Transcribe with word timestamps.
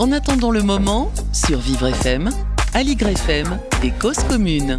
En 0.00 0.12
attendant 0.12 0.50
le 0.50 0.62
moment, 0.62 1.12
sur 1.30 1.58
Vivre 1.58 1.88
FM, 1.88 2.30
Aligre 2.72 3.08
FM 3.08 3.58
et 3.84 3.90
Cause 3.90 4.20
Commune. 4.30 4.78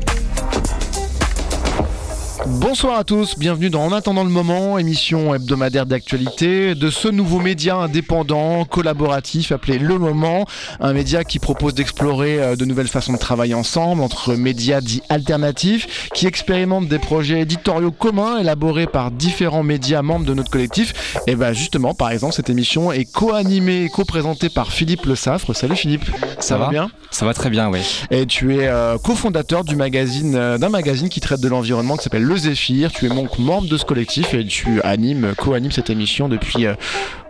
Bonsoir 2.47 2.97
à 2.97 3.03
tous, 3.03 3.37
bienvenue 3.37 3.69
dans 3.69 3.83
En 3.83 3.91
attendant 3.91 4.23
le 4.23 4.31
moment, 4.31 4.79
émission 4.79 5.35
hebdomadaire 5.35 5.85
d'actualité 5.85 6.73
de 6.73 6.89
ce 6.89 7.07
nouveau 7.07 7.39
média 7.39 7.75
indépendant, 7.75 8.65
collaboratif 8.65 9.51
appelé 9.51 9.77
Le 9.77 9.99
Moment, 9.99 10.47
un 10.79 10.93
média 10.93 11.23
qui 11.23 11.37
propose 11.37 11.75
d'explorer 11.75 12.41
euh, 12.41 12.55
de 12.55 12.65
nouvelles 12.65 12.87
façons 12.87 13.13
de 13.13 13.19
travailler 13.19 13.53
ensemble 13.53 14.01
entre 14.01 14.33
médias 14.33 14.81
dits 14.81 15.03
alternatifs, 15.09 16.09
qui 16.15 16.25
expérimentent 16.25 16.87
des 16.87 16.97
projets 16.97 17.41
éditoriaux 17.41 17.91
communs 17.91 18.39
élaborés 18.39 18.87
par 18.87 19.11
différents 19.11 19.63
médias 19.63 20.01
membres 20.01 20.25
de 20.25 20.33
notre 20.33 20.49
collectif. 20.49 21.15
Et 21.27 21.35
bien 21.35 21.53
justement, 21.53 21.93
par 21.93 22.09
exemple, 22.09 22.33
cette 22.33 22.49
émission 22.49 22.91
est 22.91 23.05
co-animée 23.05 23.83
et 23.83 23.89
co-présentée 23.89 24.49
par 24.49 24.71
Philippe 24.71 25.05
Le 25.05 25.15
Saffre. 25.15 25.53
Salut 25.53 25.75
Philippe, 25.75 26.09
ça, 26.39 26.57
va, 26.57 26.69
bien? 26.69 26.89
Ça 27.11 27.25
va 27.25 27.35
très 27.35 27.51
bien, 27.51 27.69
oui. 27.69 27.81
Et 28.09 28.25
tu 28.25 28.55
es 28.55 28.67
euh, 28.67 28.97
cofondateur 28.97 29.63
du 29.63 29.75
magazine, 29.75 30.35
euh, 30.35 30.57
d'un 30.57 30.69
magazine 30.69 31.09
qui 31.09 31.19
traite 31.19 31.41
de 31.41 31.47
l'environnement 31.47 31.97
qui 31.97 32.03
s'appelle 32.03 32.30
le 32.31 32.37
Zéphyr. 32.37 32.91
Tu 32.93 33.07
es 33.07 33.09
donc 33.09 33.39
membre 33.39 33.67
de 33.67 33.77
ce 33.77 33.83
collectif 33.83 34.33
et 34.33 34.45
tu 34.45 34.81
animes, 34.83 35.33
co-animes 35.37 35.71
cette 35.71 35.89
émission 35.89 36.29
depuis 36.29 36.65
euh, 36.65 36.75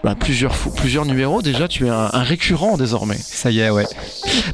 bah, 0.04 0.16
plusieurs, 0.20 0.54
plusieurs 0.76 1.06
numéros. 1.06 1.42
Déjà, 1.42 1.68
tu 1.68 1.86
es 1.86 1.90
un, 1.90 2.08
récurrent 2.08 2.78
désormais. 2.78 3.18
Ça 3.18 3.52
y 3.52 3.60
est, 3.60 3.70
ouais. 3.70 3.86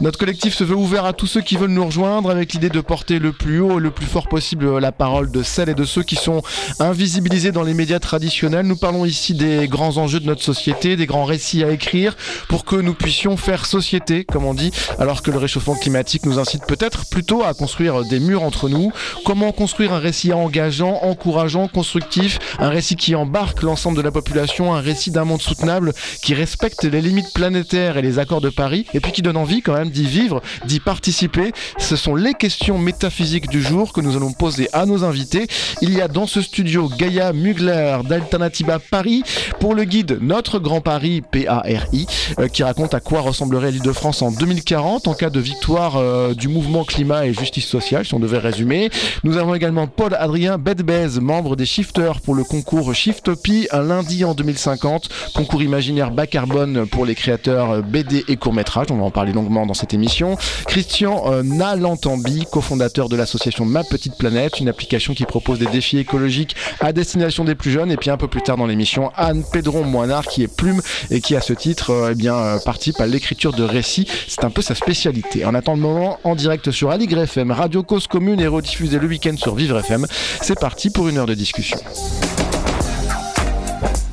Notre 0.02 0.18
collectif 0.18 0.54
se 0.54 0.64
veut 0.64 0.76
ouvert 0.76 1.06
à 1.06 1.14
tous 1.14 1.28
ceux 1.28 1.42
qui 1.42 1.56
veulent 1.56 1.72
nous 1.72 1.86
rejoindre 1.86 2.30
avec 2.30 2.54
l'idée 2.54 2.70
de 2.70 2.82
porter 2.82 3.20
le 3.20 3.32
plus 3.32 3.60
haut 3.60 3.80
et 3.80 3.82
le 3.82 3.92
plus 3.92 4.06
fort 4.06 4.28
possible 4.28 4.80
la 4.80 4.92
parole 4.92 5.32
de 5.32 5.44
celles 5.44 5.70
et 5.70 5.74
de 5.74 5.86
ceux 5.86 6.04
qui 6.04 6.16
sont 6.16 6.42
invisibilisés 6.80 7.52
dans 7.52 7.64
les 7.64 7.74
médias 7.74 8.00
traditionnels. 8.00 8.66
Nous 8.66 8.76
parlons 8.76 9.06
ici 9.06 9.34
des 9.34 9.68
grands 9.68 9.98
enjeux 9.98 10.20
de 10.20 10.26
notre 10.26 10.44
société, 10.44 10.96
des 10.96 11.06
grands 11.06 11.26
récits 11.26 11.64
à 11.64 11.72
écrire 11.72 12.16
pour 12.48 12.66
que 12.66 12.76
nous 12.76 12.94
puissions 12.94 13.38
faire 13.38 13.66
société, 13.66 14.26
comme 14.26 14.46
on 14.46 14.54
dit, 14.54 14.72
alors 15.00 15.22
que 15.22 15.32
le 15.32 15.38
réchauffement 15.38 15.76
climatique 15.76 16.26
nous 16.26 16.40
incite 16.40 16.66
peut-être 16.66 17.10
plutôt 17.10 17.44
à 17.44 17.54
construire 17.54 18.04
des 18.04 18.20
murs 18.20 18.44
entre 18.44 18.70
nous. 18.70 18.92
Comment 19.26 19.52
construire 19.52 19.94
un 19.94 20.00
récit 20.00 20.34
engageant, 20.44 21.00
encourageant, 21.04 21.68
constructif, 21.68 22.40
un 22.60 22.70
récit 22.70 22.96
qui 22.96 23.16
embarque 23.16 23.62
l'ensemble 23.64 23.98
de 23.98 24.02
la 24.02 24.12
population, 24.12 24.74
un 24.74 24.82
récit 24.82 25.12
d'un 25.12 25.26
monde 25.26 25.42
soutenable 25.42 25.94
qui 26.22 26.34
respecte 26.34 26.84
les 26.84 27.02
limites 27.02 27.34
planétaires 27.34 27.98
et 27.98 28.02
les 28.02 28.20
accords 28.20 28.42
de 28.42 28.50
Paris, 28.50 28.86
et 28.94 29.00
puis 29.00 29.12
qui 29.12 29.22
donne 29.22 29.38
envie 29.38 29.62
quand 29.62 29.74
même 29.74 29.90
d'y 29.90 30.06
vivre, 30.06 30.42
d'y 30.66 30.80
participer. 30.80 31.52
Ce 31.78 31.96
sont 31.96 32.16
les 32.16 32.34
questions 32.34 32.78
métaphysiques 32.78 33.50
du 33.50 33.62
jour 33.62 33.94
que 33.94 34.02
nous 34.02 34.16
allons 34.16 34.34
poser 34.34 34.70
à 34.74 34.86
nos 34.86 35.04
invités. 35.04 35.48
Il 35.82 35.94
y 35.94 36.02
a 36.02 36.08
dans 36.08 36.28
ce 36.28 36.42
studio 36.42 36.90
Gaïa 36.90 37.34
Mugler 37.34 37.98
d'Alternativa 38.08 38.80
Paris 38.80 39.24
pour 39.60 39.76
le 39.76 39.84
guide 39.84 40.20
Notre 40.22 40.60
Grand 40.60 40.82
Paris, 40.82 41.22
P-A-R-I, 41.30 42.08
euh, 42.40 42.48
qui 42.48 42.64
raconte 42.64 42.94
à 42.94 43.00
quoi 43.00 43.22
ressemblerait 43.22 43.72
l'île 43.72 43.82
de 43.82 43.92
France 43.92 44.22
en 44.22 44.32
2040 44.32 45.08
en 45.08 45.14
cas 45.14 45.30
de 45.30 45.40
victoire 45.40 45.98
euh, 45.98 46.34
du 46.34 46.48
mouvement 46.48 46.84
climat 46.84 47.26
et 47.26 47.34
justice 47.34 47.66
sociale, 47.66 48.06
si 48.06 48.14
on 48.14 48.20
devait 48.20 48.38
résumer. 48.38 48.90
Nous 49.24 49.38
avons 49.38 49.56
également 49.56 49.88
Paul 49.88 50.14
Adrien 50.28 50.58
Bedbez, 50.58 51.22
membre 51.22 51.56
des 51.56 51.66
Shifters 51.66 52.20
pour 52.20 52.36
le 52.36 52.44
concours 52.44 52.94
Shiftopie, 52.94 53.70
un 53.72 53.82
lundi 53.82 54.26
en 54.26 54.34
2050, 54.34 55.08
concours 55.34 55.64
imaginaire 55.64 56.12
bas 56.12 56.28
carbone 56.28 56.86
pour 56.86 57.06
les 57.06 57.16
créateurs 57.16 57.72
euh, 57.72 57.82
BD 57.82 58.26
et 58.28 58.36
court-métrage, 58.36 58.88
on 58.90 58.98
va 58.98 59.04
en 59.04 59.10
parler 59.10 59.32
longuement 59.32 59.66
dans 59.66 59.74
cette 59.74 59.94
émission. 59.94 60.36
Christian 60.66 61.32
euh, 61.32 61.44
Nalantambi, 61.44 62.46
cofondateur 62.52 63.08
de 63.08 63.16
l'association 63.16 63.64
Ma 63.64 63.86
Petite 63.86 64.18
Planète, 64.18 64.60
une 64.60 64.68
application 64.68 65.14
qui 65.14 65.24
propose 65.24 65.60
des 65.60 65.66
défis 65.68 65.98
écologiques 65.98 66.58
à 66.82 66.92
destination 66.92 67.46
des 67.46 67.56
plus 67.56 67.72
jeunes. 67.72 67.90
Et 67.90 67.96
puis 67.96 68.10
un 68.10 68.18
peu 68.18 68.28
plus 68.28 68.42
tard 68.42 68.58
dans 68.58 68.68
l'émission, 68.68 69.14
Anne 69.16 69.46
Pedron 69.50 69.86
Moinard, 69.86 70.26
qui 70.26 70.44
est 70.44 70.54
plume 70.54 70.82
et 71.10 71.22
qui 71.22 71.38
à 71.38 71.42
ce 71.42 71.54
titre 71.54 71.92
euh, 71.92 72.10
eh 72.12 72.16
bien, 72.16 72.60
participe 72.66 73.00
à 73.00 73.08
l'écriture 73.08 73.54
de 73.54 73.64
récits. 73.64 74.10
C'est 74.28 74.44
un 74.44 74.50
peu 74.50 74.62
sa 74.62 74.76
spécialité. 74.76 75.46
En 75.46 75.56
attendant 75.56 75.78
le 75.78 75.94
moment, 75.94 76.20
en 76.26 76.36
direct 76.36 76.70
sur 76.72 76.92
Aligre 76.92 77.20
FM, 77.20 77.52
Radio 77.52 77.82
Cause 77.82 78.08
Commune 78.08 78.42
et 78.42 78.48
rediffusé 78.48 79.00
le 79.00 79.08
week-end 79.08 79.38
sur 79.38 79.56
Vivre 79.56 79.80
FM. 79.80 80.06
C'est 80.42 80.60
parti 80.60 80.90
pour 80.90 81.08
une 81.08 81.18
heure 81.18 81.26
de 81.26 81.34
discussion. 81.34 81.78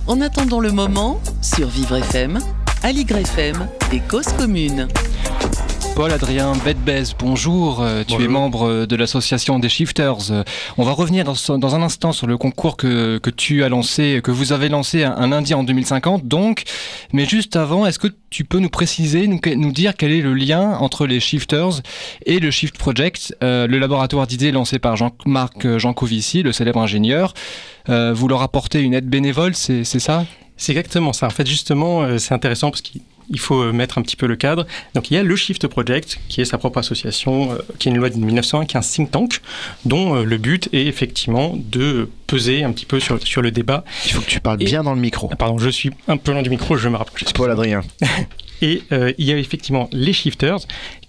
En 0.06 0.20
attendant 0.20 0.60
le 0.60 0.70
moment, 0.70 1.20
sur 1.40 1.68
Vivre 1.68 1.96
FM, 1.96 2.38
Aligre 2.82 3.16
FM 3.18 3.68
et 3.92 4.00
Cause 4.00 4.28
Commune. 4.36 4.88
Paul-Adrien 5.96 6.54
Bedbez, 6.64 7.04
bonjour. 7.20 7.80
Euh, 7.80 8.02
tu 8.04 8.20
es 8.20 8.26
membre 8.26 8.66
euh, 8.66 8.86
de 8.86 8.96
l'association 8.96 9.60
des 9.60 9.68
Shifters. 9.68 10.32
Euh, 10.32 10.42
on 10.76 10.82
va 10.82 10.90
revenir 10.90 11.24
dans, 11.24 11.74
un 11.76 11.82
instant 11.82 12.10
sur 12.10 12.26
le 12.26 12.36
concours 12.36 12.76
que, 12.76 13.20
tu 13.36 13.62
as 13.62 13.68
lancé, 13.68 14.20
que 14.22 14.32
vous 14.32 14.52
avez 14.52 14.68
lancé 14.68 15.04
un, 15.04 15.28
lundi 15.28 15.54
en 15.54 15.62
2050, 15.62 16.26
donc. 16.26 16.64
Mais 17.12 17.26
juste 17.26 17.54
avant, 17.54 17.86
est-ce 17.86 18.00
que 18.00 18.08
tu 18.28 18.44
peux 18.44 18.58
nous 18.58 18.70
préciser, 18.70 19.28
nous, 19.28 19.38
nous, 19.56 19.70
dire 19.70 19.94
quel 19.96 20.10
est 20.10 20.20
le 20.20 20.34
lien 20.34 20.72
entre 20.78 21.06
les 21.06 21.20
Shifters 21.20 21.80
et 22.26 22.40
le 22.40 22.50
Shift 22.50 22.76
Project, 22.76 23.36
le 23.40 23.78
laboratoire 23.78 24.26
d'idées 24.26 24.50
lancé 24.50 24.80
par 24.80 24.96
Jean-Marc 24.96 25.78
Jancovici, 25.78 26.42
le 26.42 26.50
célèbre 26.50 26.80
ingénieur. 26.80 27.34
vous 27.88 28.28
leur 28.28 28.42
apportez 28.42 28.80
une 28.80 28.94
aide 28.94 29.08
bénévole, 29.08 29.54
c'est 29.54 29.84
ça? 29.84 30.26
C'est 30.56 30.72
exactement 30.72 31.12
ça. 31.12 31.26
En 31.26 31.30
fait, 31.30 31.46
justement, 31.46 32.18
c'est 32.18 32.34
intéressant 32.34 32.70
parce 32.70 32.80
qu'il 32.80 33.00
il 33.30 33.38
faut 33.38 33.62
euh, 33.62 33.72
mettre 33.72 33.98
un 33.98 34.02
petit 34.02 34.16
peu 34.16 34.26
le 34.26 34.36
cadre. 34.36 34.66
Donc 34.94 35.10
il 35.10 35.14
y 35.14 35.16
a 35.16 35.22
le 35.22 35.36
Shift 35.36 35.66
Project, 35.66 36.18
qui 36.28 36.40
est 36.40 36.44
sa 36.44 36.58
propre 36.58 36.78
association, 36.78 37.52
euh, 37.52 37.58
qui 37.78 37.88
est 37.88 37.92
une 37.92 37.98
loi 37.98 38.10
de 38.10 38.16
1901, 38.16 38.66
qui 38.66 38.76
est 38.76 38.78
un 38.78 38.82
think 38.82 39.10
tank, 39.10 39.40
dont 39.84 40.16
euh, 40.16 40.24
le 40.24 40.38
but 40.38 40.68
est 40.72 40.86
effectivement 40.86 41.54
de 41.56 42.08
peser 42.26 42.64
un 42.64 42.72
petit 42.72 42.86
peu 42.86 43.00
sur, 43.00 43.20
sur 43.26 43.42
le 43.42 43.50
débat. 43.50 43.84
Il 44.06 44.12
faut 44.12 44.20
que 44.20 44.30
tu 44.30 44.40
parles 44.40 44.58
bien 44.58 44.82
dans 44.82 44.94
le 44.94 45.00
micro. 45.00 45.28
Ah, 45.32 45.36
pardon, 45.36 45.58
je 45.58 45.68
suis 45.68 45.90
un 46.08 46.16
peu 46.16 46.32
loin 46.32 46.42
du 46.42 46.50
micro, 46.50 46.76
je 46.76 46.88
me 46.88 46.96
rapproche. 46.96 47.24
Paul 47.34 47.50
Adrien. 47.50 47.82
Et 48.62 48.82
il 49.18 49.26
y 49.26 49.32
a 49.32 49.36
effectivement 49.36 49.90
les 49.92 50.14
Shifters, 50.14 50.60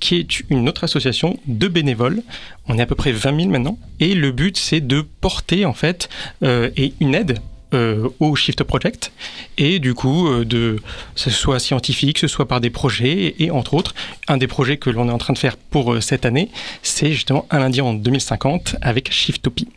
qui 0.01 0.17
est 0.17 0.27
une 0.49 0.67
autre 0.67 0.83
association 0.83 1.39
de 1.45 1.69
bénévoles. 1.69 2.21
On 2.67 2.77
est 2.77 2.81
à 2.81 2.85
peu 2.85 2.95
près 2.95 3.13
20 3.13 3.37
000 3.43 3.49
maintenant. 3.49 3.77
Et 4.01 4.13
le 4.13 4.33
but, 4.33 4.57
c'est 4.57 4.81
de 4.81 5.05
porter 5.21 5.63
en 5.63 5.73
fait 5.73 6.09
et 6.41 6.93
une 6.99 7.15
aide 7.15 7.39
euh, 7.75 8.09
au 8.19 8.35
Shift 8.35 8.63
Project 8.63 9.11
et 9.57 9.79
du 9.79 9.93
coup 9.93 10.27
euh, 10.27 10.45
de 10.45 10.77
ce 11.15 11.29
soit 11.29 11.59
scientifique, 11.59 12.17
ce 12.17 12.27
soit 12.27 12.47
par 12.47 12.61
des 12.61 12.69
projets 12.69 13.35
et, 13.39 13.51
entre 13.51 13.73
autres 13.73 13.93
un 14.27 14.37
des 14.37 14.47
projets 14.47 14.77
que 14.77 14.89
l'on 14.89 15.09
est 15.09 15.11
en 15.11 15.17
train 15.17 15.33
de 15.33 15.37
faire 15.37 15.57
pour 15.57 15.93
euh, 15.93 16.01
cette 16.01 16.25
année, 16.25 16.49
c'est 16.83 17.11
justement 17.11 17.45
un 17.51 17.59
lundi 17.59 17.81
en 17.81 17.93
2050 17.93 18.77
avec 18.81 19.11
Shiftopie. 19.11 19.67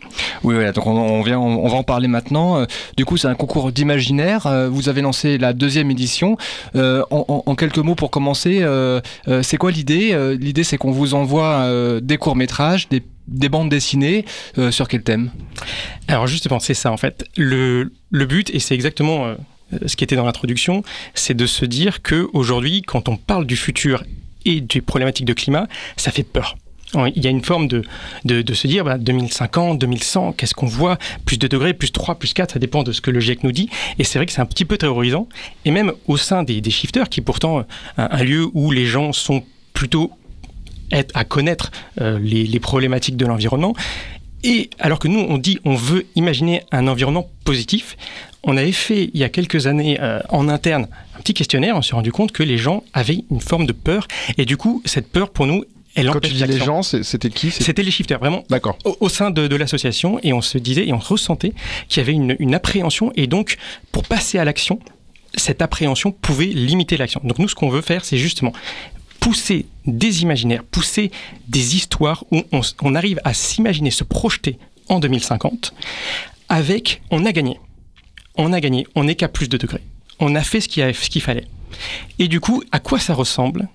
Oui, 0.45 0.55
voilà, 0.55 0.73
donc 0.73 0.87
on, 0.87 1.23
vient, 1.23 1.39
on, 1.39 1.69
va 1.69 1.77
en 1.77 1.83
parler 1.83 2.09
maintenant. 2.09 2.65
Du 2.97 3.05
coup, 3.05 3.17
c'est 3.17 3.29
un 3.29 3.35
concours 3.35 3.73
d'imaginaire. 3.73 4.69
Vous 4.71 4.89
avez 4.89 5.03
lancé 5.03 5.39
la 5.39 5.53
deuxième 5.53 5.91
édition. 5.91 6.37
En, 6.75 7.43
en, 7.47 7.55
quelques 7.55 7.79
mots 7.79 7.95
pour 7.95 8.11
commencer, 8.11 8.65
c'est 9.43 9.57
quoi 9.57 9.71
l'idée? 9.71 10.37
L'idée, 10.41 10.65
c'est 10.65 10.79
qu'on 10.79 10.93
vous 10.93 11.15
envoie 11.15 11.69
des 12.01 12.17
courts 12.17 12.37
métrages, 12.37 12.89
des 12.89 13.03
des 13.29 13.49
bandes 13.49 13.69
dessinées 13.69 14.25
euh, 14.59 14.71
sur 14.71 14.89
quel 14.89 15.03
thème? 15.03 15.31
Alors 16.09 16.27
justement, 16.27 16.59
c'est 16.59 16.75
ça 16.75 16.91
en 16.91 16.97
fait. 16.97 17.25
Le, 17.37 17.93
le 18.11 18.27
but, 18.27 18.51
et 18.51 18.59
c'est 18.59 18.75
exactement 18.75 19.27
euh, 19.27 19.35
ce 19.87 19.97
qui 19.97 20.05
était 20.05 20.17
dans 20.17 20.25
l'introduction, 20.25 20.83
c'est 21.15 21.35
de 21.35 21.47
se 21.47 21.65
dire 21.65 22.03
que 22.03 22.29
aujourd'hui, 22.33 22.83
quand 22.83 23.09
on 23.09 23.17
parle 23.17 23.47
du 23.47 23.57
futur 23.57 24.03
et 24.45 24.61
des 24.61 24.81
problématiques 24.81 25.27
de 25.27 25.35
climat, 25.35 25.69
ça 25.97 26.11
fait 26.11 26.23
peur. 26.23 26.57
Il 26.95 27.23
y 27.23 27.27
a 27.27 27.31
une 27.31 27.45
forme 27.45 27.69
de, 27.69 27.83
de, 28.25 28.55
se 28.55 28.67
dire, 28.67 28.83
bah, 28.83 28.97
2050, 28.97 29.79
2100, 29.79 30.33
qu'est-ce 30.33 30.55
qu'on 30.55 30.67
voit? 30.67 30.97
Plus 31.27 31.37
de 31.37 31.47
degrés, 31.47 31.75
plus 31.75 31.93
3, 31.93 32.15
plus 32.15 32.33
4, 32.33 32.55
ça 32.55 32.59
dépend 32.59 32.83
de 32.83 32.93
ce 32.93 33.03
que 33.03 33.11
le 33.11 33.21
GIEC 33.21 33.45
nous 33.45 33.53
dit. 33.53 33.69
Et 33.99 34.05
c'est 34.05 34.19
vrai 34.19 34.25
que 34.25 34.33
c'est 34.33 34.41
un 34.41 34.47
petit 34.47 34.65
peu 34.65 34.79
terrorisant. 34.79 35.29
Et 35.67 35.71
même 35.71 35.93
au 36.07 36.17
sein 36.17 36.45
des, 36.45 36.63
des 36.63 36.71
shifters, 36.71 37.11
qui 37.11 37.21
est 37.21 37.23
pourtant 37.23 37.67
un 37.99 38.23
lieu 38.23 38.49
où 38.55 38.71
les 38.71 38.87
gens 38.87 39.13
sont 39.13 39.45
plutôt 39.75 40.13
être, 40.93 41.17
à 41.17 41.25
connaître 41.25 41.71
euh, 42.01 42.19
les, 42.19 42.61
problématiques 42.61 43.17
de 43.17 43.27
l'environnement. 43.27 43.75
Et 44.45 44.71
alors 44.79 44.99
que 44.99 45.09
nous, 45.09 45.21
on 45.21 45.39
dit 45.39 45.59
on 45.65 45.75
veut 45.75 46.07
imaginer 46.15 46.63
un 46.71 46.87
environnement 46.87 47.29
positif, 47.45 47.97
on 48.45 48.57
avait 48.57 48.73
fait 48.73 49.11
il 49.13 49.19
y 49.19 49.25
a 49.25 49.29
quelques 49.29 49.67
années 49.67 49.99
euh, 50.01 50.21
en 50.29 50.49
interne 50.49 50.87
un 51.17 51.21
petit 51.21 51.35
questionnaire, 51.35 51.77
on 51.77 51.83
s'est 51.83 51.97
rendu 51.97 52.13
compte 52.13 52.31
que 52.31 52.45
les 52.45 52.59
gens 52.59 52.85
avaient 52.93 53.25
une 53.31 53.41
forme 53.41 53.67
de 53.67 53.73
peur. 53.73 54.07
Et 54.37 54.45
du 54.45 54.57
coup, 54.57 54.83
cette 54.85 55.09
peur 55.09 55.31
pour 55.31 55.47
nous, 55.47 55.65
elle 55.97 56.11
Quand 56.11 56.21
tu 56.21 56.33
dis 56.33 56.45
les 56.45 56.59
gens, 56.59 56.83
c'était 56.83 57.31
qui? 57.31 57.51
C'était 57.51 57.83
les 57.83 57.91
shifters, 57.91 58.21
vraiment. 58.21 58.45
D'accord. 58.49 58.79
Au, 58.85 59.09
sein 59.09 59.33
de, 59.33 59.57
l'association, 59.57 60.21
et 60.23 60.33
on 60.33 60.41
se 60.41 60.57
disait 60.59 60.87
et 60.87 60.93
on 60.93 60.99
ressentait 60.99 61.55
qu'il 61.89 62.01
y 62.01 62.05
avait 62.05 62.13
une, 62.13 62.37
une 62.39 62.55
appréhension. 62.55 63.11
Et 63.17 63.27
donc, 63.27 63.57
pour 63.91 64.05
passer 64.05 64.39
à 64.39 64.45
l'action, 64.45 64.79
cette 65.35 65.63
appréhension 65.63 66.13
pouvait 66.13 66.47
limiter 66.47 66.97
l'action. 66.97 67.21
Donc 67.25 67.39
nous, 67.39 67.49
ce 67.49 67.55
qu'on 67.55 67.69
veut 67.69 67.83
faire, 67.83 68.05
c'est 68.05 68.19
justement 68.19 68.53
pousser 69.29 69.67
des 69.85 70.23
imaginaires, 70.23 70.65
pousser 70.65 71.11
des 71.49 71.77
histoires 71.77 72.25
où 72.31 72.43
on, 72.51 72.95
arrive 72.95 73.21
à 73.25 73.35
s'imaginer, 73.35 73.91
se 73.91 74.03
projeter 74.03 74.59
en 74.89 75.01
2050 75.01 75.75
avec 76.49 77.03
on 77.11 77.27
a 77.27 77.33
gagné. 77.33 77.61
On 78.37 78.55
a 78.55 78.61
gagné, 78.63 78.87
on 78.95 79.05
n'est 79.05 79.17
qu'à 79.17 79.29
plus 79.29 79.51
de 79.51 79.59
degrés. 79.59 79.83
On 80.19 80.35
a 80.35 80.41
fait 80.41 80.63
ce 80.63 80.69
qu'il 80.69 81.21
fallait. 81.21 81.47
Et 82.19 82.27
du 82.27 82.41
coup, 82.41 82.63
à 82.73 82.79
quoi 82.79 82.99
ça 82.99 83.13
ressemble 83.13 83.69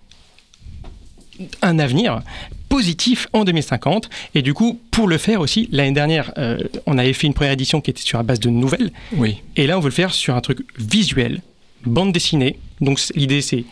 Un 1.61 1.77
avenir 1.77 2.23
positif 2.67 3.27
en 3.33 3.44
2050. 3.44 4.09
Et 4.33 4.41
du 4.41 4.56
coup, 4.56 4.81
pour 4.89 5.07
le 5.07 5.19
faire 5.19 5.39
aussi, 5.39 5.69
l'année 5.71 5.91
dernière, 5.91 6.33
euh, 6.39 6.57
on 6.88 6.97
avait 6.97 7.13
fait 7.13 7.27
une 7.27 7.35
première 7.35 7.53
édition 7.53 7.79
qui 7.79 7.91
était 7.91 8.01
sur 8.01 8.17
la 8.17 8.23
base 8.23 8.39
de 8.39 8.49
nouvelles. 8.49 8.91
Oui. 9.17 9.44
Et 9.56 9.67
là, 9.67 9.77
on 9.77 9.81
veut 9.81 9.89
le 9.89 9.94
faire 9.94 10.15
sur 10.15 10.35
un 10.35 10.41
truc 10.41 10.65
visuel, 10.79 11.41
bande 11.85 12.11
dessinée. 12.11 12.57
Donc 12.81 12.99
l'idée, 13.13 13.44
c'est 13.44 13.65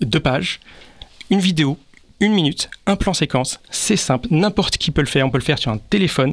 deux 0.00 0.20
pages, 0.20 0.60
une 1.30 1.40
vidéo, 1.40 1.78
une 2.20 2.32
minute, 2.32 2.70
un 2.86 2.96
plan 2.96 3.12
séquence, 3.12 3.60
c'est 3.70 3.96
simple, 3.96 4.28
n'importe 4.30 4.78
qui 4.78 4.90
peut 4.90 5.02
le 5.02 5.06
faire, 5.06 5.26
on 5.26 5.30
peut 5.30 5.38
le 5.38 5.44
faire 5.44 5.58
sur 5.58 5.70
un 5.70 5.78
téléphone. 5.78 6.32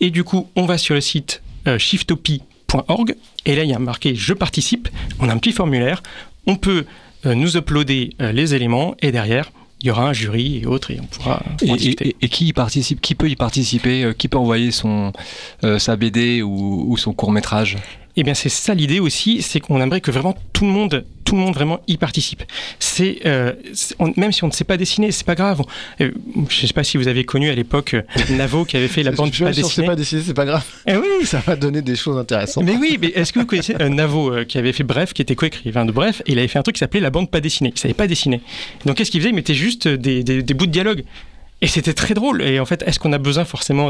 Et 0.00 0.10
du 0.10 0.24
coup, 0.24 0.48
on 0.56 0.66
va 0.66 0.78
sur 0.78 0.94
le 0.94 1.00
site 1.00 1.42
euh, 1.66 1.78
shiftopie.org 1.78 3.14
et 3.46 3.54
là 3.54 3.62
il 3.62 3.70
y 3.70 3.74
a 3.74 3.78
marqué 3.78 4.14
je 4.16 4.32
participe, 4.32 4.88
on 5.20 5.28
a 5.28 5.32
un 5.32 5.38
petit 5.38 5.52
formulaire, 5.52 6.02
on 6.46 6.56
peut 6.56 6.86
euh, 7.24 7.34
nous 7.34 7.56
uploader 7.56 8.14
euh, 8.20 8.32
les 8.32 8.54
éléments. 8.54 8.96
Et 9.00 9.12
derrière 9.12 9.50
il 9.80 9.88
y 9.88 9.90
aura 9.90 10.08
un 10.08 10.12
jury 10.12 10.60
et 10.62 10.66
autres. 10.66 10.92
Et 10.92 11.00
on 11.00 11.06
pourra 11.06 11.42
et, 11.60 12.28
qui 12.28 12.46
y 12.46 12.52
participe? 12.52 13.00
Qui 13.00 13.16
peut 13.16 13.28
y 13.28 13.34
participer? 13.34 14.12
Qui 14.16 14.28
peut 14.28 14.38
envoyer 14.38 14.70
son 14.70 15.12
sa 15.78 15.96
BD 15.96 16.40
ou 16.40 16.96
son 16.96 17.12
court 17.12 17.32
métrage? 17.32 17.78
Eh 18.16 18.22
bien, 18.22 18.34
c'est 18.34 18.48
ça 18.48 18.74
l'idée 18.74 19.00
aussi, 19.00 19.42
c'est 19.42 19.60
qu'on 19.60 19.80
aimerait 19.80 20.00
que 20.00 20.10
vraiment 20.10 20.36
tout 20.52 20.66
le 20.66 20.70
monde, 20.70 21.04
tout 21.24 21.34
le 21.34 21.40
monde 21.40 21.54
vraiment 21.54 21.80
y 21.88 21.96
participe. 21.96 22.42
C'est 22.78 23.20
euh, 23.24 23.52
même 24.16 24.32
si 24.32 24.44
on 24.44 24.48
ne 24.48 24.52
sait 24.52 24.64
pas 24.64 24.76
dessiner, 24.76 25.12
c'est 25.12 25.24
pas 25.26 25.34
grave. 25.34 25.62
Euh, 26.00 26.10
je 26.48 26.62
ne 26.62 26.66
sais 26.66 26.74
pas 26.74 26.84
si 26.84 26.98
vous 26.98 27.08
avez 27.08 27.24
connu 27.24 27.48
à 27.48 27.54
l'époque 27.54 27.94
euh, 27.94 28.02
Navo 28.30 28.64
qui 28.64 28.76
avait 28.76 28.88
fait 28.88 29.02
la 29.02 29.12
bande 29.12 29.30
pas 29.30 29.46
dessinée. 29.46 29.54
Si 29.54 29.64
on 29.64 29.66
ne 29.66 29.72
sait 29.72 29.84
pas 29.86 29.96
dessiner, 29.96 30.22
c'est 30.22 30.34
pas 30.34 30.44
grave. 30.44 30.64
Eh 30.86 30.96
oui, 30.96 31.06
ça 31.24 31.38
va 31.38 31.56
donner 31.56 31.80
des 31.80 31.96
choses 31.96 32.18
intéressantes. 32.18 32.64
Mais 32.64 32.76
oui, 32.76 32.98
mais 33.00 33.08
est-ce 33.08 33.32
que 33.32 33.38
vous 33.38 33.46
connaissez 33.46 33.74
Navo 33.74 34.44
qui 34.46 34.58
avait 34.58 34.72
fait 34.72 34.84
Bref, 34.84 35.14
qui 35.14 35.22
était 35.22 35.36
coécrivain 35.36 35.86
de 35.86 35.92
Bref, 35.92 36.20
et 36.26 36.32
il 36.32 36.38
avait 36.38 36.48
fait 36.48 36.58
un 36.58 36.62
truc 36.62 36.76
qui 36.76 36.80
s'appelait 36.80 37.00
la 37.00 37.10
bande 37.10 37.30
pas 37.30 37.40
dessinée. 37.40 37.72
Il 37.74 37.78
savait 37.78 37.94
pas 37.94 38.06
dessiner. 38.06 38.42
Donc 38.84 38.96
qu'est-ce 38.96 39.10
qu'il 39.10 39.20
faisait? 39.20 39.30
Il 39.30 39.34
mettait 39.34 39.54
juste 39.54 39.88
des, 39.88 40.22
des 40.22 40.54
bouts 40.54 40.66
de 40.66 40.72
dialogue. 40.72 41.04
Et 41.62 41.68
c'était 41.68 41.94
très 41.94 42.12
drôle. 42.14 42.42
Et 42.42 42.58
en 42.58 42.66
fait, 42.66 42.82
est-ce 42.86 42.98
qu'on 42.98 43.12
a 43.12 43.18
besoin 43.18 43.44
forcément 43.44 43.88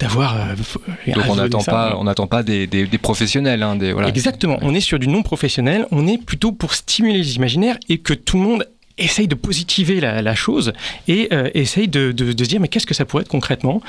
d'avoir. 0.00 0.36
Euh, 0.36 1.12
Donc 1.14 1.24
on 1.28 1.36
n'attend 1.36 1.62
pas, 1.62 1.96
on 1.96 2.04
n'attend 2.04 2.26
pas 2.26 2.42
des, 2.42 2.66
des, 2.66 2.98
professionnels. 2.98 3.62
Hein, 3.62 3.76
des, 3.76 3.92
voilà. 3.92 4.08
Exactement. 4.08 4.58
On 4.62 4.74
est 4.74 4.80
sur 4.80 4.98
du 4.98 5.06
non 5.06 5.22
professionnel. 5.22 5.86
On 5.92 6.08
est 6.08 6.18
plutôt 6.18 6.50
pour 6.50 6.74
stimuler 6.74 7.18
les 7.18 7.36
imaginaires 7.36 7.78
et 7.88 7.98
que 7.98 8.14
tout 8.14 8.36
le 8.36 8.42
monde 8.42 8.68
essaye 8.98 9.26
de 9.26 9.34
positiver 9.34 10.00
la, 10.00 10.34
chose 10.34 10.72
et 11.08 11.28
euh, 11.32 11.50
essaye 11.54 11.88
de, 11.88 12.12
de, 12.12 12.32
dire 12.32 12.60
mais 12.60 12.68
qu'est-ce 12.68 12.86
que 12.86 12.94
ça 12.94 13.04
pourrait 13.04 13.22
être 13.22 13.28
concrètement? 13.28 13.80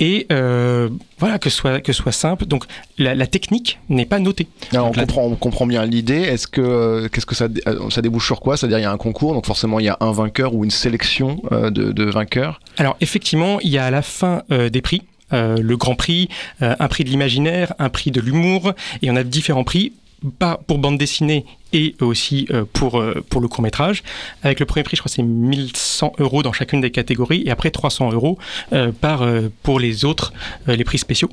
Et 0.00 0.26
euh, 0.32 0.88
voilà 1.18 1.38
que 1.38 1.48
ce 1.48 1.56
soit 1.56 1.80
que 1.80 1.92
ce 1.92 2.02
soit 2.02 2.12
simple. 2.12 2.44
Donc 2.46 2.64
la, 2.98 3.26
technique 3.26 3.78
n'est 3.88 4.06
pas 4.06 4.18
notée. 4.18 4.48
On, 4.74 4.92
comprend, 4.92 5.24
on 5.24 5.36
comprend 5.36 5.66
bien 5.66 5.84
l'idée. 5.84 6.20
Est-ce 6.20 6.46
que 6.48 7.08
qu'est-ce 7.08 7.26
que 7.26 7.34
ça 7.34 7.48
ça 7.90 8.02
débouche 8.02 8.26
sur 8.26 8.40
quoi? 8.40 8.56
C'est-à-dire 8.56 8.78
il 8.78 8.82
y 8.82 8.86
a 8.86 8.92
un 8.92 8.96
concours. 8.96 9.34
Donc 9.34 9.46
forcément 9.46 9.78
il 9.78 9.86
y 9.86 9.90
a 9.90 9.96
un 10.00 10.12
vainqueur 10.12 10.54
ou 10.54 10.64
une 10.64 10.70
sélection 10.70 11.40
de, 11.52 11.70
de 11.70 12.04
vainqueurs. 12.04 12.60
Alors 12.78 12.96
effectivement 13.00 13.60
il 13.60 13.70
y 13.70 13.78
a 13.78 13.84
à 13.84 13.90
la 13.90 14.02
fin 14.02 14.42
des 14.50 14.82
prix. 14.82 15.02
Le 15.30 15.76
grand 15.76 15.94
prix, 15.94 16.28
un 16.60 16.88
prix 16.88 17.04
de 17.04 17.10
l'imaginaire, 17.10 17.74
un 17.78 17.90
prix 17.90 18.10
de 18.10 18.20
l'humour, 18.20 18.72
et 19.02 19.10
on 19.10 19.16
a 19.16 19.22
différents 19.22 19.64
prix 19.64 19.92
pas 20.38 20.60
pour 20.66 20.78
bande 20.78 20.98
dessinée 20.98 21.44
et 21.72 21.94
aussi 22.00 22.46
euh, 22.50 22.64
pour, 22.72 22.98
euh, 22.98 23.24
pour 23.28 23.40
le 23.40 23.48
court 23.48 23.62
métrage. 23.62 24.02
Avec 24.42 24.60
le 24.60 24.66
premier 24.66 24.82
prix, 24.82 24.96
je 24.96 25.02
crois 25.02 25.10
que 25.10 25.14
c'est 25.14 25.22
1100 25.22 26.14
euros 26.18 26.42
dans 26.42 26.52
chacune 26.52 26.80
des 26.80 26.90
catégories 26.90 27.42
et 27.46 27.50
après 27.50 27.70
300 27.70 28.12
euros 28.12 28.38
euh, 28.72 28.92
par, 28.92 29.26
pour 29.62 29.80
les 29.80 30.04
autres, 30.04 30.32
les 30.66 30.84
prix 30.84 30.98
spéciaux. 30.98 31.30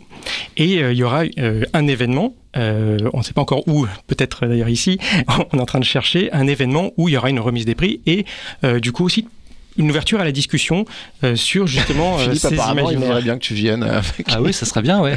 Et 0.58 0.80
il 0.80 0.98
y 0.98 1.04
aura 1.04 1.24
un 1.74 1.88
événement, 1.88 2.34
on 2.56 2.60
ne 3.18 3.24
sait 3.24 3.34
pas 3.34 3.42
encore 3.42 3.68
où, 3.68 3.86
peut-être 4.08 4.46
d'ailleurs 4.46 4.70
ici, 4.70 4.98
on 5.52 5.58
est 5.58 5.62
en 5.62 5.66
train 5.66 5.80
de 5.80 5.86
chercher 5.86 6.32
un 6.34 6.48
événement 6.48 6.92
où 6.98 7.10
il 7.10 7.14
y 7.14 7.18
aura 7.18 7.30
une 7.30 7.40
remise 7.40 7.66
des 7.66 7.76
prix 7.76 8.02
et 8.06 8.26
du 8.80 8.92
coup 8.92 9.06
aussi 9.06 9.28
une 9.78 9.90
ouverture 9.90 10.20
à 10.20 10.24
la 10.24 10.32
discussion 10.32 10.86
euh, 11.24 11.36
sur 11.36 11.68
justement 11.68 12.18
euh, 12.20 12.34
ces 12.34 12.54
apparemment, 12.54 12.90
il 12.92 12.98
faudrait 12.98 13.22
bien 13.22 13.36
que 13.36 13.44
tu 13.44 13.54
viennes. 13.54 13.84
Avec... 13.84 14.28
Ah 14.32 14.42
oui, 14.42 14.54
ça 14.54 14.66
serait 14.66 14.82
bien, 14.82 15.02
ouais. 15.02 15.16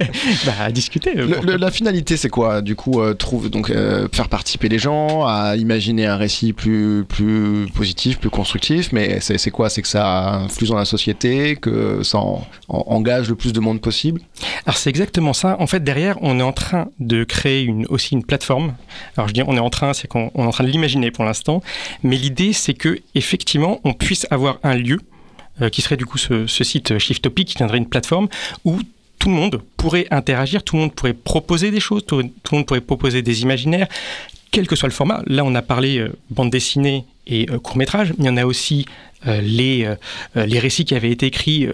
bah, 0.46 0.52
à 0.60 0.72
discuter. 0.72 1.14
la 1.14 1.70
finalité, 1.70 2.16
c'est 2.16 2.28
quoi? 2.28 2.62
Du 2.62 2.76
coup, 2.76 3.00
euh, 3.00 3.14
trouve 3.14 3.50
donc 3.50 3.72
faire 4.12 4.28
participer 4.28 4.68
les 4.68 4.78
gens, 4.78 5.24
à 5.26 5.56
imaginer 5.56 6.06
un 6.06 6.16
récit 6.16 6.52
plus 6.52 7.04
plus 7.08 7.66
positif, 7.74 8.18
plus 8.18 8.30
constructif. 8.30 8.92
Mais 8.92 9.20
c'est 9.20 9.50
quoi? 9.50 9.70
C'est 9.70 9.82
que 9.82 9.88
ça 9.88 10.34
influe 10.34 10.66
dans 10.66 10.76
la 10.76 10.84
société, 10.84 11.56
que 11.56 12.02
ça 12.02 12.18
engage 12.68 13.28
le 13.28 13.34
plus 13.34 13.52
de 13.52 13.60
monde 13.60 13.80
possible? 13.80 14.20
Alors 14.66 14.76
c'est 14.76 14.90
exactement 14.90 15.32
ça. 15.32 15.56
En 15.60 15.66
fait, 15.66 15.82
derrière, 15.82 16.16
on 16.22 16.38
est 16.38 16.42
en 16.42 16.52
train 16.52 16.88
de 16.98 17.24
créer 17.24 17.62
une, 17.62 17.86
aussi 17.86 18.14
une 18.14 18.24
plateforme. 18.24 18.74
Alors 19.16 19.28
je 19.28 19.34
dis 19.34 19.42
on 19.46 19.56
est 19.56 19.60
en 19.60 19.70
train, 19.70 19.92
c'est 19.92 20.08
qu'on 20.08 20.30
est 20.34 20.40
en 20.40 20.50
train 20.50 20.64
de 20.64 20.70
l'imaginer 20.70 21.10
pour 21.10 21.24
l'instant. 21.24 21.62
Mais 22.02 22.16
l'idée, 22.16 22.52
c'est 22.52 22.74
que 22.74 22.98
effectivement, 23.14 23.80
on 23.84 23.92
puisse 24.00 24.26
avoir 24.30 24.58
un 24.64 24.74
lieu 24.74 24.98
euh, 25.62 25.68
qui 25.68 25.82
serait 25.82 25.96
du 25.96 26.06
coup 26.06 26.18
ce, 26.18 26.46
site 26.46 26.98
Shiftopy 26.98 27.44
qui 27.44 27.54
tiendrait 27.54 27.78
une 27.78 27.88
plateforme 27.88 28.28
où 28.64 28.78
tout 29.18 29.28
le 29.28 29.34
monde 29.34 29.60
pourrait 29.76 30.06
interagir, 30.10 30.62
tout 30.62 30.76
le 30.76 30.82
monde 30.82 30.94
pourrait 30.94 31.12
proposer 31.12 31.70
des 31.70 31.80
choses, 31.80 32.04
tout, 32.06 32.18
le 32.18 32.30
monde 32.50 32.66
pourrait 32.66 32.80
proposer 32.80 33.20
des 33.20 33.42
imaginaires, 33.42 33.86
quel 34.50 34.66
que 34.66 34.74
soit 34.74 34.88
le 34.88 34.94
format. 34.94 35.22
Là, 35.26 35.44
on 35.44 35.54
a 35.54 35.60
parlé 35.60 35.98
euh, 35.98 36.16
bande 36.30 36.50
dessinée 36.50 37.04
et 37.26 37.46
euh, 37.50 37.58
court 37.58 37.76
métrage, 37.76 38.14
mais 38.16 38.24
il 38.24 38.26
y 38.26 38.30
en 38.30 38.36
a 38.38 38.46
aussi 38.46 38.86
les, 39.26 39.86
les 40.34 40.58
récits 40.58 40.86
qui 40.86 40.94
avaient 40.94 41.10
été 41.10 41.26
écrits 41.26 41.68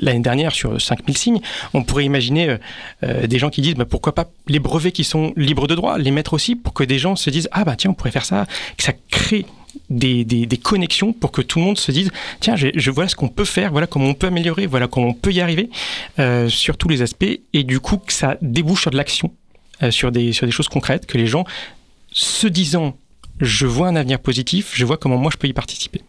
l'année 0.00 0.20
dernière 0.20 0.54
sur 0.54 0.80
5000 0.80 1.14
signes. 1.14 1.40
On 1.74 1.82
pourrait 1.82 2.06
imaginer 2.06 2.56
des 3.02 3.38
gens 3.38 3.50
qui 3.50 3.60
disent 3.60 3.74
bah, 3.74 3.84
pourquoi 3.84 4.14
pas 4.14 4.30
les 4.48 4.60
brevets 4.60 4.90
qui 4.90 5.04
sont 5.04 5.34
libres 5.36 5.66
de 5.66 5.74
droit, 5.74 5.98
les 5.98 6.10
mettre 6.10 6.32
aussi 6.32 6.56
pour 6.56 6.72
que 6.72 6.82
des 6.82 6.98
gens 6.98 7.16
se 7.16 7.28
disent 7.28 7.50
ah 7.52 7.64
bah 7.64 7.76
tiens, 7.76 7.90
on 7.90 7.92
pourrait 7.94 8.12
faire 8.12 8.24
ça, 8.24 8.46
que 8.78 8.82
ça 8.82 8.94
crée 9.10 9.44
des, 9.90 10.24
des, 10.24 10.56
connexions 10.56 11.12
pour 11.12 11.30
que 11.30 11.42
tout 11.42 11.58
le 11.58 11.64
monde 11.64 11.78
se 11.78 11.92
dise 11.92 12.10
tiens, 12.40 12.56
je, 12.56 12.68
je 12.74 12.90
vois 12.90 13.08
ce 13.08 13.16
qu'on 13.16 13.28
peut 13.28 13.44
faire, 13.44 13.70
voilà 13.70 13.86
comment 13.86 14.06
on 14.06 14.14
peut 14.14 14.28
améliorer, 14.28 14.66
voilà 14.66 14.88
comment 14.88 15.08
on 15.08 15.14
peut 15.14 15.32
y 15.32 15.40
arriver 15.40 15.70
euh, 16.18 16.48
sur 16.48 16.76
tous 16.76 16.88
les 16.88 17.02
aspects, 17.02 17.38
et 17.52 17.64
du 17.64 17.80
coup 17.80 17.98
que 17.98 18.12
ça 18.12 18.36
débouche 18.40 18.82
sur 18.82 18.90
de 18.90 18.96
l'action, 18.96 19.32
euh, 19.82 19.90
sur, 19.90 20.10
des, 20.10 20.32
sur 20.32 20.46
des 20.46 20.52
choses 20.52 20.68
concrètes, 20.68 21.06
que 21.06 21.18
les 21.18 21.26
gens 21.26 21.44
se 22.12 22.46
disant 22.46 22.96
je 23.40 23.66
vois 23.66 23.88
un 23.88 23.96
avenir 23.96 24.20
positif, 24.20 24.72
je 24.74 24.84
vois 24.84 24.96
comment 24.96 25.16
moi 25.16 25.30
je 25.32 25.38
peux 25.38 25.48
y 25.48 25.52
participer. 25.52 26.00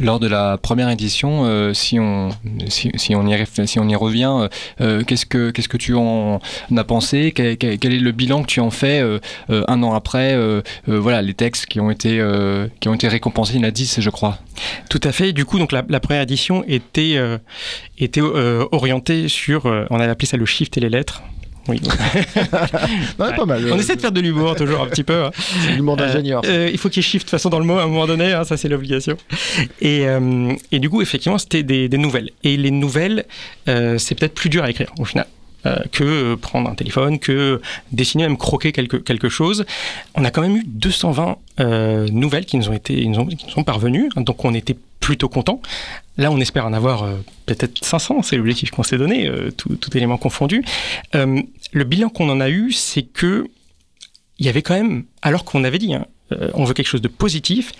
Lors 0.00 0.18
de 0.18 0.26
la 0.26 0.58
première 0.58 0.90
édition, 0.90 1.44
euh, 1.44 1.72
si, 1.72 2.00
on, 2.00 2.30
si, 2.68 3.14
on 3.14 3.28
y 3.28 3.94
revient, 3.94 4.32
euh, 4.40 4.48
euh, 4.80 5.04
qu'est-ce 5.04 5.24
que 5.24 5.50
que 5.50 5.76
tu 5.76 5.94
en 5.94 6.40
as 6.76 6.84
pensé? 6.84 7.30
Quel, 7.32 7.62
est 7.62 7.98
le 7.98 8.12
bilan 8.12 8.42
que 8.42 8.48
tu 8.48 8.60
en 8.60 8.70
fais 8.70 9.02
un 9.48 9.82
an 9.82 9.94
après 9.94 10.36
Voilà, 10.86 11.22
les 11.22 11.34
textes 11.34 11.66
qui 11.66 11.80
ont 11.80 11.90
été 11.90 12.22
qui 12.80 12.88
ont 12.88 12.94
été 12.94 13.08
récompensés, 13.08 13.54
il 13.54 13.60
y 13.60 13.64
en 13.64 13.68
a 13.68 13.70
10, 13.70 14.00
je 14.00 14.10
crois. 14.10 14.38
Tout 14.90 15.00
à 15.04 15.12
fait. 15.12 15.32
Du 15.32 15.44
coup, 15.44 15.58
donc 15.58 15.72
la, 15.72 16.00
première 16.00 16.22
édition 16.22 16.64
était 16.66 17.18
était 17.98 18.20
orientée 18.20 19.28
sur, 19.28 19.66
on 19.66 20.00
avait 20.00 20.10
appelé 20.10 20.26
ça 20.26 20.36
le 20.36 20.46
shift 20.46 20.76
et 20.76 20.80
les 20.80 20.90
lettres. 20.90 21.22
Oui. 21.68 21.80
pas 23.16 23.46
mal. 23.46 23.72
On 23.72 23.78
essaie 23.78 23.96
de 23.96 24.00
faire 24.00 24.12
de 24.12 24.20
l'humour 24.20 24.54
toujours 24.54 24.82
un 24.82 24.86
petit 24.86 25.04
peu. 25.04 25.24
Hein. 25.24 25.30
l'humour 25.74 25.96
d'ingénieur. 25.96 26.42
Euh, 26.44 26.68
il 26.70 26.78
faut 26.78 26.88
qu'il 26.88 27.02
shift 27.02 27.26
de 27.26 27.30
façon 27.30 27.48
dans 27.48 27.58
le 27.58 27.64
mot 27.64 27.78
à 27.78 27.84
un 27.84 27.86
moment 27.86 28.06
donné, 28.06 28.32
hein, 28.32 28.44
ça 28.44 28.56
c'est 28.56 28.68
l'obligation. 28.68 29.16
Et, 29.80 30.06
euh, 30.06 30.52
et, 30.72 30.78
du 30.78 30.90
coup, 30.90 31.00
effectivement, 31.02 31.38
c'était 31.38 31.62
des, 31.62 31.88
des, 31.88 31.98
nouvelles. 31.98 32.30
Et 32.42 32.56
les 32.56 32.70
nouvelles, 32.70 33.24
euh, 33.68 33.98
c'est 33.98 34.14
peut-être 34.14 34.34
plus 34.34 34.50
dur 34.50 34.64
à 34.64 34.70
écrire 34.70 34.92
au 34.98 35.04
final. 35.04 35.26
Que 35.92 36.34
prendre 36.34 36.68
un 36.68 36.74
téléphone, 36.74 37.18
que 37.18 37.60
dessiner, 37.92 38.24
même 38.24 38.36
croquer 38.36 38.72
quelque, 38.72 38.96
quelque 38.96 39.28
chose. 39.28 39.64
On 40.14 40.24
a 40.24 40.30
quand 40.30 40.42
même 40.42 40.56
eu 40.56 40.64
220 40.66 41.36
nouvelles 42.10 42.44
qui 42.44 42.56
nous 42.56 42.68
ont 42.68 42.74
été, 42.74 42.94
qui 42.94 43.08
nous 43.08 43.28
sont 43.48 43.64
parvenues, 43.64 44.08
donc 44.16 44.44
on 44.44 44.54
était 44.54 44.76
plutôt 45.04 45.28
content. 45.28 45.60
Là, 46.16 46.30
on 46.30 46.40
espère 46.40 46.64
en 46.64 46.72
avoir 46.72 47.02
euh, 47.02 47.16
peut-être 47.44 47.84
500, 47.84 48.22
c'est 48.22 48.38
l'objectif 48.38 48.70
qu'on 48.70 48.82
s'est 48.82 48.96
donné, 48.96 49.26
euh, 49.26 49.50
tout, 49.50 49.78
élément 49.94 50.16
confondu. 50.16 50.64
Euh, 51.14 51.42
le 51.72 51.84
bilan 51.84 52.08
qu'on 52.08 52.30
en 52.30 52.40
a 52.40 52.48
eu, 52.48 52.72
c'est 52.72 53.02
que 53.02 53.46
il 54.38 54.46
y 54.46 54.48
avait 54.48 54.62
quand 54.62 54.74
même, 54.74 55.04
alors 55.20 55.44
qu'on 55.44 55.62
avait 55.62 55.78
dit, 55.78 55.94
hein, 55.94 56.06
on 56.54 56.64
veut 56.64 56.72
quelque 56.72 56.88
chose 56.88 57.02
de 57.02 57.08
positif, 57.08 57.72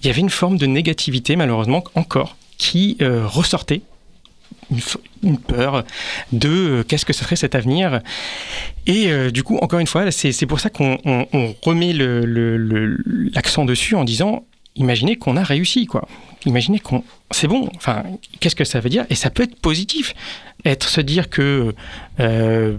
il 0.00 0.06
y 0.06 0.10
avait 0.10 0.20
une 0.20 0.30
forme 0.30 0.56
de 0.56 0.66
négativité, 0.66 1.34
malheureusement, 1.34 1.82
encore, 1.96 2.36
qui 2.56 2.96
ressortait. 3.00 3.82
Une, 5.22 5.38
peur 5.38 5.84
de 6.32 6.84
qu'est-ce 6.86 7.06
que 7.06 7.12
ce 7.12 7.24
serait 7.24 7.36
cet 7.36 7.54
avenir. 7.54 8.00
Et 8.86 9.30
du 9.30 9.42
coup, 9.42 9.56
encore 9.58 9.80
une 9.80 9.86
fois, 9.86 10.10
c'est 10.10 10.46
pour 10.46 10.60
ça 10.60 10.70
qu'on 10.70 10.98
remet 11.62 11.92
l'accent 13.34 13.64
dessus 13.64 13.94
en 13.94 14.04
disant 14.04 14.44
imaginez 14.78 15.16
qu'on 15.16 15.36
a 15.36 15.42
réussi, 15.42 15.86
quoi. 15.86 16.08
Imaginez 16.46 16.78
qu'on, 16.78 17.04
c'est 17.30 17.48
bon. 17.48 17.68
Enfin, 17.76 18.04
qu'est-ce 18.40 18.56
que 18.56 18.64
ça 18.64 18.80
veut 18.80 18.88
dire? 18.88 19.04
Et 19.10 19.14
ça 19.14 19.30
peut 19.30 19.42
être 19.42 19.56
positif. 19.56 20.14
Être 20.64 20.88
se 20.88 21.00
dire 21.00 21.28
que, 21.28 21.74
euh, 22.20 22.78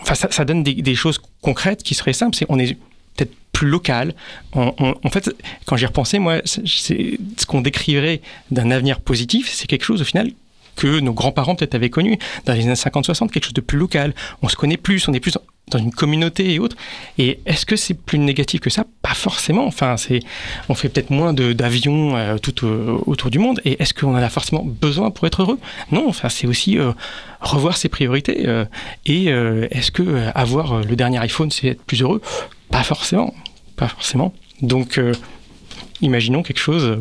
enfin, 0.00 0.14
ça, 0.14 0.44
donne 0.44 0.62
des, 0.62 0.94
choses 0.94 1.20
concrètes 1.42 1.82
qui 1.82 1.94
seraient 1.94 2.12
simples. 2.12 2.36
C'est 2.36 2.46
on 2.48 2.58
est 2.58 2.74
peut-être 3.16 3.34
plus 3.52 3.68
local. 3.68 4.14
en 4.54 5.10
fait, 5.10 5.30
quand 5.66 5.76
j'y 5.76 5.86
repensais, 5.86 6.18
moi, 6.18 6.40
ce 6.44 7.46
qu'on 7.46 7.60
décrirait 7.60 8.20
d'un 8.50 8.70
avenir 8.70 9.00
positif, 9.00 9.50
c'est 9.52 9.66
quelque 9.66 9.84
chose 9.84 10.00
au 10.00 10.04
final 10.04 10.30
que 10.78 11.00
nos 11.00 11.12
grands-parents 11.12 11.56
peut-être 11.56 11.74
avaient 11.74 11.90
connu 11.90 12.18
dans 12.46 12.54
les 12.54 12.62
années 12.64 12.74
50-60, 12.74 13.30
quelque 13.30 13.44
chose 13.44 13.52
de 13.52 13.60
plus 13.60 13.78
local. 13.78 14.14
On 14.42 14.48
se 14.48 14.56
connaît 14.56 14.76
plus, 14.76 15.08
on 15.08 15.12
est 15.12 15.20
plus 15.20 15.36
dans 15.70 15.78
une 15.78 15.90
communauté 15.90 16.54
et 16.54 16.58
autres. 16.60 16.76
Et 17.18 17.40
est-ce 17.44 17.66
que 17.66 17.76
c'est 17.76 17.94
plus 17.94 18.18
négatif 18.18 18.60
que 18.60 18.70
ça? 18.70 18.84
Pas 19.02 19.14
forcément. 19.14 19.66
Enfin, 19.66 19.96
c'est, 19.96 20.20
on 20.68 20.74
fait 20.74 20.88
peut-être 20.88 21.10
moins 21.10 21.32
d'avions 21.32 22.16
euh, 22.16 22.38
tout 22.38 22.64
euh, 22.64 22.96
autour 23.06 23.30
du 23.30 23.38
monde. 23.38 23.60
Et 23.64 23.82
est-ce 23.82 23.92
qu'on 23.92 24.12
en 24.12 24.22
a 24.22 24.28
forcément 24.28 24.64
besoin 24.64 25.10
pour 25.10 25.26
être 25.26 25.42
heureux? 25.42 25.58
Non. 25.90 26.08
Enfin, 26.08 26.28
c'est 26.28 26.46
aussi 26.46 26.78
euh, 26.78 26.92
revoir 27.40 27.76
ses 27.76 27.88
priorités. 27.88 28.46
et 29.04 29.26
est-ce 29.26 29.90
que 29.90 30.28
avoir 30.34 30.80
le 30.80 30.96
dernier 30.96 31.18
iPhone, 31.18 31.50
c'est 31.50 31.68
être 31.68 31.82
plus 31.82 32.02
heureux? 32.02 32.22
Pas 32.70 32.84
forcément. 32.84 33.34
Pas 33.76 33.88
forcément. 33.88 34.32
Donc 34.62 35.00
imaginons 36.00 36.42
quelque 36.42 36.58
chose 36.58 36.98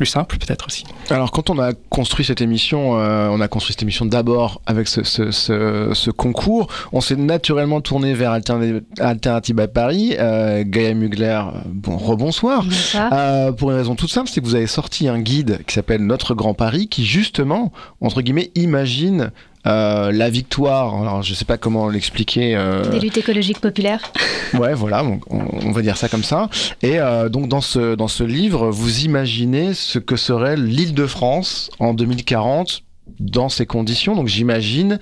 plus 0.00 0.06
simple 0.06 0.38
peut-être 0.38 0.66
aussi. 0.66 0.84
Alors 1.10 1.30
quand 1.30 1.50
on 1.50 1.58
a 1.58 1.74
construit 1.90 2.24
cette 2.24 2.40
émission, 2.40 2.98
euh, 2.98 3.28
on 3.28 3.38
a 3.42 3.48
construit 3.48 3.74
cette 3.74 3.82
émission 3.82 4.06
d'abord 4.06 4.62
avec 4.64 4.88
ce, 4.88 5.04
ce, 5.04 5.30
ce, 5.30 6.10
concours, 6.10 6.68
on 6.92 7.02
s'est 7.02 7.16
naturellement 7.16 7.82
tourné 7.82 8.14
vers 8.14 8.32
Alternative 8.32 9.60
à 9.60 9.68
Paris. 9.68 10.16
Euh, 10.18 10.64
Gaïa 10.66 10.94
Mugler, 10.94 11.42
bon 11.66 11.98
rebonsoir. 11.98 12.64
Euh, 13.12 13.52
pour 13.52 13.72
une 13.72 13.76
raison 13.76 13.94
toute 13.94 14.08
simple, 14.08 14.30
c'est 14.32 14.40
que 14.40 14.46
vous 14.46 14.54
avez 14.54 14.66
sorti 14.66 15.06
un 15.06 15.20
guide 15.20 15.58
qui 15.66 15.74
s'appelle 15.74 16.06
Notre 16.06 16.34
Grand 16.34 16.54
Paris, 16.54 16.88
qui 16.88 17.04
justement, 17.04 17.70
entre 18.00 18.22
guillemets, 18.22 18.52
imagine 18.54 19.32
euh, 19.66 20.10
la 20.10 20.30
victoire, 20.30 20.94
alors 21.00 21.22
je 21.22 21.34
sais 21.34 21.44
pas 21.44 21.58
comment 21.58 21.88
l'expliquer. 21.88 22.56
Euh... 22.56 22.88
Des 22.88 23.00
luttes 23.00 23.18
écologiques 23.18 23.60
populaires. 23.60 24.00
ouais, 24.54 24.72
voilà, 24.74 25.04
on, 25.04 25.20
on, 25.28 25.70
va 25.72 25.82
dire 25.82 25.96
ça 25.96 26.08
comme 26.08 26.24
ça. 26.24 26.48
Et 26.82 26.98
euh, 26.98 27.28
donc 27.28 27.48
dans 27.48 27.60
ce, 27.60 27.94
dans 27.94 28.08
ce 28.08 28.24
livre, 28.24 28.70
vous 28.70 29.04
imaginez 29.04 29.74
ce 29.74 29.98
que 29.98 30.16
serait 30.16 30.56
l'île 30.56 30.94
de 30.94 31.06
France 31.06 31.70
en 31.78 31.92
2040 31.92 32.82
dans 33.18 33.48
ces 33.50 33.66
conditions. 33.66 34.16
Donc 34.16 34.28
j'imagine 34.28 34.98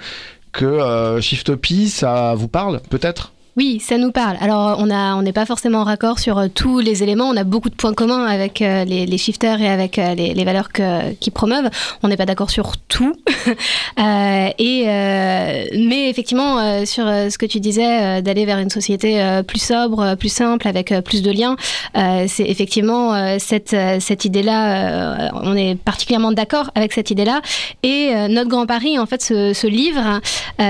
que 0.53 0.65
euh, 0.65 1.21
Shiftopie, 1.21 1.89
ça 1.89 2.35
vous 2.35 2.49
parle 2.49 2.81
peut-être? 2.91 3.33
Oui, 3.59 3.81
ça 3.81 3.99
nous 3.99 4.13
parle. 4.13 4.37
Alors, 4.41 4.77
on 4.79 4.89
a, 4.89 5.17
on 5.17 5.23
n'est 5.23 5.33
pas 5.33 5.45
forcément 5.45 5.81
en 5.81 5.85
raccord 5.85 6.21
sur 6.21 6.39
euh, 6.39 6.47
tous 6.47 6.79
les 6.79 7.03
éléments. 7.03 7.25
On 7.25 7.37
a 7.37 7.43
beaucoup 7.43 7.71
de 7.71 7.75
points 7.75 7.93
communs 7.93 8.25
avec 8.25 8.63
euh, 8.63 8.85
les, 8.85 9.19
shifters 9.19 9.61
et 9.61 9.69
avec 9.69 9.99
euh, 9.99 10.15
les, 10.15 10.45
valeurs 10.45 10.69
qu'ils 10.71 11.33
promeuvent. 11.33 11.69
On 12.05 12.09
n'est 12.09 12.17
pas 12.17 12.25
d'accord 12.25 12.51
sur 12.51 12.77
tout. 12.77 13.15
et, 13.99 14.85
mais 14.87 16.09
effectivement, 16.09 16.87
sur 16.87 17.07
ce 17.07 17.37
que 17.37 17.47
tu 17.47 17.59
disais, 17.59 18.23
d'aller 18.23 18.45
vers 18.45 18.59
une 18.59 18.71
société 18.71 19.21
plus 19.47 19.61
sobre, 19.61 20.15
plus 20.15 20.33
simple, 20.33 20.69
avec 20.69 20.95
plus 21.05 21.23
de 21.23 21.33
liens, 21.33 21.57
c'est 21.95 22.45
effectivement 22.45 23.39
cette, 23.39 24.25
idée-là. 24.25 25.31
on 25.35 25.57
est 25.57 25.75
particulièrement 25.75 26.31
d'accord 26.31 26.71
avec 26.77 26.93
cette 26.93 27.11
idée-là. 27.11 27.43
Et 27.83 28.13
notre 28.29 28.49
Grand 28.49 28.67
Paris, 28.67 28.99
en 28.99 29.07
fait, 29.07 29.21
ce, 29.21 29.53
ce 29.53 29.67
livre, 29.67 30.21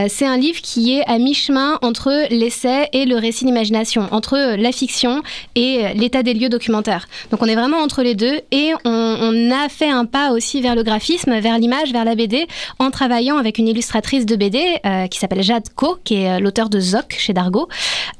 c'est 0.09 0.26
un 0.26 0.38
livre 0.38 0.61
qui 0.62 0.97
est 0.97 1.04
à 1.07 1.18
mi-chemin 1.18 1.78
entre 1.83 2.11
l'essai 2.30 2.78
et 2.93 3.05
le 3.05 3.17
récit 3.17 3.45
d'imagination, 3.45 4.09
entre 4.11 4.57
la 4.57 4.73
fiction 4.73 5.23
et 5.55 5.95
l'état 5.95 6.23
des 6.23 6.35
lieux 6.35 6.49
documentaire. 6.49 7.09
Donc 7.31 7.43
on 7.43 7.47
est 7.47 7.55
vraiment 7.55 7.79
entre 7.79 8.03
les 8.03 8.15
deux 8.15 8.41
et 8.51 8.73
on, 8.85 9.51
a 9.51 9.69
fait 9.69 9.89
un 9.89 10.05
pas 10.05 10.33
aussi 10.33 10.61
vers 10.61 10.75
le 10.75 10.83
graphisme, 10.83 11.39
vers 11.39 11.59
l'image, 11.59 11.93
vers 11.93 12.05
la 12.05 12.15
BD, 12.15 12.47
en 12.79 12.91
travaillant 12.91 13.37
avec 13.37 13.59
une 13.59 13.69
illustratrice 13.69 14.27
de 14.27 14.37
BD 14.37 14.63
euh, 14.85 15.07
qui 15.07 15.19
s'appelle 15.19 15.43
Jade 15.43 15.69
Co, 15.75 15.99
qui 16.05 16.17
est 16.17 16.31
euh, 16.31 16.41
l'auteur 16.41 16.69
de 16.69 16.81
Zoc 16.81 17.17
chez 17.19 17.33
Dargo, 17.33 17.69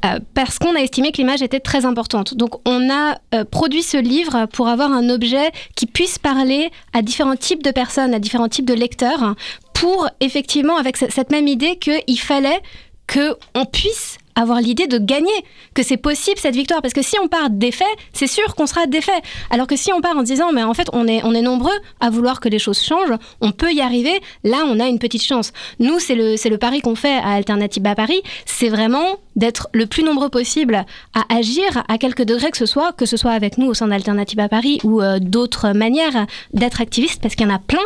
euh, 0.05 0.19
parce 0.35 0.59
qu'on 0.59 0.75
a 0.75 0.81
estimé 0.81 1.12
que 1.12 1.19
l'image 1.19 1.43
était 1.43 1.61
très 1.61 1.85
importante. 1.85 2.35
Donc 2.35 2.61
on 2.67 2.91
a 2.91 3.19
produit 3.50 3.83
ce 3.83 3.97
livre 3.97 4.47
pour 4.53 4.69
avoir 4.69 4.93
un 4.93 5.09
objet 5.11 5.50
qui 5.75 5.87
puisse 5.87 6.19
parler 6.19 6.71
à 6.93 7.03
différents 7.03 7.37
types 7.37 7.62
de 7.62 7.71
personnes, 7.71 8.15
à 8.15 8.19
différents 8.19 8.49
types 8.49 8.67
de 8.67 8.75
lecteurs, 8.75 9.35
pour 9.75 10.09
effectivement, 10.21 10.77
avec 10.77 10.97
cette 10.97 11.31
même 11.31 11.47
idée 11.47 11.77
qu'il 11.77 12.19
fallait 12.19 12.61
qu'on 13.07 13.65
puisse 13.65 14.19
avoir 14.38 14.61
l'idée 14.61 14.87
de 14.87 14.99
gagner, 14.99 15.28
que 15.75 15.83
c'est 15.83 15.97
possible 15.97 16.38
cette 16.38 16.54
victoire. 16.54 16.80
Parce 16.80 16.95
que 16.95 17.02
si 17.02 17.16
on 17.23 17.28
part 17.28 17.50
défait, 17.50 17.85
c'est 18.12 18.26
sûr 18.26 18.54
qu'on 18.54 18.66
sera 18.66 18.87
défait. 18.87 19.21
Alors 19.50 19.66
que 19.66 19.76
si 19.76 19.92
on 19.92 20.00
part 20.00 20.16
en 20.16 20.23
disant, 20.23 20.52
mais 20.52 20.62
en 20.62 20.75
fait, 20.75 20.88
on 20.92 21.07
est, 21.07 21.23
on 21.25 21.35
est 21.35 21.42
nombreux 21.42 21.76
à 22.00 22.11
vouloir 22.11 22.40
que 22.40 22.49
les 22.49 22.59
choses 22.59 22.80
changent, 22.80 23.14
on 23.40 23.50
peut 23.50 23.73
y 23.73 23.80
arriver, 23.80 24.21
là, 24.45 24.64
on 24.66 24.78
a 24.80 24.87
une 24.87 24.99
petite 24.99 25.25
chance. 25.25 25.52
Nous, 25.80 25.99
c'est 25.99 26.14
le, 26.14 26.37
c'est 26.37 26.49
le 26.49 26.59
pari 26.59 26.80
qu'on 26.80 26.95
fait 26.95 27.16
à 27.16 27.33
Alternative 27.33 27.85
à 27.87 27.95
Paris, 27.95 28.23
c'est 28.47 28.68
vraiment 28.68 29.18
d'être 29.37 29.68
le 29.73 29.87
plus 29.87 30.02
nombreux 30.02 30.28
possible 30.28 30.85
à 31.14 31.35
agir 31.35 31.85
à 31.88 31.97
quelques 31.99 32.25
degrés 32.25 32.50
que 32.50 32.57
ce 32.57 32.66
soit, 32.66 32.92
que 32.92 33.07
ce 33.07 33.16
soit 33.16 33.30
avec 33.30 33.57
nous 33.57 33.68
au 33.68 33.75
sein 33.75 33.87
d'Alternative 33.87 34.40
à 34.40 34.49
Paris 34.49 34.80
ou 34.83 35.00
euh, 35.00 35.18
d'autres 35.21 35.73
manières 35.73 36.26
d'être 36.52 36.80
activiste, 36.80 37.23
parce 37.23 37.35
qu'il 37.35 37.47
y 37.47 37.50
en 37.50 37.54
a 37.54 37.61
plein. 37.61 37.78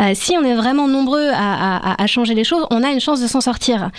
Euh, 0.00 0.12
si 0.14 0.36
on 0.36 0.44
est 0.44 0.54
vraiment 0.54 0.88
nombreux 0.88 1.30
à, 1.32 2.02
à, 2.02 2.06
changer 2.06 2.34
les 2.34 2.44
choses, 2.44 2.66
on 2.70 2.82
a 2.82 2.90
une 2.90 3.00
chance 3.00 3.20
de 3.20 3.26
s'en 3.26 3.40
sortir. 3.40 3.90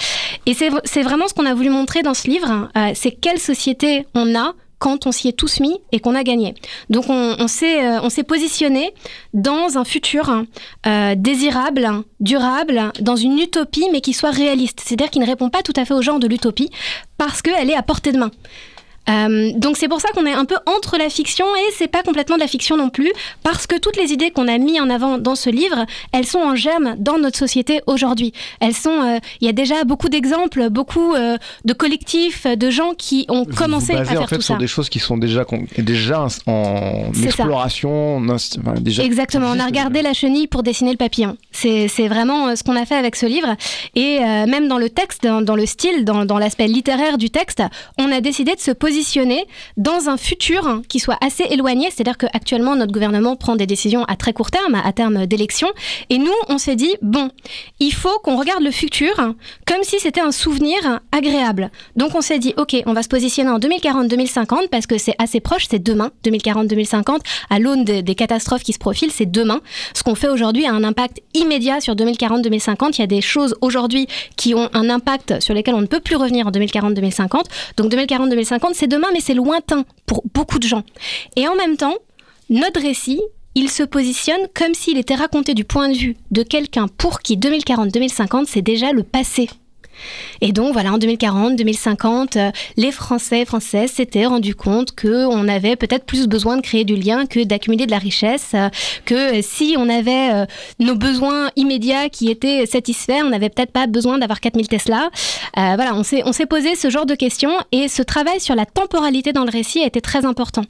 Et 0.46 0.54
c'est, 0.54 0.70
c'est 0.84 1.02
vraiment 1.02 1.28
ce 1.28 1.34
qu'on 1.34 1.46
a 1.46 1.54
voulu 1.54 1.70
montrer 1.70 1.97
dans 2.04 2.14
ce 2.14 2.28
livre, 2.28 2.70
euh, 2.78 2.92
c'est 2.96 3.12
quelle 3.12 3.40
société 3.40 4.06
on 4.14 4.36
a 4.36 4.54
quand 4.80 5.08
on 5.08 5.12
s'y 5.12 5.28
est 5.28 5.38
tous 5.38 5.60
mis 5.60 5.80
et 5.92 6.00
qu'on 6.00 6.16
a 6.16 6.24
gagné. 6.24 6.54
Donc 6.90 7.10
on, 7.10 7.36
on 7.40 7.48
s'est 7.48 7.84
euh, 7.84 8.24
positionné 8.28 8.94
dans 9.34 9.78
un 9.78 9.84
futur 9.84 10.44
euh, 10.86 11.16
désirable, 11.16 11.90
durable, 12.20 12.92
dans 13.00 13.16
une 13.16 13.40
utopie, 13.40 13.88
mais 13.92 14.02
qui 14.02 14.14
soit 14.14 14.32
réaliste. 14.32 14.82
C'est-à-dire 14.86 15.10
qui 15.10 15.20
ne 15.20 15.26
répond 15.26 15.50
pas 15.50 15.64
tout 15.64 15.74
à 15.76 15.86
fait 15.86 15.94
au 15.94 16.02
genre 16.02 16.20
de 16.20 16.28
l'utopie, 16.28 16.70
parce 17.18 17.42
qu'elle 17.42 17.70
est 17.70 17.76
à 17.76 17.84
portée 17.84 18.12
de 18.12 18.20
main. 18.20 18.32
Euh, 19.10 19.52
donc 19.56 19.78
c'est 19.78 19.88
pour 19.88 20.02
ça 20.02 20.10
qu'on 20.14 20.26
est 20.26 20.34
un 20.34 20.46
peu 20.46 20.58
entre 20.66 20.98
la 20.98 21.10
fiction 21.10 21.46
et 21.56 21.72
c'est 21.74 21.88
pas 21.88 22.04
complètement 22.04 22.36
de 22.36 22.42
la 22.42 22.48
fiction 22.48 22.78
non 22.78 22.90
plus, 22.90 23.12
parce 23.44 23.68
que 23.68 23.78
toutes 23.80 23.98
les 23.98 24.12
idées 24.12 24.32
qu'on 24.32 24.48
a 24.48 24.58
mis 24.58 24.80
en 24.80 24.90
avant 24.90 25.18
dans 25.18 25.36
ce 25.36 25.50
livre, 25.50 25.86
elles 26.12 26.26
sont 26.26 26.40
en 26.40 26.56
germe 26.56 26.96
dans 26.98 27.18
notre 27.18 27.38
société 27.38 27.82
aujourd'hui. 27.88 28.34
Elles 28.60 28.74
sont, 28.74 28.90
euh, 28.90 29.20
il 29.42 29.48
y 29.48 29.50
a 29.50 29.54
déjà 29.54 29.84
beaucoup 29.86 30.10
d'exemples, 30.10 30.70
beaucoup 30.70 31.14
euh, 31.14 31.38
de 31.66 31.74
collectifs, 31.74 32.46
de 32.46 32.70
gens 32.70 32.94
qui 32.98 33.26
ont 33.30 33.46
commencé 33.46 33.94
à 33.94 34.04
faire 34.04 34.22
en 34.22 34.28
fait 34.28 34.36
tout 34.36 34.42
sur 34.42 34.56
ça. 34.56 34.60
des 34.60 34.68
choses 34.68 34.90
qui 34.90 35.00
sont 35.00 35.18
déjà 35.18 35.46
déjà 35.78 36.28
en 36.46 37.12
exploration, 37.24 38.22
déjà. 38.80 39.04
Exactement. 39.04 39.52
On 39.56 39.60
a 39.60 39.66
regardé 39.66 40.02
la 40.02 40.14
chenille 40.14 40.48
pour 40.48 40.64
dessiner 40.64 40.92
le 40.92 40.98
papillon. 40.98 41.38
C'est 41.52 42.08
vraiment 42.08 42.56
ce 42.56 42.64
qu'on 42.64 42.76
a 42.76 42.86
fait 42.86 42.96
avec 42.96 43.16
ce 43.16 43.26
livre 43.26 43.56
et 43.96 44.20
même 44.20 44.68
dans 44.68 44.78
le 44.78 44.90
texte, 44.90 45.24
dans, 45.24 45.42
dans 45.42 45.56
le 45.56 45.66
style, 45.66 46.06
dans, 46.06 46.26
dans 46.26 46.38
l'aspect 46.38 46.68
littéraire 46.68 47.18
du 47.18 47.30
texte, 47.30 47.64
on 47.98 48.12
a 48.12 48.22
décidé 48.22 48.56
de 48.56 48.60
se 48.60 48.72
positionner 48.72 48.97
dans 49.78 50.10
un 50.10 50.18
futur 50.18 50.82
qui 50.88 51.00
soit 51.00 51.18
assez 51.22 51.44
éloigné. 51.50 51.90
C'est-à-dire 51.92 52.18
qu'actuellement, 52.18 52.76
notre 52.76 52.92
gouvernement 52.92 53.36
prend 53.36 53.56
des 53.56 53.66
décisions 53.66 54.04
à 54.06 54.16
très 54.16 54.34
court 54.34 54.52
terme, 54.52 54.76
à 54.76 54.92
terme 54.94 55.26
d'élection. 55.26 55.68
Et 56.10 56.18
nous, 56.18 56.34
on 56.50 56.58
s'est 56.58 56.76
dit, 56.76 56.96
bon, 57.02 57.30
il 57.80 57.94
faut 57.94 58.20
qu'on 58.24 58.38
regarde 58.38 58.64
le 58.64 58.72
futur 58.72 59.16
comme 59.66 59.84
si 59.84 60.00
c'était 60.00 60.22
un 60.22 60.32
souvenir 60.32 61.02
agréable. 61.12 61.72
Donc 61.96 62.16
on 62.16 62.22
s'est 62.22 62.40
dit, 62.40 62.54
ok, 62.58 62.76
on 62.86 62.94
va 62.94 63.04
se 63.04 63.10
positionner 63.10 63.50
en 63.50 63.60
2040-2050 63.60 64.70
parce 64.70 64.88
que 64.88 64.98
c'est 64.98 65.16
assez 65.20 65.40
proche, 65.40 65.66
c'est 65.70 65.82
demain, 65.82 66.12
2040-2050, 66.26 67.20
à 67.50 67.60
l'aune 67.60 67.84
des, 67.84 68.04
catastrophes 68.16 68.64
qui 68.64 68.74
se 68.74 68.80
profilent, 68.80 69.12
c'est 69.12 69.30
demain. 69.30 69.62
Ce 69.94 70.04
qu'on 70.04 70.16
fait 70.16 70.30
aujourd'hui 70.30 70.66
a 70.66 70.74
un 70.74 70.84
impact 70.84 71.22
immédiat 71.34 71.80
sur 71.82 71.96
2040-2050. 71.96 72.96
Il 72.96 73.00
y 73.00 73.04
a 73.04 73.08
des 73.08 73.22
choses 73.22 73.56
aujourd'hui 73.62 74.08
qui 74.36 74.56
ont 74.56 74.70
un 74.74 74.90
impact 74.90 75.40
sur 75.40 75.54
lesquelles 75.54 75.76
on 75.76 75.82
ne 75.82 75.88
peut 75.88 76.00
plus 76.00 76.16
revenir 76.16 76.48
en 76.48 76.52
2040-2050. 76.52 77.44
Donc 77.78 77.92
2040-2050, 77.92 78.72
c'est 78.74 78.87
demain, 78.88 79.08
mais 79.14 79.22
c'est 79.22 79.34
lointain 79.34 79.86
pour 80.06 80.24
beaucoup 80.34 80.60
de 80.60 80.68
gens. 80.68 80.84
Et 81.36 81.48
en 81.48 81.56
même 81.56 81.78
temps, 81.78 81.96
notre 82.50 82.82
récit, 82.82 83.22
il 83.56 83.70
se 83.70 83.84
positionne 83.84 84.48
comme 84.54 84.74
s'il 84.74 84.98
était 84.98 85.16
raconté 85.16 85.54
du 85.54 85.64
point 85.64 85.90
de 85.90 85.98
vue 85.98 86.18
de 86.32 86.44
quelqu'un 86.44 86.88
pour 86.88 87.20
qui 87.22 87.38
2040-2050, 87.38 88.46
c'est 88.46 88.62
déjà 88.62 88.92
le 88.92 89.04
passé. 89.04 89.50
Et 90.42 90.52
donc 90.52 90.74
voilà, 90.74 90.94
en 90.94 90.98
2040, 90.98 91.56
2050, 91.56 92.38
euh, 92.38 92.52
les 92.76 92.92
Français 92.92 93.42
et 93.42 93.46
Françaises 93.46 93.92
s'étaient 93.92 94.26
rendus 94.26 94.56
compte 94.56 94.96
qu'on 94.96 95.48
avait 95.48 95.76
peut-être 95.76 96.06
plus 96.06 96.28
besoin 96.28 96.58
de 96.58 96.62
créer 96.62 96.84
du 96.84 96.96
lien 96.96 97.26
que 97.26 97.44
d'accumuler 97.44 97.86
de 97.86 97.92
la 97.92 97.98
richesse, 97.98 98.52
euh, 98.54 98.70
que 99.06 99.42
si 99.42 99.76
on 99.78 99.90
avait 99.90 100.34
euh, 100.34 100.46
nos 100.80 100.96
besoins 100.96 101.50
immédiats 101.56 102.10
qui 102.10 102.30
étaient 102.30 102.66
satisfaits, 102.66 103.24
on 103.24 103.30
n'avait 103.30 103.50
peut-être 103.50 103.72
pas 103.72 103.88
besoin 103.88 104.18
d'avoir 104.18 104.40
4000 104.40 104.68
Tesla. 104.68 105.10
voilà, 105.56 105.96
on 105.96 106.04
s'est 106.04 106.46
posé 106.46 106.76
ce 106.76 106.90
genre 106.90 107.06
de 107.06 107.16
questions 107.16 107.52
et 107.72 107.88
ce 107.88 108.02
travail 108.02 108.40
sur 108.40 108.56
la 108.56 108.66
temporalité 108.66 109.34
dans 109.34 109.44
le 109.44 109.52
récit 109.52 109.82
a 109.82 109.86
été 109.86 110.02
très 110.02 110.26
important. 110.26 110.64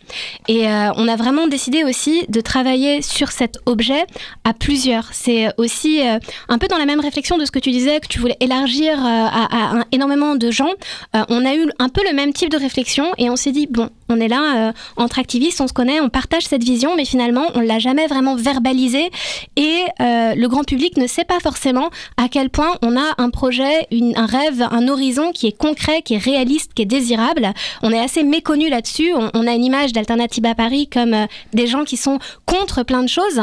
Et 0.48 0.66
on 0.68 1.08
a 1.08 1.16
vraiment 1.16 1.48
décidé 1.48 1.84
aussi 1.84 2.26
de 2.30 2.42
travailler 2.42 3.02
sur 3.02 3.32
cet 3.32 3.58
objet 3.66 4.06
à 4.44 4.54
plusieurs. 4.54 5.10
C'est 5.12 5.48
aussi 5.58 6.02
un 6.50 6.58
peu 6.58 6.68
dans 6.68 6.78
la 6.78 6.86
même 6.86 7.00
réflexion 7.00 7.38
de 7.38 7.46
ce 7.46 7.52
que 7.52 7.60
tu 7.60 7.72
disais, 7.72 8.00
que 8.00 8.08
tu 8.08 8.20
voulais 8.20 8.38
élargir 8.40 9.00
à, 9.26 9.84
énormément 9.92 10.36
de 10.36 10.52
gens, 10.52 10.70
euh, 11.16 11.24
on 11.30 11.46
a 11.46 11.56
eu 11.56 11.70
un 11.80 11.90
peu 11.90 12.02
le 12.08 12.16
même 12.16 12.34
type 12.34 12.50
de 12.50 12.58
réflexion 12.58 13.06
et 13.18 13.30
on 13.30 13.36
s'est 13.36 13.52
dit, 13.52 13.68
bon, 13.68 13.90
on 14.10 14.20
est 14.20 14.28
là 14.28 14.70
euh, 14.70 14.72
entre 14.96 15.20
activistes, 15.20 15.62
on 15.62 15.68
se 15.68 15.74
connaît, 15.74 16.00
on 16.00 16.10
partage 16.10 16.46
cette 16.46 16.64
vision, 16.64 16.96
mais 16.96 17.06
finalement, 17.06 17.46
on 17.56 17.60
l'a 17.60 17.80
jamais 17.80 18.08
vraiment 18.08 18.36
verbalisé 18.36 19.10
et 19.56 19.84
euh, 20.00 20.36
le 20.36 20.48
grand 20.48 20.64
public 20.64 20.98
ne 20.98 21.08
sait 21.08 21.24
pas 21.24 21.40
forcément 21.40 21.90
à 22.18 22.30
quel 22.30 22.50
point 22.50 22.76
on 22.82 22.98
a 22.98 23.16
un 23.18 23.30
projet, 23.30 23.88
un 23.92 24.26
rêve, 24.26 24.66
un 24.72 24.88
horizon 24.88 25.32
qui 25.32 25.48
est 25.48 25.58
concret, 25.58 26.02
qui 26.02 26.16
est 26.16 26.20
réaliste, 26.20 26.74
qui 26.74 26.84
est 26.84 26.86
désirable. 26.86 27.54
On 27.82 27.92
est 27.92 28.00
assez 28.00 28.24
méconnu 28.24 28.70
là-dessus. 28.70 29.14
On, 29.14 29.48
a 29.48 29.54
une 29.54 29.64
image 29.64 29.94
d'Alternative 29.94 30.46
à 30.46 30.56
Paris 30.56 30.88
comme 30.92 31.16
des 31.54 31.68
gens 31.68 31.84
qui 31.84 31.98
sont 31.98 32.20
contre 32.46 32.84
plein 32.84 33.04
de 33.04 33.10
choses, 33.10 33.42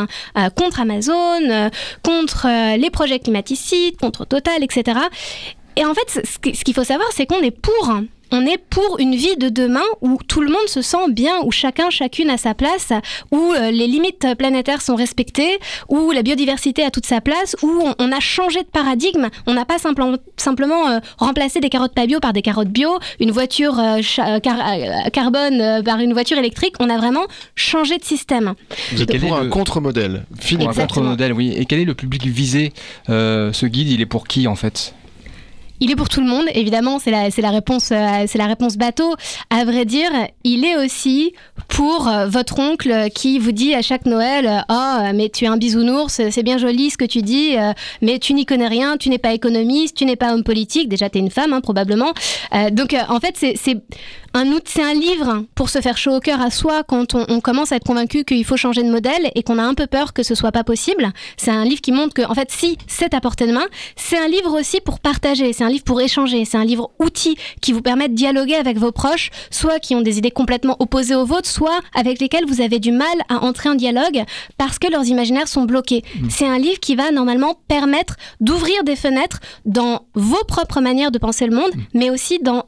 contre 0.56 0.80
Amazon, 0.80 1.70
contre 2.02 2.76
les 2.76 2.90
projets 2.90 3.18
climaticides, 3.18 3.96
contre 3.96 4.24
Total, 4.24 4.62
etc. 4.62 4.98
Et 5.76 5.84
en 5.84 5.94
fait, 5.94 6.26
ce 6.26 6.64
qu'il 6.64 6.74
faut 6.74 6.84
savoir, 6.84 7.08
c'est 7.12 7.26
qu'on 7.26 7.40
est 7.40 7.50
pour 7.50 8.00
on 8.36 8.46
est 8.46 8.58
pour 8.58 8.98
une 8.98 9.14
vie 9.14 9.36
de 9.36 9.48
demain 9.48 9.84
où 10.00 10.18
tout 10.26 10.40
le 10.40 10.48
monde 10.48 10.66
se 10.66 10.82
sent 10.82 11.10
bien, 11.10 11.34
où 11.44 11.52
chacun, 11.52 11.88
chacune 11.90 12.30
a 12.30 12.36
sa 12.36 12.52
place, 12.52 12.92
où 13.30 13.52
euh, 13.52 13.70
les 13.70 13.86
limites 13.86 14.26
planétaires 14.36 14.82
sont 14.82 14.96
respectées, 14.96 15.58
où 15.88 16.10
la 16.10 16.22
biodiversité 16.22 16.82
a 16.82 16.90
toute 16.90 17.06
sa 17.06 17.20
place, 17.20 17.54
où 17.62 17.84
on, 17.98 18.12
a 18.12 18.18
changé 18.18 18.60
de 18.62 18.68
paradigme. 18.68 19.28
On 19.46 19.54
n'a 19.54 19.64
pas 19.64 19.78
simplement, 19.78 20.16
simplement 20.36 20.88
euh, 20.88 20.98
remplacé 21.16 21.60
des 21.60 21.68
carottes 21.68 21.94
pas 21.94 22.06
bio 22.06 22.18
par 22.18 22.32
des 22.32 22.42
carottes 22.42 22.70
bio, 22.70 22.98
une 23.20 23.30
voiture 23.30 23.78
euh, 23.78 24.00
carbone 25.12 25.82
par 25.84 26.00
une 26.00 26.12
voiture 26.12 26.38
électrique. 26.38 26.74
On 26.80 26.90
a 26.90 26.96
vraiment 26.96 27.26
changé 27.54 27.98
de 27.98 28.04
système. 28.04 28.54
Vous 28.90 29.02
êtes 29.02 29.20
pour 29.20 29.36
un 29.36 29.48
contre-modèle. 29.48 30.24
Un 30.60 30.72
contre-modèle, 30.72 31.32
oui. 31.32 31.54
Et 31.56 31.66
quel 31.66 31.78
est 31.78 31.84
le 31.84 31.94
public 31.94 32.26
visé 32.26 32.72
Ce 33.06 33.66
guide, 33.66 33.90
il 33.90 34.00
est 34.00 34.06
pour 34.06 34.26
qui 34.26 34.48
en 34.48 34.56
fait? 34.56 34.92
Il 35.84 35.90
est 35.90 35.96
pour 35.96 36.08
tout 36.08 36.22
le 36.22 36.26
monde, 36.26 36.46
évidemment, 36.54 36.98
c'est 36.98 37.10
la, 37.10 37.50
réponse, 37.50 37.90
euh, 37.92 38.24
c'est 38.26 38.38
la 38.38 38.46
réponse 38.46 38.78
bateau. 38.78 39.16
À 39.50 39.66
vrai 39.66 39.84
dire, 39.84 40.10
il 40.42 40.64
est 40.64 40.76
aussi 40.82 41.34
pour 41.68 42.08
euh, 42.08 42.26
votre 42.26 42.58
oncle 42.58 43.10
qui 43.14 43.38
vous 43.38 43.52
dit 43.52 43.74
à 43.74 43.82
chaque 43.82 44.06
Noël 44.06 44.64
Oh, 44.70 44.96
mais 45.14 45.28
tu 45.28 45.44
es 45.44 45.46
un 45.46 45.58
bisounours, 45.58 46.22
c'est 46.30 46.42
bien 46.42 46.56
joli 46.56 46.88
ce 46.88 46.96
que 46.96 47.04
tu 47.04 47.20
dis, 47.20 47.56
mais 48.00 48.18
tu 48.18 48.32
n'y 48.32 48.46
connais 48.46 48.68
rien, 48.68 48.96
tu 48.96 49.10
n'es 49.10 49.18
pas 49.18 49.34
économiste, 49.34 49.94
tu 49.94 50.06
n'es 50.06 50.16
pas 50.16 50.32
homme 50.32 50.42
politique. 50.42 50.88
Déjà, 50.88 51.10
tu 51.10 51.18
es 51.18 51.20
une 51.20 51.30
femme, 51.30 51.52
hein, 51.52 51.60
probablement. 51.60 52.14
donc, 52.72 52.96
en 53.08 53.20
fait, 53.20 53.36
c'est 53.36 53.82
un 54.34 54.44
c'est 54.64 54.82
un 54.82 54.94
livre 54.94 55.44
pour 55.54 55.70
se 55.70 55.80
faire 55.80 55.96
chaud 55.96 56.16
au 56.16 56.20
cœur 56.20 56.40
à 56.40 56.50
soi 56.50 56.82
quand 56.82 57.14
on, 57.14 57.40
commence 57.40 57.70
à 57.70 57.76
être 57.76 57.84
convaincu 57.84 58.24
qu'il 58.24 58.44
faut 58.44 58.56
changer 58.56 58.82
de 58.82 58.90
modèle 58.90 59.30
et 59.34 59.42
qu'on 59.42 59.58
a 59.58 59.62
un 59.62 59.74
peu 59.74 59.86
peur 59.86 60.12
que 60.12 60.22
ce 60.22 60.34
soit 60.34 60.52
pas 60.52 60.64
possible. 60.64 61.12
C'est 61.36 61.50
un 61.50 61.64
livre 61.64 61.80
qui 61.80 61.92
montre 61.92 62.14
que, 62.14 62.22
en 62.22 62.34
fait, 62.34 62.50
si 62.50 62.76
c'est 62.88 63.14
à 63.14 63.20
portée 63.20 63.46
de 63.46 63.52
main, 63.52 63.66
c'est 63.96 64.18
un 64.18 64.26
livre 64.26 64.58
aussi 64.58 64.80
pour 64.80 64.98
partager, 64.98 65.52
c'est 65.52 65.64
un 65.64 65.68
livre 65.68 65.84
pour 65.84 66.00
échanger, 66.00 66.44
c'est 66.44 66.56
un 66.56 66.64
livre 66.64 66.90
outil 66.98 67.36
qui 67.60 67.72
vous 67.72 67.82
permet 67.82 68.08
de 68.08 68.14
dialoguer 68.14 68.56
avec 68.56 68.76
vos 68.76 68.92
proches, 68.92 69.30
soit 69.50 69.78
qui 69.78 69.94
ont 69.94 70.00
des 70.00 70.18
idées 70.18 70.30
complètement 70.30 70.76
opposées 70.80 71.14
aux 71.14 71.26
vôtres, 71.26 71.48
soit 71.48 71.80
avec 71.94 72.20
lesquels 72.20 72.46
vous 72.46 72.60
avez 72.60 72.80
du 72.80 72.92
mal 72.92 73.06
à 73.28 73.44
entrer 73.44 73.68
en 73.68 73.74
dialogue 73.74 74.24
parce 74.58 74.78
que 74.78 74.90
leurs 74.90 75.06
imaginaires 75.06 75.48
sont 75.48 75.64
bloqués. 75.64 76.02
Mmh. 76.16 76.30
C'est 76.30 76.46
un 76.46 76.58
livre 76.58 76.80
qui 76.80 76.96
va 76.96 77.10
normalement 77.12 77.54
permettre 77.68 78.16
d'ouvrir 78.40 78.82
des 78.84 78.96
fenêtres 78.96 79.38
dans 79.64 80.06
vos 80.14 80.42
propres 80.44 80.80
manières 80.80 81.12
de 81.12 81.18
penser 81.18 81.46
le 81.46 81.54
monde, 81.54 81.74
mmh. 81.74 81.80
mais 81.94 82.10
aussi 82.10 82.38
dans 82.40 82.66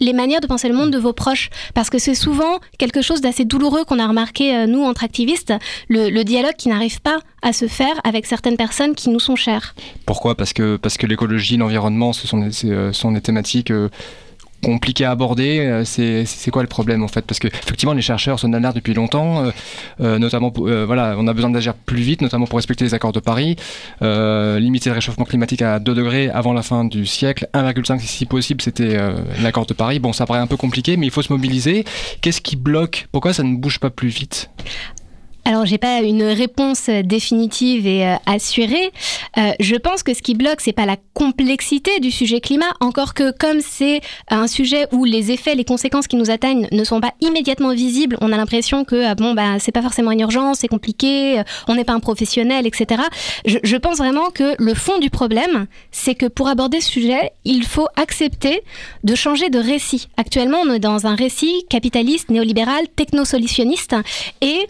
les 0.00 0.12
manières 0.12 0.40
de 0.40 0.46
penser 0.46 0.68
le 0.68 0.74
monde 0.74 0.90
de 0.90 0.98
vos 0.98 1.12
proches. 1.12 1.50
Parce 1.74 1.90
que 1.90 1.98
c'est 1.98 2.14
souvent 2.14 2.58
quelque 2.78 3.02
chose 3.02 3.20
d'assez 3.20 3.44
douloureux 3.44 3.84
qu'on 3.84 3.98
a 3.98 4.06
remarqué, 4.06 4.54
euh, 4.54 4.66
nous, 4.66 4.82
entre 4.82 5.04
activistes, 5.04 5.52
le, 5.88 6.24
dialogue 6.24 6.54
qui 6.56 6.68
n'arrive 6.68 7.00
pas 7.02 7.18
à 7.42 7.52
se 7.52 7.68
faire 7.68 8.00
avec 8.02 8.24
certaines 8.24 8.56
personnes 8.56 8.94
qui 8.94 9.10
nous 9.10 9.20
sont 9.20 9.36
chères. 9.36 9.74
Pourquoi? 10.06 10.34
Parce 10.34 10.52
que, 10.52 10.76
parce 10.76 10.96
que 10.96 11.06
l'écologie, 11.06 11.56
l'environnement, 11.58 12.12
ce 12.12 12.26
sont 12.26 12.38
des, 12.38 12.64
euh, 12.64 13.20
thématiques... 13.22 13.70
Euh, 13.70 13.88
compliqué 14.64 15.04
à 15.04 15.10
aborder. 15.10 15.60
Euh, 15.60 15.84
c'est 15.84 16.50
quoi 16.50 16.62
le 16.62 16.68
problème 16.68 17.02
en 17.02 17.08
fait? 17.08 17.22
Parce 17.22 17.38
que 17.38 17.48
effectivement, 17.48 17.92
les 17.92 18.02
chercheurs 18.02 18.40
sont 18.40 18.52
alerte 18.52 18.74
depuis 18.74 18.94
longtemps, 18.94 19.44
euh, 19.44 19.50
euh, 20.00 20.18
notamment 20.18 20.52
voilà, 20.54 21.16
on 21.18 21.26
a 21.26 21.32
besoin 21.32 21.50
d'agir 21.50 21.74
plus 21.74 22.02
vite, 22.02 22.22
notamment 22.22 22.46
pour 22.46 22.56
respecter 22.56 22.84
les 22.84 22.94
accords 22.94 23.12
de 23.12 23.20
Paris, 23.20 23.56
limiter 24.00 24.90
le 24.90 24.94
réchauffement 24.94 25.24
climatique 25.24 25.62
à 25.62 25.78
2 25.78 25.94
degrés 25.94 26.30
avant 26.30 26.52
la 26.52 26.62
fin 26.62 26.84
du 26.84 27.06
siècle, 27.06 27.48
1,5 27.54 28.00
si 28.00 28.26
possible, 28.26 28.62
c'était 28.62 28.98
l'accord 29.42 29.66
de 29.66 29.74
Paris. 29.74 29.98
Bon, 29.98 30.12
ça 30.12 30.26
paraît 30.26 30.40
un 30.40 30.46
peu 30.46 30.56
compliqué, 30.56 30.96
mais 30.96 31.06
il 31.06 31.10
faut 31.10 31.22
se 31.22 31.32
mobiliser. 31.32 31.84
Qu'est-ce 32.20 32.40
qui 32.40 32.56
bloque? 32.56 33.08
Pourquoi 33.12 33.32
ça 33.32 33.42
ne 33.42 33.56
bouge 33.56 33.78
pas 33.78 33.90
plus 33.90 34.08
vite? 34.08 34.50
Alors, 35.46 35.66
j'ai 35.66 35.76
pas 35.76 36.00
une 36.00 36.22
réponse 36.22 36.88
définitive 36.88 37.86
et 37.86 38.06
euh, 38.06 38.14
assurée. 38.24 38.92
Euh, 39.36 39.52
je 39.60 39.76
pense 39.76 40.02
que 40.02 40.14
ce 40.14 40.22
qui 40.22 40.34
bloque, 40.34 40.62
c'est 40.62 40.72
pas 40.72 40.86
la 40.86 40.96
complexité 41.12 42.00
du 42.00 42.10
sujet 42.10 42.40
climat, 42.40 42.72
encore 42.80 43.12
que 43.12 43.30
comme 43.30 43.60
c'est 43.60 44.00
un 44.28 44.46
sujet 44.46 44.86
où 44.92 45.04
les 45.04 45.32
effets, 45.32 45.54
les 45.54 45.64
conséquences 45.64 46.06
qui 46.06 46.16
nous 46.16 46.30
atteignent 46.30 46.66
ne 46.72 46.82
sont 46.82 47.00
pas 47.00 47.12
immédiatement 47.20 47.74
visibles, 47.74 48.16
on 48.22 48.32
a 48.32 48.36
l'impression 48.38 48.84
que 48.84 49.04
ah 49.04 49.14
bon 49.14 49.34
bah 49.34 49.58
c'est 49.58 49.70
pas 49.70 49.82
forcément 49.82 50.12
une 50.12 50.20
urgence, 50.20 50.60
c'est 50.60 50.68
compliqué, 50.68 51.40
euh, 51.40 51.42
on 51.68 51.74
n'est 51.74 51.84
pas 51.84 51.92
un 51.92 52.00
professionnel, 52.00 52.66
etc. 52.66 53.02
Je, 53.44 53.58
je 53.62 53.76
pense 53.76 53.98
vraiment 53.98 54.30
que 54.30 54.54
le 54.58 54.74
fond 54.74 54.98
du 54.98 55.10
problème, 55.10 55.66
c'est 55.90 56.14
que 56.14 56.26
pour 56.26 56.48
aborder 56.48 56.80
ce 56.80 56.90
sujet, 56.90 57.32
il 57.44 57.64
faut 57.64 57.88
accepter 57.96 58.62
de 59.04 59.14
changer 59.14 59.50
de 59.50 59.58
récit. 59.58 60.08
Actuellement, 60.16 60.58
on 60.64 60.72
est 60.72 60.78
dans 60.78 61.06
un 61.06 61.14
récit 61.14 61.64
capitaliste, 61.68 62.30
néolibéral, 62.30 62.86
technosolutionniste, 62.96 63.94
et 64.40 64.66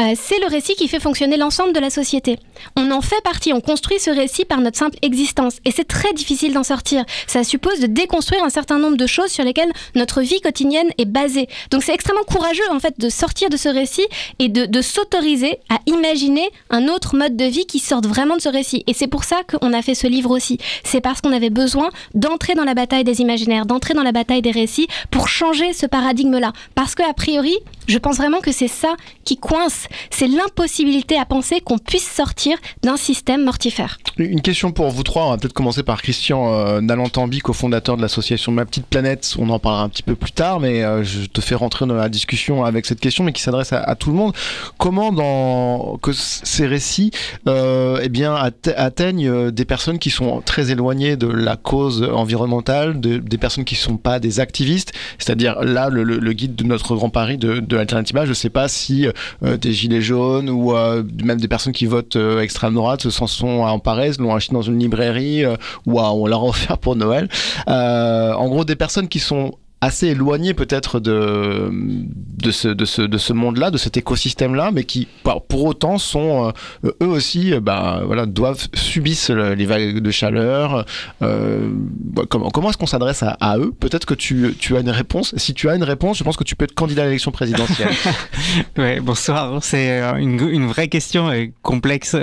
euh, 0.00 0.14
c'est 0.16 0.40
le 0.40 0.46
récit 0.46 0.74
qui 0.74 0.88
fait 0.88 1.00
fonctionner 1.00 1.36
l'ensemble 1.36 1.72
de 1.72 1.80
la 1.80 1.90
société. 1.90 2.38
On 2.76 2.90
en 2.90 3.02
fait 3.02 3.20
partie, 3.22 3.52
on 3.52 3.60
construit 3.60 3.98
ce 3.98 4.10
récit 4.10 4.44
par 4.44 4.60
notre 4.60 4.78
simple 4.78 4.96
existence. 5.02 5.56
Et 5.64 5.70
c'est 5.70 5.86
très 5.86 6.12
difficile 6.14 6.54
d'en 6.54 6.62
sortir. 6.62 7.04
Ça 7.26 7.44
suppose 7.44 7.80
de 7.80 7.86
déconstruire 7.86 8.42
un 8.42 8.48
certain 8.48 8.78
nombre 8.78 8.96
de 8.96 9.06
choses 9.06 9.30
sur 9.30 9.44
lesquelles 9.44 9.72
notre 9.94 10.22
vie 10.22 10.40
quotidienne 10.40 10.88
est 10.96 11.04
basée. 11.04 11.48
Donc 11.70 11.82
c'est 11.82 11.92
extrêmement 11.92 12.22
courageux 12.24 12.62
en 12.70 12.80
fait 12.80 12.98
de 12.98 13.08
sortir 13.08 13.50
de 13.50 13.56
ce 13.56 13.68
récit 13.68 14.06
et 14.38 14.48
de, 14.48 14.82
s'autoriser 14.82 15.58
à 15.68 15.78
imaginer 15.86 16.50
un 16.70 16.88
autre 16.88 17.14
mode 17.14 17.36
de 17.36 17.44
vie 17.44 17.66
qui 17.66 17.78
sorte 17.78 18.06
vraiment 18.06 18.36
de 18.36 18.40
ce 18.40 18.48
récit. 18.48 18.82
Et 18.86 18.94
c'est 18.94 19.06
pour 19.06 19.24
ça 19.24 19.42
qu'on 19.44 19.72
a 19.72 19.82
fait 19.82 19.94
ce 19.94 20.06
livre 20.06 20.30
aussi. 20.30 20.58
C'est 20.84 21.00
parce 21.00 21.20
qu'on 21.20 21.32
avait 21.32 21.50
besoin 21.50 21.90
d'entrer 22.14 22.54
dans 22.54 22.64
la 22.64 22.74
bataille 22.74 23.04
des 23.04 23.20
imaginaires, 23.20 23.66
d'entrer 23.66 23.94
dans 23.94 24.02
la 24.02 24.12
bataille 24.12 24.42
des 24.42 24.50
récits 24.50 24.88
pour 25.10 25.28
changer 25.28 25.72
ce 25.72 25.86
paradigme-là. 25.86 26.52
Parce 26.74 26.94
qu'a 26.94 27.12
priori, 27.12 27.56
je 27.86 27.98
pense 27.98 28.16
vraiment 28.16 28.40
que 28.40 28.52
c'est 28.52 28.68
ça 28.68 28.96
qui 29.24 29.36
coince, 29.36 29.81
c'est 30.10 30.28
l'impossibilité 30.28 31.18
à 31.18 31.24
penser 31.24 31.60
qu'on 31.60 31.78
puisse 31.78 32.08
sortir 32.08 32.56
d'un 32.82 32.96
système 32.96 33.44
mortifère. 33.44 33.98
Une 34.18 34.42
question 34.42 34.72
pour 34.72 34.90
vous 34.90 35.02
trois, 35.02 35.26
on 35.26 35.30
va 35.30 35.36
peut-être 35.36 35.52
commencer 35.52 35.82
par 35.82 36.02
Christian 36.02 36.52
euh, 36.52 36.80
Nalantambi, 36.80 37.40
cofondateur 37.40 37.96
de 37.96 38.02
l'association 38.02 38.52
Ma 38.52 38.64
Petite 38.64 38.86
Planète, 38.86 39.34
on 39.38 39.48
en 39.50 39.58
parlera 39.58 39.82
un 39.82 39.88
petit 39.88 40.02
peu 40.02 40.14
plus 40.14 40.32
tard, 40.32 40.60
mais 40.60 40.82
euh, 40.82 41.02
je 41.04 41.26
te 41.26 41.40
fais 41.40 41.54
rentrer 41.54 41.86
dans 41.86 41.94
la 41.94 42.08
discussion 42.08 42.64
avec 42.64 42.86
cette 42.86 43.00
question, 43.00 43.24
mais 43.24 43.32
qui 43.32 43.42
s'adresse 43.42 43.72
à, 43.72 43.94
tout 43.94 44.10
le 44.10 44.16
monde. 44.16 44.34
Comment 44.78 45.12
dans 45.12 45.98
que 46.02 46.12
ces 46.12 46.66
récits 46.66 47.10
euh, 47.48 48.00
eh 48.02 48.08
bien, 48.08 48.34
atteignent 48.76 49.28
euh, 49.28 49.50
des 49.50 49.64
personnes 49.64 49.98
qui 49.98 50.10
sont 50.10 50.40
très 50.40 50.70
éloignées 50.70 51.16
de 51.16 51.26
la 51.26 51.56
cause 51.56 52.02
environnementale, 52.02 53.00
des 53.00 53.38
personnes 53.38 53.64
qui 53.64 53.74
ne 53.74 53.80
sont 53.80 53.96
pas 53.96 54.20
des 54.20 54.40
activistes, 54.40 54.92
c'est-à-dire 55.18 55.62
là 55.62 55.88
le, 55.88 56.32
guide 56.32 56.54
de 56.54 56.64
notre 56.64 56.94
Grand 56.94 57.10
Paris 57.10 57.38
de 57.38 57.60
de. 57.60 57.78
Je 57.78 58.28
ne 58.28 58.34
sais 58.34 58.50
pas 58.50 58.68
si 58.68 59.06
euh, 59.42 59.56
des 59.72 59.78
gilets 59.78 60.02
jaunes 60.02 60.50
ou 60.50 60.76
euh, 60.76 61.02
même 61.24 61.40
des 61.40 61.48
personnes 61.48 61.72
qui 61.72 61.86
votent 61.86 62.16
euh, 62.16 62.40
extrême 62.40 62.74
droite 62.74 63.08
s'en 63.08 63.26
sont 63.26 63.60
emparées, 63.62 64.10
l'ont 64.18 64.34
acheté 64.34 64.52
dans 64.52 64.62
une 64.62 64.78
librairie 64.78 65.44
ou 65.86 66.00
on 66.00 66.26
l'a 66.26 66.38
offert 66.42 66.78
pour 66.78 66.94
Noël. 66.94 67.28
en 67.66 68.48
gros, 68.48 68.64
des 68.64 68.76
personnes 68.76 69.08
qui 69.08 69.18
sont 69.18 69.54
assez 69.82 70.06
éloignés 70.06 70.54
peut-être 70.54 71.00
de, 71.00 71.68
de 71.72 72.50
ce, 72.52 72.68
de 72.68 72.84
ce, 72.84 73.02
de 73.02 73.18
ce 73.18 73.32
monde-là, 73.32 73.72
de 73.72 73.78
cet 73.78 73.96
écosystème-là, 73.96 74.70
mais 74.72 74.84
qui 74.84 75.08
pour 75.48 75.64
autant 75.64 75.98
sont 75.98 76.52
euh, 76.84 76.92
eux 77.02 77.08
aussi, 77.08 77.52
bah, 77.60 78.00
voilà, 78.06 78.24
doivent 78.26 78.68
subissent 78.74 79.30
les 79.30 79.66
vagues 79.66 79.98
de 79.98 80.10
chaleur. 80.12 80.86
Euh, 81.20 81.68
bah, 81.74 82.22
comment 82.28 82.50
comment 82.50 82.70
est-ce 82.70 82.78
qu'on 82.78 82.86
s'adresse 82.86 83.24
à, 83.24 83.58
eux? 83.58 83.72
Peut-être 83.78 84.06
que 84.06 84.14
tu, 84.14 84.54
tu 84.56 84.76
as 84.76 84.80
une 84.80 84.90
réponse. 84.90 85.34
Si 85.36 85.52
tu 85.52 85.68
as 85.68 85.74
une 85.74 85.82
réponse, 85.82 86.16
je 86.16 86.22
pense 86.22 86.36
que 86.36 86.44
tu 86.44 86.54
peux 86.54 86.64
être 86.64 86.74
candidat 86.74 87.02
à 87.02 87.06
l'élection 87.06 87.32
présidentielle. 87.32 87.90
ouais, 88.78 89.00
bonsoir. 89.00 89.64
C'est 89.64 90.00
euh, 90.00 90.14
une, 90.14 90.48
une, 90.48 90.66
vraie 90.68 90.86
question 90.86 91.32
et 91.32 91.52
complexe. 91.62 92.14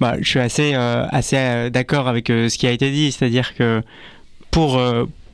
bah, 0.00 0.16
je 0.20 0.28
suis 0.28 0.40
assez, 0.40 0.74
assez 0.74 1.70
d'accord 1.70 2.08
avec 2.08 2.26
ce 2.26 2.58
qui 2.58 2.66
a 2.66 2.72
été 2.72 2.90
dit, 2.90 3.12
c'est-à-dire 3.12 3.54
que 3.54 3.80
pour 4.50 4.80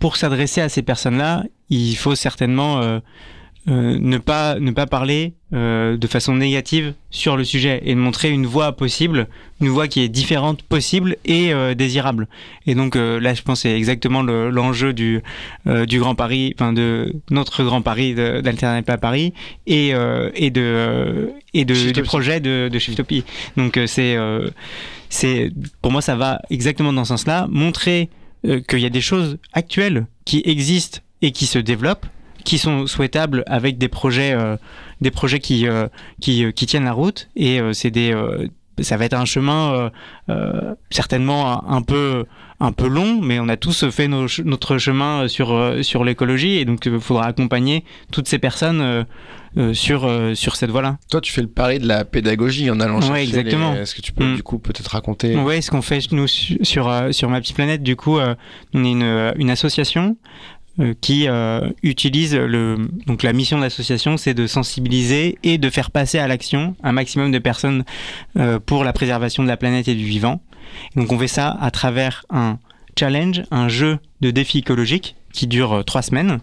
pour 0.02 0.16
s'adresser 0.16 0.60
à 0.60 0.68
ces 0.68 0.82
personnes-là, 0.82 1.44
il 1.70 1.94
faut 1.94 2.16
certainement 2.16 2.80
euh, 2.80 2.98
euh, 3.68 3.96
ne 4.00 4.18
pas 4.18 4.58
ne 4.58 4.72
pas 4.72 4.88
parler 4.88 5.34
euh, 5.52 5.96
de 5.96 6.06
façon 6.08 6.34
négative 6.34 6.94
sur 7.10 7.36
le 7.36 7.44
sujet 7.44 7.80
et 7.84 7.94
montrer 7.94 8.30
une 8.30 8.44
voie 8.44 8.72
possible, 8.72 9.28
une 9.60 9.68
voie 9.68 9.86
qui 9.86 10.00
est 10.00 10.08
différente 10.08 10.64
possible 10.64 11.18
et 11.24 11.52
désirable. 11.76 12.26
Et 12.66 12.74
donc 12.74 12.96
là, 12.96 13.32
je 13.32 13.42
pense 13.42 13.60
c'est 13.60 13.76
exactement 13.76 14.22
l'enjeu 14.24 14.92
du 14.92 15.22
du 15.66 16.00
Grand 16.00 16.16
Paris, 16.16 16.52
enfin 16.58 16.72
de 16.72 17.14
notre 17.30 17.62
Grand 17.62 17.80
Paris 17.80 18.12
d'Alternative 18.16 18.90
à 18.90 18.98
Paris 18.98 19.32
et 19.68 19.92
et 20.34 20.50
de 20.50 21.30
et 21.54 21.64
de, 21.64 21.92
du 21.92 22.02
projet 22.02 22.40
de, 22.40 22.68
de 22.68 22.78
Shiftopie. 22.80 23.24
Donc 23.56 23.78
c'est 23.86 24.16
c'est 25.10 25.52
pour 25.80 25.92
moi 25.92 26.02
ça 26.02 26.16
va 26.16 26.40
exactement 26.50 26.92
dans 26.92 27.04
ce 27.04 27.10
sens-là, 27.10 27.46
montrer 27.50 28.10
euh, 28.44 28.60
qu'il 28.60 28.80
y 28.80 28.86
a 28.86 28.90
des 28.90 29.00
choses 29.00 29.38
actuelles 29.52 30.06
qui 30.24 30.42
existent 30.44 30.98
et 31.20 31.30
qui 31.30 31.46
se 31.46 31.58
développent, 31.58 32.06
qui 32.44 32.58
sont 32.58 32.86
souhaitables 32.86 33.44
avec 33.46 33.78
des 33.78 33.88
projets, 33.88 34.32
euh, 34.32 34.56
des 35.00 35.12
projets 35.12 35.38
qui, 35.38 35.68
euh, 35.68 35.86
qui, 36.20 36.52
qui, 36.52 36.66
tiennent 36.66 36.84
la 36.84 36.92
route. 36.92 37.28
Et 37.36 37.60
c'est 37.72 37.90
des, 37.92 38.12
ça 38.80 38.96
va 38.96 39.04
être 39.04 39.14
un 39.14 39.24
chemin 39.24 39.92
certainement 40.90 41.68
un 41.70 41.82
peu 41.82 42.24
un 42.62 42.72
peu 42.72 42.86
long, 42.86 43.20
mais 43.20 43.40
on 43.40 43.48
a 43.48 43.56
tous 43.56 43.88
fait 43.90 44.08
notre 44.08 44.78
chemin 44.78 45.28
sur, 45.28 45.76
sur 45.82 46.04
l'écologie 46.04 46.58
et 46.58 46.64
donc 46.64 46.86
il 46.86 47.00
faudra 47.00 47.26
accompagner 47.26 47.84
toutes 48.10 48.28
ces 48.28 48.38
personnes 48.38 49.04
euh, 49.58 49.74
sur, 49.74 50.06
euh, 50.06 50.34
sur 50.34 50.56
cette 50.56 50.70
voie-là. 50.70 50.96
Toi, 51.10 51.20
tu 51.20 51.30
fais 51.30 51.42
le 51.42 51.46
pari 51.46 51.78
de 51.78 51.86
la 51.86 52.06
pédagogie 52.06 52.70
en 52.70 52.80
allant 52.80 53.00
ouais, 53.10 53.22
exactement. 53.22 53.74
Est-ce 53.74 53.94
que 53.94 54.00
tu 54.00 54.10
peux, 54.10 54.24
mm. 54.24 54.36
du 54.36 54.42
coup, 54.42 54.58
peut-être 54.58 54.88
raconter? 54.88 55.36
Oui, 55.36 55.60
ce 55.60 55.70
qu'on 55.70 55.82
fait, 55.82 56.10
nous, 56.10 56.26
sur, 56.26 56.90
sur 57.10 57.28
Ma 57.28 57.38
Petite 57.38 57.56
Planète, 57.56 57.82
du 57.82 57.94
coup, 57.94 58.18
on 58.18 58.84
est 58.84 58.90
une, 58.90 59.34
une 59.36 59.50
association 59.50 60.16
qui 61.02 61.28
utilise 61.82 62.34
le 62.34 62.76
donc 63.06 63.22
la 63.22 63.34
mission 63.34 63.58
de 63.58 63.62
l'association, 63.62 64.16
c'est 64.16 64.32
de 64.32 64.46
sensibiliser 64.46 65.36
et 65.42 65.58
de 65.58 65.68
faire 65.68 65.90
passer 65.90 66.18
à 66.18 66.26
l'action 66.26 66.74
un 66.82 66.92
maximum 66.92 67.30
de 67.30 67.38
personnes 67.38 67.84
pour 68.64 68.84
la 68.84 68.94
préservation 68.94 69.42
de 69.42 69.48
la 69.48 69.58
planète 69.58 69.86
et 69.88 69.94
du 69.94 70.06
vivant. 70.06 70.40
Donc 70.96 71.12
on 71.12 71.18
fait 71.18 71.28
ça 71.28 71.56
à 71.60 71.70
travers 71.70 72.24
un 72.30 72.58
challenge, 72.98 73.42
un 73.50 73.68
jeu 73.68 73.98
de 74.20 74.30
défi 74.30 74.58
écologique 74.58 75.16
qui 75.32 75.46
dure 75.46 75.84
trois 75.84 76.02
semaines. 76.02 76.40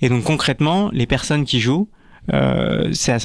Et 0.00 0.08
donc 0.08 0.24
concrètement, 0.24 0.90
les 0.92 1.06
personnes 1.06 1.44
qui 1.44 1.60
jouent 1.60 1.88
euh, 2.32 2.88
c'est 2.92 3.16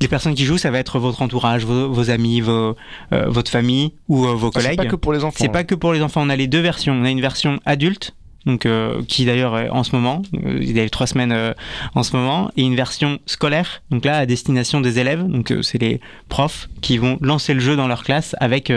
les 0.00 0.08
personnes 0.08 0.34
qui 0.34 0.44
jouent, 0.44 0.58
ça 0.58 0.70
va 0.70 0.78
être 0.78 0.98
votre 0.98 1.22
entourage, 1.22 1.64
vos, 1.64 2.10
amis, 2.10 2.40
vos, 2.40 2.76
euh, 3.12 3.26
votre 3.28 3.50
famille 3.50 3.92
ou 4.08 4.26
euh, 4.26 4.34
vos 4.34 4.50
collègues. 4.50 4.72
C'est 4.72 4.76
pas 4.76 4.86
que 4.86 4.96
pour 4.96 5.12
les 5.12 5.24
enfants. 5.24 5.38
C'est 5.38 5.48
pas 5.48 5.64
que 5.64 5.74
pour 5.74 5.92
les 5.92 6.02
enfants. 6.02 6.22
On 6.24 6.30
a 6.30 6.36
les 6.36 6.48
deux 6.48 6.60
versions. 6.60 6.94
On 6.94 7.04
a 7.04 7.10
une 7.10 7.20
version 7.20 7.60
adulte. 7.64 8.14
Donc, 8.46 8.66
qui 9.08 9.24
d'ailleurs 9.24 9.58
est 9.58 9.70
en 9.70 9.82
ce 9.82 9.94
moment, 9.94 10.22
il 10.32 10.76
y 10.76 10.80
a 10.80 10.88
trois 10.88 11.08
semaines 11.08 11.54
en 11.94 12.02
ce 12.04 12.16
moment, 12.16 12.50
et 12.56 12.62
une 12.62 12.76
version 12.76 13.18
scolaire, 13.26 13.82
donc 13.90 14.04
là 14.04 14.18
à 14.18 14.26
destination 14.26 14.80
des 14.80 15.00
élèves, 15.00 15.26
donc 15.26 15.52
c'est 15.62 15.78
les 15.78 16.00
profs 16.28 16.68
qui 16.80 16.96
vont 16.98 17.18
lancer 17.20 17.54
le 17.54 17.60
jeu 17.60 17.74
dans 17.74 17.88
leur 17.88 18.04
classe 18.04 18.36
avec 18.38 18.72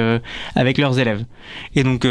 avec 0.55 0.77
leurs 0.79 0.97
élèves. 0.97 1.23
Et 1.75 1.83
donc 1.83 2.05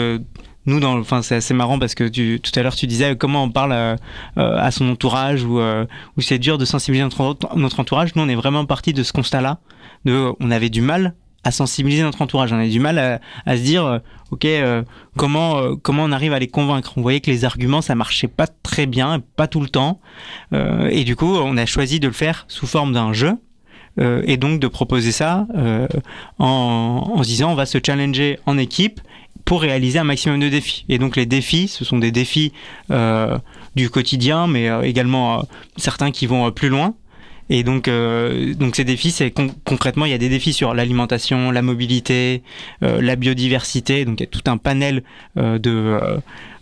nous, 0.69 0.81
dans, 0.81 0.99
enfin, 0.99 1.23
c'est 1.23 1.37
assez 1.37 1.55
marrant 1.55 1.79
parce 1.79 1.95
que 1.95 2.05
tu, 2.05 2.41
tout 2.43 2.53
à 2.55 2.63
l'heure 2.63 2.77
tu 2.77 2.87
disais 2.87 3.17
comment 3.17 3.45
on 3.45 3.51
parle 3.51 3.73
euh, 3.73 3.97
à 4.37 4.71
son 4.71 4.91
entourage 4.91 5.43
ou, 5.43 5.61
euh, 5.61 5.87
ou 6.17 6.21
c'est 6.21 6.39
dur 6.39 6.59
de 6.59 6.67
sensibiliser 6.67 7.05
notre, 7.05 7.57
notre, 7.57 7.81
entourage. 7.81 8.15
Nous, 8.15 8.23
on 8.23 8.29
est 8.29 8.35
vraiment 8.35 8.67
parti 8.67 8.93
de 8.93 9.03
ce 9.03 9.13
constat-là. 9.13 9.61
De, 10.05 10.31
on 10.39 10.51
avait 10.51 10.69
du 10.69 10.83
mal 10.83 11.15
à 11.49 11.51
sensibiliser 11.51 12.03
notre 12.03 12.23
entourage. 12.23 12.53
On 12.53 12.57
avait 12.57 12.69
du 12.69 12.81
mal 12.81 12.99
à, 12.99 13.57
se 13.57 13.63
dire, 13.63 13.85
euh, 13.85 13.99
ok, 14.31 14.47
comment 15.17 15.77
comment 15.83 16.05
on 16.05 16.13
arrive 16.13 16.33
à 16.33 16.39
les 16.39 16.49
convaincre. 16.49 16.93
On 16.97 17.03
voyait 17.03 17.21
que 17.21 17.31
les 17.31 17.45
arguments 17.45 17.83
ça 17.83 17.95
marchait 17.95 18.29
pas 18.29 18.47
très 18.47 18.87
bien, 18.87 19.21
pas 19.37 19.47
tout 19.49 19.61
le 19.61 19.69
temps, 19.69 20.01
et 20.53 21.05
du 21.05 21.17
coup, 21.17 21.35
on 21.37 21.57
a 21.57 21.67
choisi 21.67 22.01
de 22.01 22.07
le 22.07 22.13
faire 22.13 22.45
sous 22.49 22.67
forme 22.67 22.93
d'un 22.93 23.13
jeu. 23.13 23.33
et 23.99 24.37
donc 24.37 24.61
de 24.61 24.69
proposer 24.69 25.13
ça 25.13 25.47
en, 26.39 27.23
se 27.23 27.29
disant 27.29 27.51
on 27.51 27.55
va 27.55 27.67
se 27.67 27.79
challenger 27.85 28.39
en 28.47 28.59
équipe 28.59 29.01
pour 29.49 29.63
réaliser 29.63 29.99
un 29.99 30.05
maximum 30.05 30.41
de 30.41 30.51
défis. 30.51 30.85
Et 30.91 30.99
donc 30.99 31.17
les 31.17 31.25
défis, 31.25 31.69
ce 31.69 31.83
sont 31.83 31.97
des 31.97 32.11
défis 32.11 32.53
euh, 32.91 33.39
du 33.77 33.89
quotidien, 33.89 34.47
mais 34.47 34.69
euh, 34.69 34.83
également 34.83 35.39
euh, 35.39 35.43
certains 35.79 36.11
qui 36.11 36.27
vont 36.27 36.53
plus 36.53 36.69
loin. 36.69 36.95
Et 37.51 37.63
donc, 37.63 37.89
donc 37.89 38.77
ces 38.77 38.85
défis, 38.85 39.11
c'est 39.11 39.33
concrètement, 39.65 40.05
il 40.05 40.11
y 40.11 40.15
a 40.15 40.19
des 40.19 40.29
défis 40.29 40.53
sur 40.53 40.75
l'alimentation, 40.75 41.51
la 41.51 41.63
mobilité, 41.63 42.43
la 42.83 43.17
biodiversité. 43.17 44.05
Donc 44.05 44.21
il 44.21 44.25
y 44.25 44.27
a 44.27 44.31
tout 44.31 44.51
un 44.51 44.59
panel 44.59 45.03
de, 45.37 45.99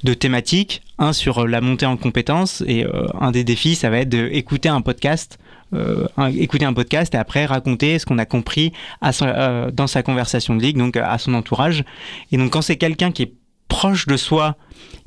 de 0.04 0.14
thématiques. 0.14 0.82
Un 0.98 1.12
sur 1.12 1.46
la 1.46 1.60
montée 1.60 1.86
en 1.86 1.96
compétences 1.96 2.62
et 2.66 2.86
un 3.20 3.30
des 3.32 3.42
défis, 3.42 3.74
ça 3.74 3.90
va 3.90 3.98
être 3.98 4.08
d'écouter 4.08 4.68
un 4.68 4.80
podcast 4.80 5.38
euh, 5.74 6.06
écouter 6.38 6.64
un 6.64 6.72
podcast 6.72 7.12
et 7.14 7.18
après 7.18 7.44
raconter 7.44 7.98
ce 7.98 8.06
qu'on 8.06 8.18
a 8.18 8.24
compris 8.24 8.72
à 9.00 9.10
euh, 9.22 9.72
dans 9.72 9.88
sa 9.88 10.04
conversation 10.04 10.54
de 10.54 10.62
ligue, 10.62 10.76
donc 10.76 10.96
à 10.96 11.18
son 11.18 11.34
entourage. 11.34 11.84
Et 12.30 12.36
donc 12.36 12.52
quand 12.52 12.62
c'est 12.62 12.76
quelqu'un 12.76 13.10
qui 13.10 13.24
est 13.24 13.32
proche 13.66 14.06
de 14.06 14.16
soi, 14.16 14.56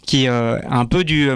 qui 0.05 0.25
est 0.25 0.29
euh, 0.29 0.59
un 0.69 0.85
peu 0.85 1.05
du 1.05 1.29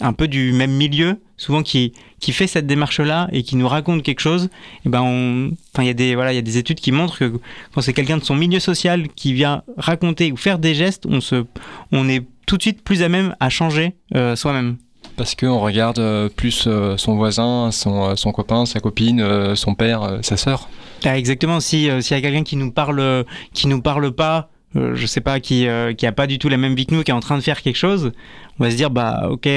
un 0.00 0.12
peu 0.12 0.28
du 0.28 0.52
même 0.52 0.72
milieu, 0.72 1.18
souvent 1.36 1.62
qui 1.62 1.92
qui 2.20 2.32
fait 2.32 2.46
cette 2.46 2.66
démarche 2.66 3.00
là 3.00 3.28
et 3.32 3.42
qui 3.42 3.56
nous 3.56 3.68
raconte 3.68 4.02
quelque 4.02 4.20
chose, 4.20 4.44
et 4.44 4.48
eh 4.86 4.88
ben 4.88 5.02
on 5.02 5.50
enfin 5.72 5.82
il 5.82 5.86
y 5.86 5.90
a 5.90 5.94
des 5.94 6.14
voilà, 6.14 6.32
il 6.32 6.36
y 6.36 6.38
a 6.38 6.42
des 6.42 6.58
études 6.58 6.80
qui 6.80 6.92
montrent 6.92 7.18
que 7.18 7.32
quand 7.74 7.80
c'est 7.80 7.92
quelqu'un 7.92 8.18
de 8.18 8.24
son 8.24 8.36
milieu 8.36 8.60
social 8.60 9.08
qui 9.08 9.32
vient 9.32 9.62
raconter 9.76 10.32
ou 10.32 10.36
faire 10.36 10.58
des 10.58 10.74
gestes, 10.74 11.06
on 11.06 11.20
se 11.20 11.44
on 11.92 12.08
est 12.08 12.24
tout 12.46 12.56
de 12.56 12.62
suite 12.62 12.82
plus 12.82 13.02
à 13.02 13.08
même 13.08 13.34
à 13.40 13.50
changer 13.50 13.94
soi-même. 14.34 14.76
Parce 15.16 15.34
qu'on 15.34 15.58
regarde 15.60 15.98
euh, 15.98 16.28
plus 16.28 16.64
euh, 16.66 16.96
son 16.98 17.16
voisin, 17.16 17.70
son, 17.72 18.10
euh, 18.10 18.16
son, 18.16 18.32
copain, 18.32 18.66
sa 18.66 18.80
copine, 18.80 19.54
son 19.54 19.74
père, 19.74 20.18
sa 20.22 20.36
sœur. 20.36 20.68
Ah, 21.04 21.18
exactement. 21.18 21.60
Si 21.60 21.88
s'il 22.00 22.16
y 22.16 22.18
a 22.18 22.20
quelqu'un 22.20 22.42
qui 22.42 22.56
nous 22.56 22.70
parle, 22.70 23.24
qui 23.52 23.66
nous 23.66 23.80
parle 23.80 24.12
pas, 24.12 24.50
je 24.94 25.06
sais 25.06 25.20
pas, 25.20 25.40
qui 25.40 25.66
qui 25.96 26.06
a 26.06 26.12
pas 26.12 26.26
du 26.26 26.38
tout 26.38 26.48
la 26.48 26.56
même 26.56 26.74
vie 26.74 26.86
que 26.86 26.94
nous, 26.94 27.02
qui 27.02 27.10
est 27.10 27.14
en 27.14 27.20
train 27.20 27.36
de 27.36 27.42
faire 27.42 27.62
quelque 27.62 27.76
chose, 27.76 28.12
on 28.58 28.64
va 28.64 28.70
se 28.70 28.76
dire 28.76 28.90
bah 28.90 29.28
ok, 29.30 29.48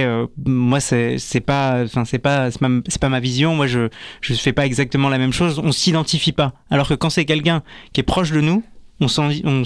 moi 0.45 0.79
c'est 0.79 1.19
pas, 1.45 1.83
enfin 1.83 2.05
c'est 2.05 2.19
pas 2.19 2.49
c'est 2.51 2.99
pas 3.01 3.09
ma 3.09 3.19
vision. 3.19 3.55
Moi 3.55 3.67
je 3.67 3.89
je 4.21 4.33
fais 4.33 4.53
pas 4.53 4.65
exactement 4.65 5.09
la 5.09 5.17
même 5.17 5.33
chose. 5.33 5.59
On 5.63 5.71
s'identifie 5.71 6.31
pas. 6.31 6.53
Alors 6.69 6.87
que 6.87 6.93
quand 6.93 7.09
c'est 7.09 7.25
quelqu'un 7.25 7.63
qui 7.93 8.01
est 8.01 8.03
proche 8.03 8.31
de 8.31 8.41
nous, 8.41 8.63
on 8.99 9.07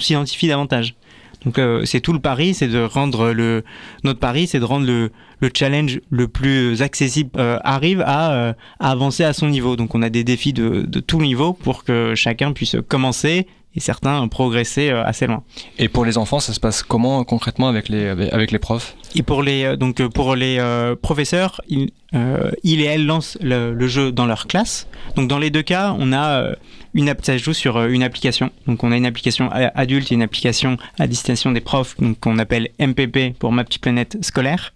s'identifie 0.00 0.48
davantage. 0.48 0.96
Donc 1.44 1.58
euh, 1.58 1.84
c'est 1.84 2.00
tout 2.00 2.12
le 2.12 2.20
pari, 2.20 2.54
c'est 2.54 2.68
de 2.68 2.82
rendre 2.82 3.32
le 3.32 3.64
notre 4.02 4.18
pari, 4.18 4.46
c'est 4.46 4.60
de 4.60 4.64
rendre 4.64 4.86
le, 4.86 5.10
le 5.40 5.50
challenge 5.54 6.00
le 6.10 6.28
plus 6.28 6.80
accessible 6.82 7.30
euh, 7.36 7.58
arrive 7.64 8.02
à, 8.06 8.32
euh, 8.32 8.52
à, 8.80 8.90
avancer 8.90 9.24
à 9.24 9.32
son 9.32 9.48
niveau. 9.48 9.76
Donc 9.76 9.94
on 9.94 10.02
a 10.02 10.08
des 10.08 10.24
défis 10.24 10.52
de, 10.52 10.82
de 10.82 11.00
tout 11.00 11.20
niveau 11.20 11.52
pour 11.52 11.84
que 11.84 12.14
chacun 12.14 12.52
puisse 12.52 12.76
commencer 12.88 13.46
et 13.76 13.80
certains 13.80 14.26
progresser 14.28 14.90
assez 14.90 15.26
loin. 15.26 15.42
Et 15.78 15.88
pour 15.88 16.04
les 16.04 16.16
enfants, 16.18 16.40
ça 16.40 16.52
se 16.52 16.60
passe 16.60 16.82
comment 16.82 17.24
concrètement 17.24 17.68
avec 17.68 17.88
les 17.88 18.08
avec 18.08 18.50
les 18.50 18.58
profs? 18.58 18.96
Et 19.14 19.22
pour 19.22 19.42
les 19.42 19.76
donc 19.76 20.06
pour 20.08 20.34
les 20.36 20.58
professeurs, 21.02 21.60
ils, 21.68 21.90
et 22.12 22.84
elles 22.84 23.06
lancent 23.06 23.38
le, 23.40 23.72
le, 23.72 23.86
jeu 23.88 24.12
dans 24.12 24.26
leur 24.26 24.46
classe. 24.46 24.86
Donc 25.16 25.28
dans 25.28 25.38
les 25.38 25.50
deux 25.50 25.62
cas, 25.62 25.96
on 25.98 26.12
a 26.12 26.54
une 26.94 27.12
ça 27.22 27.36
joue 27.36 27.52
sur 27.52 27.76
euh, 27.76 27.88
une 27.88 28.02
application. 28.02 28.50
Donc 28.66 28.82
on 28.84 28.92
a 28.92 28.96
une 28.96 29.06
application 29.06 29.50
adulte 29.52 30.10
et 30.12 30.14
une 30.14 30.22
application 30.22 30.78
à 30.98 31.06
destination 31.06 31.52
des 31.52 31.60
profs 31.60 31.96
qu'on 32.20 32.38
appelle 32.38 32.70
MPP 32.80 33.36
pour 33.38 33.52
Ma 33.52 33.64
Petite 33.64 33.82
Planète 33.82 34.16
Scolaire. 34.22 34.72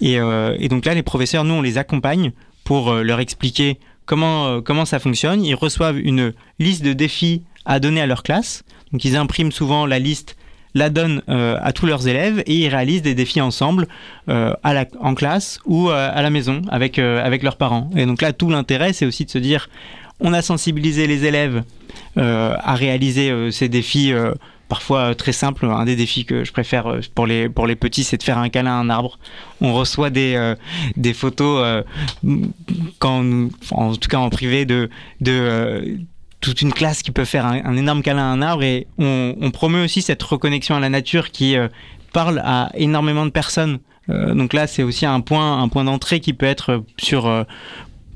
Et, 0.00 0.18
euh, 0.18 0.56
et, 0.58 0.68
donc 0.68 0.84
là, 0.86 0.94
les 0.94 1.02
professeurs, 1.02 1.44
nous, 1.44 1.54
on 1.54 1.62
les 1.62 1.78
accompagne 1.78 2.32
pour 2.64 2.90
euh, 2.90 3.02
leur 3.02 3.20
expliquer 3.20 3.78
comment, 4.06 4.62
comment 4.62 4.84
ça 4.84 5.00
fonctionne. 5.00 5.44
Ils 5.44 5.54
reçoivent 5.54 5.98
une 5.98 6.32
liste 6.58 6.82
de 6.82 6.92
défis 6.92 7.42
à 7.68 7.78
donner 7.78 8.00
à 8.00 8.06
leur 8.06 8.24
classe. 8.24 8.64
Donc 8.92 9.04
ils 9.04 9.16
impriment 9.16 9.52
souvent 9.52 9.86
la 9.86 10.00
liste 10.00 10.36
la 10.74 10.90
donnent 10.90 11.22
à 11.28 11.72
tous 11.72 11.86
leurs 11.86 12.06
élèves 12.06 12.42
et 12.46 12.54
ils 12.54 12.68
réalisent 12.68 13.02
des 13.02 13.14
défis 13.14 13.40
ensemble 13.40 13.88
à 14.28 14.74
la, 14.74 14.84
en 15.00 15.14
classe 15.14 15.60
ou 15.64 15.88
à 15.88 16.20
la 16.20 16.30
maison 16.30 16.60
avec, 16.68 16.98
avec 16.98 17.42
leurs 17.42 17.56
parents. 17.56 17.90
Et 17.96 18.04
donc 18.04 18.20
là, 18.20 18.32
tout 18.34 18.50
l'intérêt, 18.50 18.92
c'est 18.92 19.06
aussi 19.06 19.24
de 19.24 19.30
se 19.30 19.38
dire, 19.38 19.68
on 20.20 20.32
a 20.32 20.42
sensibilisé 20.42 21.06
les 21.06 21.24
élèves 21.24 21.62
euh, 22.16 22.54
à 22.58 22.74
réaliser 22.74 23.30
euh, 23.30 23.50
ces 23.50 23.68
défis 23.68 24.12
euh, 24.12 24.34
parfois 24.68 25.14
très 25.14 25.32
simples. 25.32 25.66
Un 25.66 25.84
des 25.84 25.96
défis 25.96 26.24
que 26.24 26.44
je 26.44 26.52
préfère 26.52 26.98
pour 27.14 27.26
les, 27.26 27.48
pour 27.48 27.66
les 27.66 27.76
petits, 27.76 28.04
c'est 28.04 28.16
de 28.16 28.22
faire 28.22 28.38
un 28.38 28.48
câlin 28.48 28.72
à 28.72 28.80
un 28.80 28.90
arbre. 28.90 29.18
On 29.60 29.72
reçoit 29.72 30.10
des, 30.10 30.54
des 30.96 31.14
photos, 31.14 31.84
quand 32.98 33.48
en 33.70 33.94
tout 33.94 34.08
cas 34.08 34.18
en 34.18 34.28
privé, 34.28 34.66
de, 34.66 34.90
de 35.20 35.98
toute 36.40 36.62
une 36.62 36.72
classe 36.72 37.02
qui 37.02 37.10
peut 37.10 37.24
faire 37.24 37.46
un, 37.46 37.76
énorme 37.76 38.02
câlin 38.02 38.22
à 38.22 38.32
un 38.32 38.42
arbre. 38.42 38.62
Et 38.62 38.86
on, 38.98 39.34
on, 39.40 39.50
promeut 39.50 39.84
aussi 39.84 40.02
cette 40.02 40.22
reconnexion 40.22 40.76
à 40.76 40.80
la 40.80 40.88
nature 40.88 41.30
qui 41.30 41.56
parle 42.12 42.40
à 42.44 42.70
énormément 42.74 43.26
de 43.26 43.30
personnes. 43.30 43.78
donc 44.08 44.52
là, 44.52 44.66
c'est 44.66 44.82
aussi 44.82 45.04
un 45.04 45.20
point, 45.20 45.60
un 45.60 45.68
point 45.68 45.84
d'entrée 45.84 46.20
qui 46.20 46.32
peut 46.32 46.46
être 46.46 46.84
sur, 46.98 47.44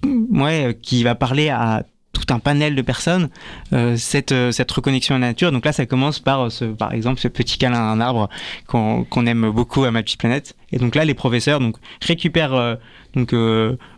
ouais, 0.05 0.79
qui 0.81 1.03
va 1.03 1.15
parler 1.15 1.49
à 1.49 1.85
tout 2.13 2.33
un 2.33 2.39
panel 2.39 2.75
de 2.75 2.83
personnes 2.83 3.29
euh, 3.73 3.97
cette, 3.97 4.33
euh, 4.33 4.53
cette 4.53 4.71
reconnexion 4.71 5.17
à 5.17 5.19
la 5.19 5.29
nature. 5.29 5.51
Donc 5.53 5.65
là, 5.65 5.73
ça 5.73 5.87
commence 5.87 6.21
par, 6.21 6.43
euh, 6.43 6.51
ce, 6.51 6.65
par 6.67 6.93
exemple, 6.93 7.21
ce 7.21 7.29
petit 7.29 7.59
câlin 7.59 7.79
à 7.79 7.83
un 7.83 8.01
arbre 8.01 8.29
qu'on 8.67 9.27
aime 9.27 9.51
beaucoup 9.51 9.85
à 9.85 9.91
Ma 9.91 10.03
Petite 10.03 10.19
Planète. 10.19 10.55
Et 10.73 10.79
donc 10.79 10.95
là, 10.95 11.05
les 11.05 11.15
professeurs 11.15 11.61
récupèrent 12.01 12.79
donc, 13.15 13.35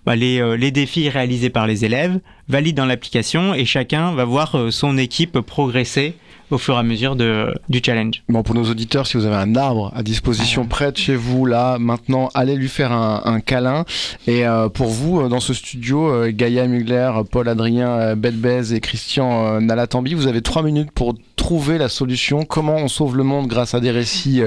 bah, 0.04 0.16
les, 0.16 0.56
les 0.56 0.70
défis 0.70 1.08
réalisés 1.08 1.50
par 1.50 1.66
les 1.66 1.84
élèves, 1.84 2.18
valident 2.48 2.76
dans 2.76 2.86
l'application 2.86 3.54
et 3.54 3.64
chacun 3.64 4.12
va 4.12 4.24
voir 4.24 4.72
son 4.72 4.98
équipe 4.98 5.38
progresser 5.40 6.14
au 6.54 6.58
fur 6.58 6.74
et 6.74 6.78
à 6.78 6.82
mesure 6.82 7.16
de, 7.16 7.52
du 7.68 7.80
challenge. 7.84 8.22
Bon, 8.28 8.42
pour 8.42 8.54
nos 8.54 8.64
auditeurs, 8.64 9.06
si 9.06 9.16
vous 9.16 9.26
avez 9.26 9.36
un 9.36 9.56
arbre 9.56 9.92
à 9.94 10.02
disposition 10.02 10.62
ah. 10.64 10.68
près 10.70 10.92
de 10.92 10.96
chez 10.96 11.16
vous, 11.16 11.44
là, 11.46 11.78
maintenant, 11.78 12.30
allez 12.34 12.56
lui 12.56 12.68
faire 12.68 12.92
un, 12.92 13.22
un 13.24 13.40
câlin. 13.40 13.84
Et 14.26 14.46
euh, 14.46 14.68
pour 14.68 14.88
vous, 14.88 15.20
euh, 15.20 15.28
dans 15.28 15.40
ce 15.40 15.52
studio, 15.52 16.08
euh, 16.08 16.32
Gaïa 16.32 16.66
Mugler, 16.66 17.10
Paul 17.30 17.48
Adrien 17.48 18.16
Belbez 18.16 18.72
et 18.72 18.80
Christian 18.80 19.60
Nalatambi, 19.60 20.14
vous 20.14 20.26
avez 20.26 20.42
trois 20.42 20.62
minutes 20.62 20.90
pour 20.92 21.14
trouver 21.36 21.78
la 21.78 21.88
solution. 21.88 22.44
Comment 22.44 22.76
on 22.76 22.88
sauve 22.88 23.16
le 23.16 23.24
monde 23.24 23.48
grâce 23.48 23.74
à 23.74 23.80
des 23.80 23.90
récits 23.90 24.42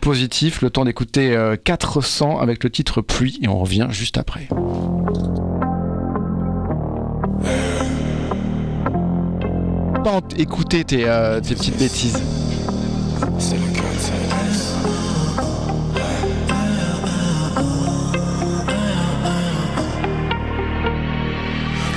positifs? 0.00 0.60
Le 0.60 0.70
temps 0.70 0.84
d'écouter 0.84 1.36
400 1.64 2.40
avec 2.40 2.64
le 2.64 2.70
titre 2.70 3.00
Pluie 3.00 3.38
et 3.42 3.48
on 3.48 3.58
revient 3.58 3.88
juste 3.90 4.18
après. 4.18 4.48
Pas 10.02 10.20
écouter 10.36 10.84
tes, 10.84 11.04
euh, 11.06 11.40
tes 11.40 11.54
petites 11.54 11.78
bêtises. 11.78 12.18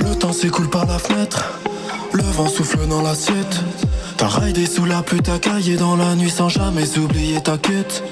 Le 0.00 0.14
temps 0.14 0.32
s'écoule 0.32 0.68
par 0.68 0.86
la 0.86 0.98
fenêtre, 0.98 1.58
le 2.12 2.22
vent 2.22 2.48
souffle 2.48 2.86
dans 2.88 3.02
l'assiette. 3.02 3.62
T'as 4.16 4.28
raidé 4.28 4.66
sous 4.66 4.84
la 4.84 5.02
pluie, 5.02 5.20
t'as 5.22 5.38
caillé 5.38 5.76
dans 5.76 5.96
la 5.96 6.14
nuit 6.14 6.30
sans 6.30 6.48
jamais 6.48 6.98
oublier 6.98 7.40
ta 7.40 7.58
quête. 7.58 8.04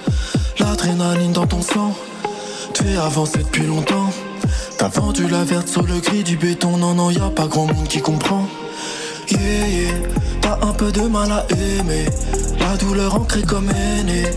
L'adrénaline 0.59 1.33
dans 1.33 1.47
ton 1.47 1.63
sang, 1.63 1.95
te 2.73 2.83
fait 2.83 2.97
avancer 2.97 3.39
depuis 3.39 3.67
longtemps. 3.67 4.11
T'as 4.79 4.89
vendu 4.89 5.29
la 5.29 5.45
verte 5.45 5.69
sur 5.69 5.83
le 5.83 6.01
gris 6.01 6.25
du 6.25 6.37
béton, 6.37 6.77
non, 6.79 6.95
non, 6.95 7.11
y 7.11 7.19
a 7.19 7.31
pas 7.31 7.47
grand 7.47 7.67
monde 7.67 7.89
qui 7.89 8.01
comprend. 8.01 8.49
Yeah, 9.31 9.93
t'as 10.41 10.59
un 10.67 10.73
peu 10.73 10.93
de 10.93 11.03
mal 11.03 11.31
à 11.33 11.47
aimer. 11.53 12.07
La 12.61 12.77
douleur 12.77 13.15
ancrée 13.15 13.43
comme 13.43 13.69
aînée. 13.71 14.31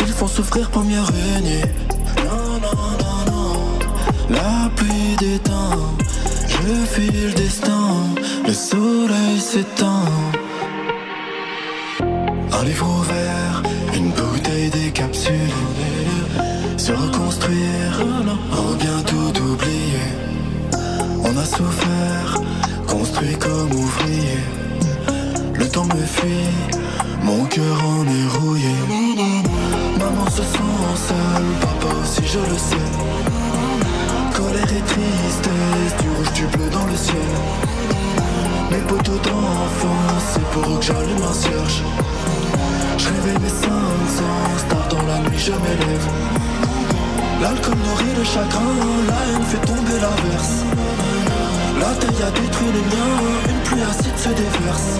Ils 0.00 0.12
font 0.12 0.26
souffrir 0.26 0.70
mieux 0.82 1.00
régner. 1.00 1.62
Non, 2.24 2.60
non, 2.64 2.76
non, 3.02 3.32
non. 3.32 3.78
La 4.30 4.70
pluie 4.76 5.16
déteint. 5.18 5.78
Je 6.48 6.86
fuis 6.92 7.10
le 7.10 7.32
destin. 7.32 8.14
Le 8.46 8.52
soleil 8.52 9.40
s'éteint. 9.40 10.04
Un 12.52 12.64
livre 12.64 12.86
ouvert, 13.00 13.62
une 13.94 14.10
bouteille 14.10 14.70
des 14.70 14.90
capsules. 14.90 15.32
Se 16.76 16.92
reconstruire, 16.92 18.02
en 18.52 18.74
bien 18.76 19.02
tout 19.06 19.42
oublier. 19.42 20.08
On 21.22 21.36
a 21.36 21.44
souffert, 21.44 22.36
construit 23.14 23.36
comme 23.36 23.72
ouvrier. 23.72 24.38
Le 25.54 25.68
temps 25.68 25.84
me 25.84 26.04
fuit, 26.04 26.50
mon 27.22 27.44
cœur 27.44 27.76
en 27.84 28.02
est 28.04 28.38
rouillé. 28.38 28.74
Maman 29.98 30.28
se 30.30 30.42
sent 30.42 30.58
seule, 31.08 31.44
papa 31.60 31.94
aussi 32.02 32.22
je 32.26 32.38
le 32.38 32.58
sais. 32.58 32.88
Colère 34.34 34.62
et 34.62 34.82
tristesse, 34.82 35.94
du 36.00 36.08
rouge, 36.10 36.32
du 36.34 36.46
bleu 36.56 36.68
dans 36.70 36.86
le 36.86 36.96
ciel. 36.96 37.34
Mes 38.70 38.78
poteaux 38.78 39.18
d'enfance, 39.18 40.24
c'est 40.32 40.46
pour 40.50 40.74
eux 40.74 40.78
que 40.78 40.84
j'allume 40.84 41.22
un 41.22 41.34
cierge. 41.34 41.82
Je 42.98 43.08
réveille 43.08 43.40
mes 43.42 43.48
cinq 43.48 44.00
sens, 44.18 44.68
tard 44.68 44.88
dans 44.88 45.06
la 45.06 45.18
nuit 45.20 45.38
je 45.38 45.52
m'élève. 45.52 46.08
L'alcool 47.40 47.76
nourrit 47.86 48.16
le 48.16 48.24
chagrin, 48.24 48.74
la 49.08 49.36
haine 49.36 49.44
fait 49.44 49.66
tomber 49.66 50.00
la 50.00 50.30
verse. 50.30 50.64
La 51.84 51.94
taille 51.96 52.22
a 52.22 52.30
détruit 52.30 52.72
les 52.72 52.96
miens, 52.96 53.20
une 53.46 53.60
pluie 53.64 53.82
acide 53.82 54.16
se 54.16 54.30
déverse. 54.30 54.90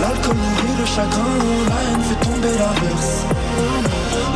L'alcool 0.00 0.34
nourrit 0.34 0.76
le 0.80 0.84
chagrin, 0.84 1.36
la 1.68 1.78
haine 1.86 2.02
fait 2.02 2.24
tomber 2.24 2.54
la 2.58 2.72
verse. 2.80 3.24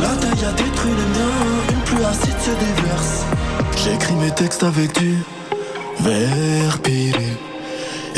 La 0.01 0.15
taille 0.15 0.45
a 0.45 0.51
détruit 0.53 0.91
les 0.91 1.19
miens, 1.19 1.37
une 1.73 1.81
pluie 1.81 2.05
acide 2.05 2.39
se 2.39 2.51
déverse. 2.51 3.25
J'écris 3.83 4.15
mes 4.15 4.31
textes 4.31 4.63
avec 4.63 4.97
du 4.97 5.17
verre. 5.99 6.79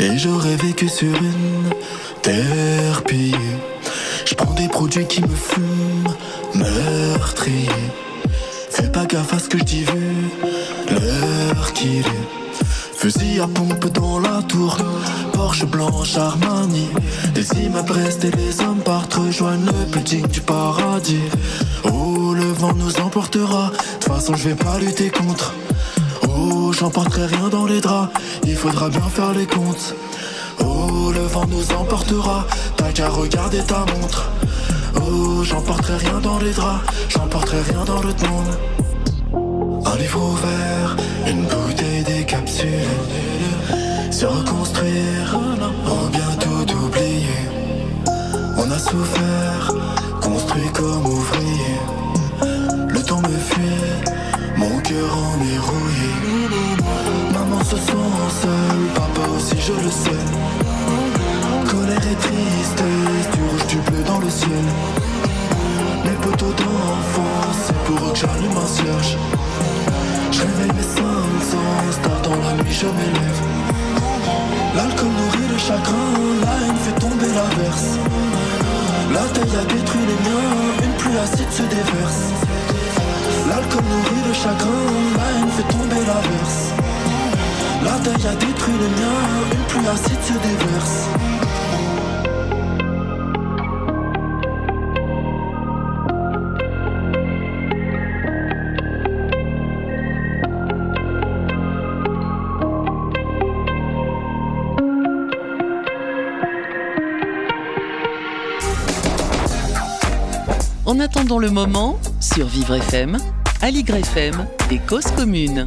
Et 0.00 0.16
j'aurais 0.16 0.54
vécu 0.54 0.88
sur 0.88 1.12
une 1.12 1.70
terre 2.22 3.02
pillée. 3.04 3.34
Je 4.24 4.34
prends 4.34 4.54
des 4.54 4.68
produits 4.68 5.06
qui 5.06 5.22
me 5.22 5.34
fument, 5.34 6.14
meurtriers. 6.54 7.68
Fais 8.70 8.88
pas 8.88 9.06
gaffe 9.06 9.34
à 9.34 9.40
ce 9.40 9.48
que 9.48 9.58
je 9.58 9.64
dis 9.64 9.82
vu 9.82 10.30
l'heure 10.90 11.72
qu'il 11.72 11.98
est. 11.98 12.47
Fusil 12.98 13.38
à 13.40 13.46
pompe 13.46 13.92
dans 13.92 14.18
la 14.18 14.42
tour, 14.42 14.76
Porsche 15.32 15.64
blanche 15.66 16.16
Armani. 16.16 16.88
Les 17.36 17.46
immeubles 17.64 17.92
restent 17.92 18.24
et 18.24 18.32
les 18.32 18.60
hommes 18.60 18.80
partent 18.80 19.14
rejoindre 19.14 19.66
le 19.66 19.84
building 19.84 20.26
du 20.26 20.40
paradis. 20.40 21.22
Oh, 21.84 22.34
le 22.34 22.52
vent 22.54 22.74
nous 22.74 22.98
emportera. 22.98 23.70
De 23.70 24.04
toute 24.04 24.12
façon, 24.12 24.34
je 24.34 24.48
vais 24.48 24.56
pas 24.56 24.80
lutter 24.80 25.10
contre. 25.10 25.54
Oh, 26.28 26.72
j'emporterai 26.72 27.26
rien 27.26 27.48
dans 27.48 27.66
les 27.66 27.80
draps. 27.80 28.12
Il 28.42 28.56
faudra 28.56 28.88
bien 28.88 29.08
faire 29.14 29.32
les 29.32 29.46
comptes. 29.46 29.94
Oh, 30.58 31.12
le 31.14 31.22
vent 31.22 31.46
nous 31.46 31.72
emportera. 31.76 32.48
T'as 32.76 32.90
qu'à 32.90 33.08
regarder 33.10 33.62
ta 33.62 33.84
montre. 33.94 34.28
Oh, 34.96 35.44
j'emporterai 35.44 35.98
rien 35.98 36.18
dans 36.20 36.40
les 36.40 36.50
draps. 36.50 36.82
J'emporterai 37.08 37.62
rien 37.62 37.84
dans 37.84 38.02
le 38.02 38.08
monde. 38.28 38.77
Un 39.90 39.96
livre 39.96 40.20
ouvert, 40.20 40.96
une 41.26 41.44
bouteille 41.44 42.04
des 42.04 42.24
capsules. 42.24 42.68
Se 44.10 44.26
reconstruire, 44.26 45.38
en 45.86 46.06
bien 46.10 46.30
tout 46.38 46.74
oublier. 46.74 47.40
On 48.58 48.70
a 48.70 48.78
souffert, 48.78 49.72
construit 50.20 50.68
comme 50.74 51.06
ouvrier. 51.06 51.78
Le 52.88 53.02
temps 53.02 53.22
me 53.22 53.38
fuit, 53.38 53.86
mon 54.58 54.78
cœur 54.80 55.10
en 55.16 55.36
est 55.40 55.58
rouillé. 55.58 56.12
Maman 57.32 57.64
se 57.64 57.76
sent 57.76 58.08
seule, 58.42 58.86
papa 58.94 59.28
aussi 59.36 59.56
je 59.58 59.72
le 59.72 59.90
sais. 59.90 60.24
Colère 61.70 61.96
et 61.96 62.16
tristesse, 62.16 63.30
du 63.32 63.42
rouge, 63.42 63.66
du 63.68 63.76
bleu 63.90 64.02
dans 64.06 64.18
le 64.18 64.28
ciel. 64.28 64.66
Mes 66.04 66.16
poteaux 66.22 66.52
d'enfance, 66.52 67.56
c'est 67.66 67.78
pour 67.84 68.06
eux 68.06 68.12
que 68.12 68.18
j'allume 68.18 68.56
un 68.56 68.66
cierge. 68.66 69.16
Je 70.30 70.40
réveille 70.42 70.72
mes 70.76 70.82
cinq 70.82 71.38
sens, 71.50 72.02
tard 72.02 72.20
dans 72.22 72.36
la 72.36 72.52
nuit 72.62 72.72
je 72.72 72.86
m'élève. 72.86 73.40
L'alcool 74.76 75.08
nourrit 75.08 75.48
le 75.50 75.58
chagrin, 75.58 76.10
la 76.44 76.66
haine 76.66 76.76
fait 76.76 77.00
tomber 77.00 77.32
la 77.34 77.62
verse. 77.62 77.98
La 79.12 79.24
taille 79.32 79.56
a 79.56 79.64
détruit 79.64 80.06
les 80.06 80.18
miens, 80.28 80.84
une 80.84 80.94
pluie 80.98 81.18
acide 81.18 81.50
se 81.50 81.62
déverse. 81.62 82.22
L'alcool 83.48 83.84
nourrit 83.84 84.28
le 84.28 84.34
chagrin, 84.34 84.84
la 85.16 85.26
haine 85.38 85.50
fait 85.56 85.68
tomber 85.72 86.02
la 86.06 86.20
verse. 86.30 86.60
La 87.82 87.92
taille 88.04 88.26
a 88.26 88.34
détruit 88.36 88.74
les 88.74 88.92
miens, 89.00 89.24
une 89.52 89.64
pluie 89.68 89.88
acide 89.88 90.22
se 90.22 90.32
déverse. 90.32 91.27
Attendant 111.28 111.46
le 111.46 111.50
moment, 111.50 111.98
sur 112.22 112.46
Vivre 112.46 112.74
FM, 112.76 113.18
Aligre 113.60 113.96
FM 113.96 114.46
et 114.70 114.78
Cause 114.78 115.10
Commune. 115.14 115.66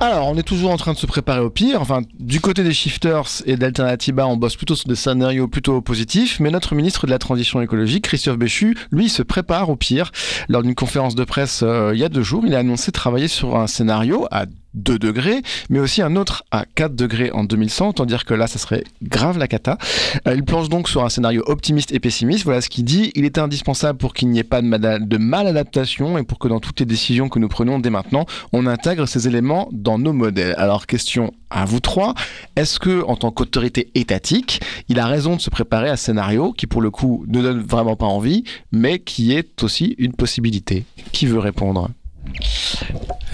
Alors, 0.00 0.28
on 0.28 0.36
est 0.36 0.42
toujours 0.42 0.70
en 0.70 0.76
train 0.76 0.92
de 0.92 0.98
se 0.98 1.06
préparer 1.06 1.40
au 1.40 1.48
pire. 1.48 1.80
Enfin, 1.80 2.02
du 2.20 2.42
côté 2.42 2.62
des 2.62 2.74
shifters 2.74 3.26
et 3.46 3.56
d'Alternativa, 3.56 4.26
on 4.26 4.36
bosse 4.36 4.56
plutôt 4.56 4.74
sur 4.74 4.86
des 4.86 4.96
scénarios 4.96 5.48
plutôt 5.48 5.80
positifs. 5.80 6.40
Mais 6.40 6.50
notre 6.50 6.74
ministre 6.74 7.06
de 7.06 7.10
la 7.10 7.18
Transition 7.18 7.62
écologique, 7.62 8.04
Christophe 8.04 8.36
Béchu, 8.36 8.76
lui, 8.90 9.08
se 9.08 9.22
prépare 9.22 9.70
au 9.70 9.76
pire. 9.76 10.12
Lors 10.50 10.62
d'une 10.62 10.74
conférence 10.74 11.14
de 11.14 11.24
presse 11.24 11.62
euh, 11.62 11.92
il 11.94 12.00
y 12.00 12.04
a 12.04 12.10
deux 12.10 12.22
jours, 12.22 12.44
il 12.46 12.54
a 12.54 12.58
annoncé 12.58 12.92
travailler 12.92 13.28
sur 13.28 13.56
un 13.56 13.66
scénario 13.66 14.26
à 14.30 14.44
2 14.74 14.98
degrés, 14.98 15.42
mais 15.70 15.78
aussi 15.80 16.02
un 16.02 16.14
autre 16.16 16.44
à 16.50 16.64
4 16.74 16.94
degrés 16.94 17.30
en 17.32 17.44
2100, 17.44 17.88
autant 17.90 18.06
dire 18.06 18.24
que 18.24 18.34
là, 18.34 18.46
ça 18.46 18.58
serait 18.58 18.84
grave 19.02 19.38
la 19.38 19.48
cata. 19.48 19.78
Euh, 20.26 20.34
il 20.34 20.44
planche 20.44 20.68
donc 20.68 20.88
sur 20.88 21.04
un 21.04 21.08
scénario 21.08 21.42
optimiste 21.46 21.92
et 21.92 22.00
pessimiste. 22.00 22.44
Voilà 22.44 22.60
ce 22.60 22.68
qu'il 22.68 22.84
dit. 22.84 23.10
Il 23.14 23.24
est 23.24 23.38
indispensable 23.38 23.98
pour 23.98 24.14
qu'il 24.14 24.28
n'y 24.28 24.38
ait 24.38 24.44
pas 24.44 24.62
de, 24.62 24.66
mal- 24.66 25.06
de 25.08 25.16
maladaptation 25.16 26.18
et 26.18 26.22
pour 26.22 26.38
que 26.38 26.48
dans 26.48 26.60
toutes 26.60 26.80
les 26.80 26.86
décisions 26.86 27.28
que 27.28 27.38
nous 27.38 27.48
prenons 27.48 27.78
dès 27.78 27.90
maintenant, 27.90 28.26
on 28.52 28.66
intègre 28.66 29.06
ces 29.06 29.26
éléments 29.26 29.68
dans 29.72 29.98
nos 29.98 30.12
modèles. 30.12 30.54
Alors, 30.58 30.86
question 30.86 31.32
à 31.50 31.64
vous 31.64 31.80
trois. 31.80 32.14
Est-ce 32.56 32.78
que, 32.78 33.02
en 33.04 33.16
tant 33.16 33.30
qu'autorité 33.30 33.90
étatique, 33.94 34.60
il 34.88 35.00
a 35.00 35.06
raison 35.06 35.36
de 35.36 35.40
se 35.40 35.50
préparer 35.50 35.88
à 35.88 35.96
ce 35.96 36.04
scénario 36.04 36.52
qui, 36.52 36.66
pour 36.66 36.82
le 36.82 36.90
coup, 36.90 37.24
ne 37.26 37.40
donne 37.40 37.60
vraiment 37.60 37.96
pas 37.96 38.06
envie, 38.06 38.44
mais 38.72 38.98
qui 38.98 39.32
est 39.32 39.62
aussi 39.62 39.94
une 39.98 40.12
possibilité? 40.12 40.84
Qui 41.12 41.26
veut 41.26 41.38
répondre? 41.38 41.88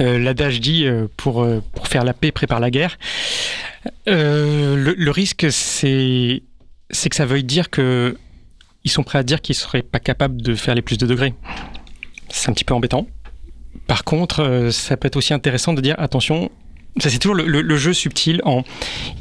Euh, 0.01 0.19
L'adage 0.19 0.61
dit 0.61 0.87
euh, 0.87 1.07
pour, 1.17 1.43
euh, 1.43 1.63
pour 1.73 1.89
faire 1.89 2.05
la 2.05 2.15
paix, 2.15 2.33
prépare 2.33 2.61
la 2.61 2.71
guerre. 2.71 2.99
Le, 4.07 5.11
risque, 5.11 5.47
c'est 5.51 6.41
que 6.91 7.17
ça 7.17 7.27
veuille 7.27 7.45
dire 7.45 7.71
que 7.71 8.17
ils 8.85 8.91
sont 8.91 9.03
prêts 9.03 9.19
à 9.19 9.23
dire 9.23 9.41
qu'ils 9.41 9.55
seraient 9.55 9.83
pas 9.83 10.01
capables 10.01 10.43
de 10.43 10.55
faire 10.55 10.75
les 10.75 10.83
plus 10.83 10.99
de 10.99 11.07
degrés. 11.07 11.35
C'est 12.29 12.51
un 12.51 12.53
petit 12.53 12.65
peu 12.65 12.75
embêtant. 12.75 13.07
Par 13.87 14.05
contre, 14.05 14.69
ça 14.71 14.97
peut 14.97 15.07
être 15.07 15.17
aussi 15.17 15.33
intéressant 15.33 15.73
de 15.73 15.81
dire 15.81 15.95
attention. 15.99 16.51
Ça 16.99 17.11
c'est 17.11 17.19
toujours 17.19 17.35
le, 17.35 17.77
jeu 17.77 17.93
subtil 17.93 18.41
en 18.45 18.63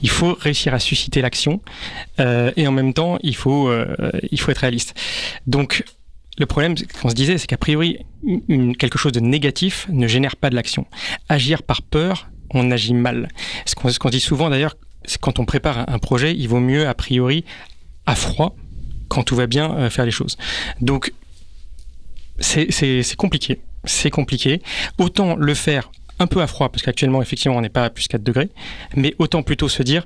il 0.03 0.09
faut 0.09 0.37
réussir 0.39 0.73
à 0.75 0.79
susciter 0.79 1.21
l'action 1.21 1.59
et 2.19 2.67
en 2.67 2.71
même 2.71 2.93
temps 2.93 3.17
il 3.23 3.35
faut 3.35 3.73
il 4.31 4.39
faut 4.39 4.51
être 4.51 4.59
réaliste. 4.59 4.95
Donc 5.47 5.83
le 6.37 6.45
problème 6.45 6.75
qu'on 7.01 7.09
se 7.09 7.15
disait 7.15 7.37
c'est 7.37 7.47
qu'à 7.47 7.57
priori 7.57 7.99
quelque 8.79 8.97
chose 8.97 9.11
de 9.11 9.19
négatif 9.19 9.87
ne 9.89 10.07
génère 10.07 10.35
pas 10.35 10.49
de 10.49 10.55
l'action. 10.55 10.85
Agir 11.29 11.63
par 11.63 11.81
peur, 11.81 12.29
on 12.51 12.71
agit 12.71 12.93
mal. 12.93 13.29
Ce 13.65 13.75
qu'on 13.75 14.09
dit 14.09 14.19
souvent 14.19 14.49
d'ailleurs, 14.49 14.75
c'est 15.05 15.19
quand 15.19 15.39
on 15.39 15.45
prépare 15.45 15.89
un, 15.89 15.99
projet, 15.99 16.33
il 16.35 16.47
vaut 16.47 16.59
mieux 16.59 16.87
a 16.87 16.93
priori 16.93 17.43
à 18.05 18.15
froid 18.15 18.55
quand 19.09 19.23
tout 19.23 19.35
va 19.35 19.47
bien 19.47 19.75
euh, 19.75 19.89
faire 19.89 20.05
les 20.05 20.11
choses. 20.11 20.37
Donc 20.81 21.13
c'est 22.39 23.15
compliqué, 23.15 23.61
c'est 23.83 24.09
compliqué. 24.09 24.61
Autant 24.97 25.35
le 25.35 25.53
faire 25.53 25.91
un 26.19 26.27
peu 26.27 26.41
à 26.41 26.47
froid, 26.47 26.69
parce 26.69 26.83
qu'actuellement 26.83 27.21
effectivement 27.21 27.57
on 27.57 27.61
n'est 27.61 27.69
pas 27.69 27.85
à 27.85 27.89
plus 27.89 28.07
4 28.07 28.23
degrés, 28.23 28.49
mais 28.95 29.13
autant 29.19 29.43
plutôt 29.43 29.69
se 29.69 29.83
dire 29.83 30.05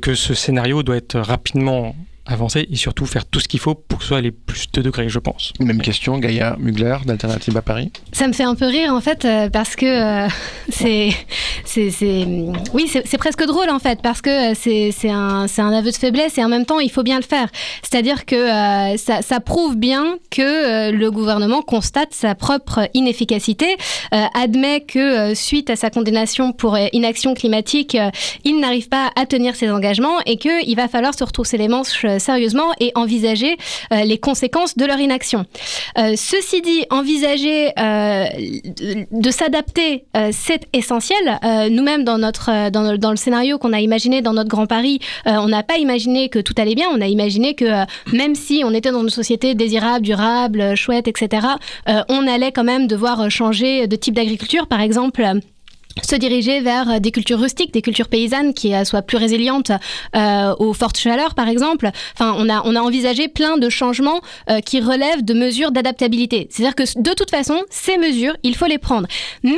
que 0.00 0.14
ce 0.14 0.34
scénario 0.34 0.82
doit 0.82 0.96
être 0.96 1.18
rapidement 1.18 1.96
avancer 2.26 2.66
et 2.70 2.76
surtout 2.76 3.06
faire 3.06 3.26
tout 3.26 3.40
ce 3.40 3.48
qu'il 3.48 3.60
faut 3.60 3.74
pour 3.74 3.98
que 3.98 4.04
ce 4.04 4.08
soit 4.08 4.20
les 4.20 4.30
plus 4.30 4.66
2 4.72 4.82
degrés, 4.82 5.08
je 5.08 5.18
pense. 5.18 5.52
Même 5.60 5.80
question, 5.82 6.18
Gaïa 6.18 6.56
Mugler 6.58 6.96
d'Alternative 7.04 7.56
à 7.56 7.62
Paris. 7.62 7.90
Ça 8.12 8.26
me 8.26 8.32
fait 8.32 8.44
un 8.44 8.54
peu 8.54 8.66
rire 8.66 8.92
en 8.92 9.00
fait 9.00 9.24
euh, 9.24 9.50
parce 9.50 9.76
que 9.76 9.86
euh, 9.86 10.28
c'est, 10.68 11.10
c'est, 11.64 11.90
c'est, 11.90 12.26
oui, 12.72 12.88
c'est, 12.88 13.06
c'est 13.06 13.18
presque 13.18 13.44
drôle 13.44 13.70
en 13.70 13.78
fait 13.78 14.00
parce 14.02 14.20
que 14.22 14.52
euh, 14.52 14.54
c'est, 14.54 14.90
c'est, 14.90 15.10
un, 15.10 15.46
c'est 15.48 15.62
un 15.62 15.72
aveu 15.72 15.90
de 15.90 15.96
faiblesse 15.96 16.38
et 16.38 16.44
en 16.44 16.48
même 16.48 16.64
temps 16.64 16.80
il 16.80 16.90
faut 16.90 17.02
bien 17.02 17.16
le 17.16 17.24
faire. 17.24 17.48
C'est-à-dire 17.82 18.24
que 18.24 18.34
euh, 18.34 18.96
ça, 18.96 19.22
ça 19.22 19.40
prouve 19.40 19.76
bien 19.76 20.16
que 20.30 20.42
euh, 20.42 20.92
le 20.92 21.10
gouvernement 21.10 21.62
constate 21.62 22.12
sa 22.12 22.34
propre 22.34 22.88
inefficacité, 22.94 23.76
euh, 24.12 24.24
admet 24.34 24.80
que 24.80 24.98
euh, 24.98 25.34
suite 25.34 25.70
à 25.70 25.76
sa 25.76 25.90
condamnation 25.90 26.52
pour 26.52 26.78
inaction 26.92 27.34
climatique, 27.34 27.94
euh, 27.94 28.10
il 28.44 28.60
n'arrive 28.60 28.88
pas 28.88 29.10
à 29.16 29.26
tenir 29.26 29.56
ses 29.56 29.70
engagements 29.70 30.20
et 30.26 30.36
qu'il 30.36 30.76
va 30.76 30.88
falloir 30.88 31.14
se 31.14 31.24
retrousser 31.24 31.58
les 31.58 31.68
manches 31.68 32.04
sérieusement 32.18 32.72
et 32.80 32.92
envisager 32.94 33.56
euh, 33.92 34.04
les 34.04 34.18
conséquences 34.18 34.76
de 34.76 34.84
leur 34.84 34.98
inaction. 34.98 35.44
Euh, 35.98 36.14
ceci 36.16 36.62
dit, 36.62 36.84
envisager 36.90 37.72
euh, 37.78 38.24
de, 39.10 39.30
s'adapter, 39.30 40.04
euh, 40.16 40.30
c'est 40.32 40.62
essentiel. 40.72 41.38
Euh, 41.44 41.68
Nous-mêmes, 41.68 42.04
dans, 42.04 42.18
euh, 42.22 42.70
dans, 42.70 43.10
le- 43.10 43.16
scénario 43.16 43.58
qu'on 43.58 43.72
a 43.72 43.80
imaginé 43.80 44.22
dans 44.22 44.32
notre 44.32 44.48
Grand 44.48 44.66
Paris, 44.66 44.98
euh, 45.26 45.32
on 45.36 45.48
n'a 45.48 45.62
pas 45.62 45.78
imaginé 45.78 46.28
que 46.28 46.38
tout 46.38 46.54
allait 46.58 46.74
bien. 46.74 46.88
On 46.92 47.00
a 47.00 47.06
imaginé 47.06 47.54
que 47.54 47.64
euh, 47.64 47.84
même 48.12 48.34
si 48.34 48.62
on 48.64 48.72
était 48.72 48.90
dans 48.90 49.02
une 49.02 49.10
société 49.10 49.54
désirable, 49.54 50.04
durable, 50.04 50.60
euh, 50.60 50.74
chouette, 50.76 51.08
etc., 51.08 51.46
euh, 51.88 52.02
on 52.08 52.26
allait 52.26 52.52
quand 52.52 52.64
même 52.64 52.86
devoir 52.86 53.20
euh, 53.20 53.28
changer 53.28 53.86
de 53.86 53.96
type 53.96 54.14
d'agriculture. 54.14 54.66
Par 54.66 54.80
exemple, 54.80 55.22
euh, 55.22 55.40
se 56.02 56.16
diriger 56.16 56.60
vers 56.60 56.90
euh, 56.90 56.98
des 56.98 57.10
cultures 57.10 57.38
rustiques, 57.38 57.72
des 57.72 57.82
cultures 57.82 58.08
paysannes 58.08 58.54
qui 58.54 58.74
euh, 58.74 58.84
soient 58.84 59.02
plus 59.02 59.16
résilientes 59.16 59.70
euh, 60.16 60.54
aux 60.58 60.72
fortes 60.72 60.98
chaleurs, 60.98 61.34
par 61.34 61.48
exemple. 61.48 61.90
Enfin, 62.14 62.34
on 62.38 62.48
a, 62.48 62.62
on 62.64 62.74
a 62.74 62.80
envisagé 62.80 63.28
plein 63.28 63.58
de 63.58 63.68
changements 63.68 64.20
euh, 64.50 64.60
qui 64.60 64.80
relèvent 64.80 65.24
de 65.24 65.34
mesures 65.34 65.70
d'adaptabilité. 65.70 66.48
C'est-à-dire 66.50 66.74
que 66.74 67.00
de 67.00 67.14
toute 67.14 67.30
façon, 67.30 67.62
ces 67.70 67.98
mesures, 67.98 68.36
il 68.42 68.56
faut 68.56 68.66
les 68.66 68.78
prendre. 68.78 69.06
Mais 69.42 69.52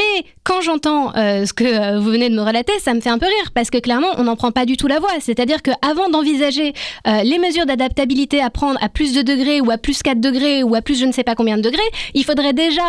quand 0.46 0.60
j'entends 0.60 1.12
euh, 1.16 1.44
ce 1.44 1.52
que 1.52 1.64
euh, 1.64 1.98
vous 1.98 2.08
venez 2.08 2.30
de 2.30 2.34
me 2.36 2.42
relater, 2.42 2.72
ça 2.78 2.94
me 2.94 3.00
fait 3.00 3.10
un 3.10 3.18
peu 3.18 3.26
rire 3.26 3.50
parce 3.52 3.68
que 3.68 3.78
clairement, 3.78 4.12
on 4.16 4.22
n'en 4.22 4.36
prend 4.36 4.52
pas 4.52 4.64
du 4.64 4.76
tout 4.76 4.86
la 4.86 5.00
voie. 5.00 5.10
C'est-à-dire 5.18 5.60
qu'avant 5.60 6.08
d'envisager 6.08 6.72
euh, 7.08 7.22
les 7.24 7.40
mesures 7.40 7.66
d'adaptabilité 7.66 8.40
à 8.40 8.48
prendre 8.48 8.78
à 8.80 8.88
plus 8.88 9.12
de 9.12 9.22
degrés 9.22 9.60
ou 9.60 9.72
à 9.72 9.76
plus 9.76 10.04
4 10.04 10.20
degrés 10.20 10.62
ou 10.62 10.76
à 10.76 10.82
plus 10.82 11.00
je 11.00 11.04
ne 11.04 11.10
sais 11.10 11.24
pas 11.24 11.34
combien 11.34 11.56
de 11.56 11.62
degrés, 11.62 11.82
il 12.14 12.24
faudrait 12.24 12.52
déjà 12.52 12.82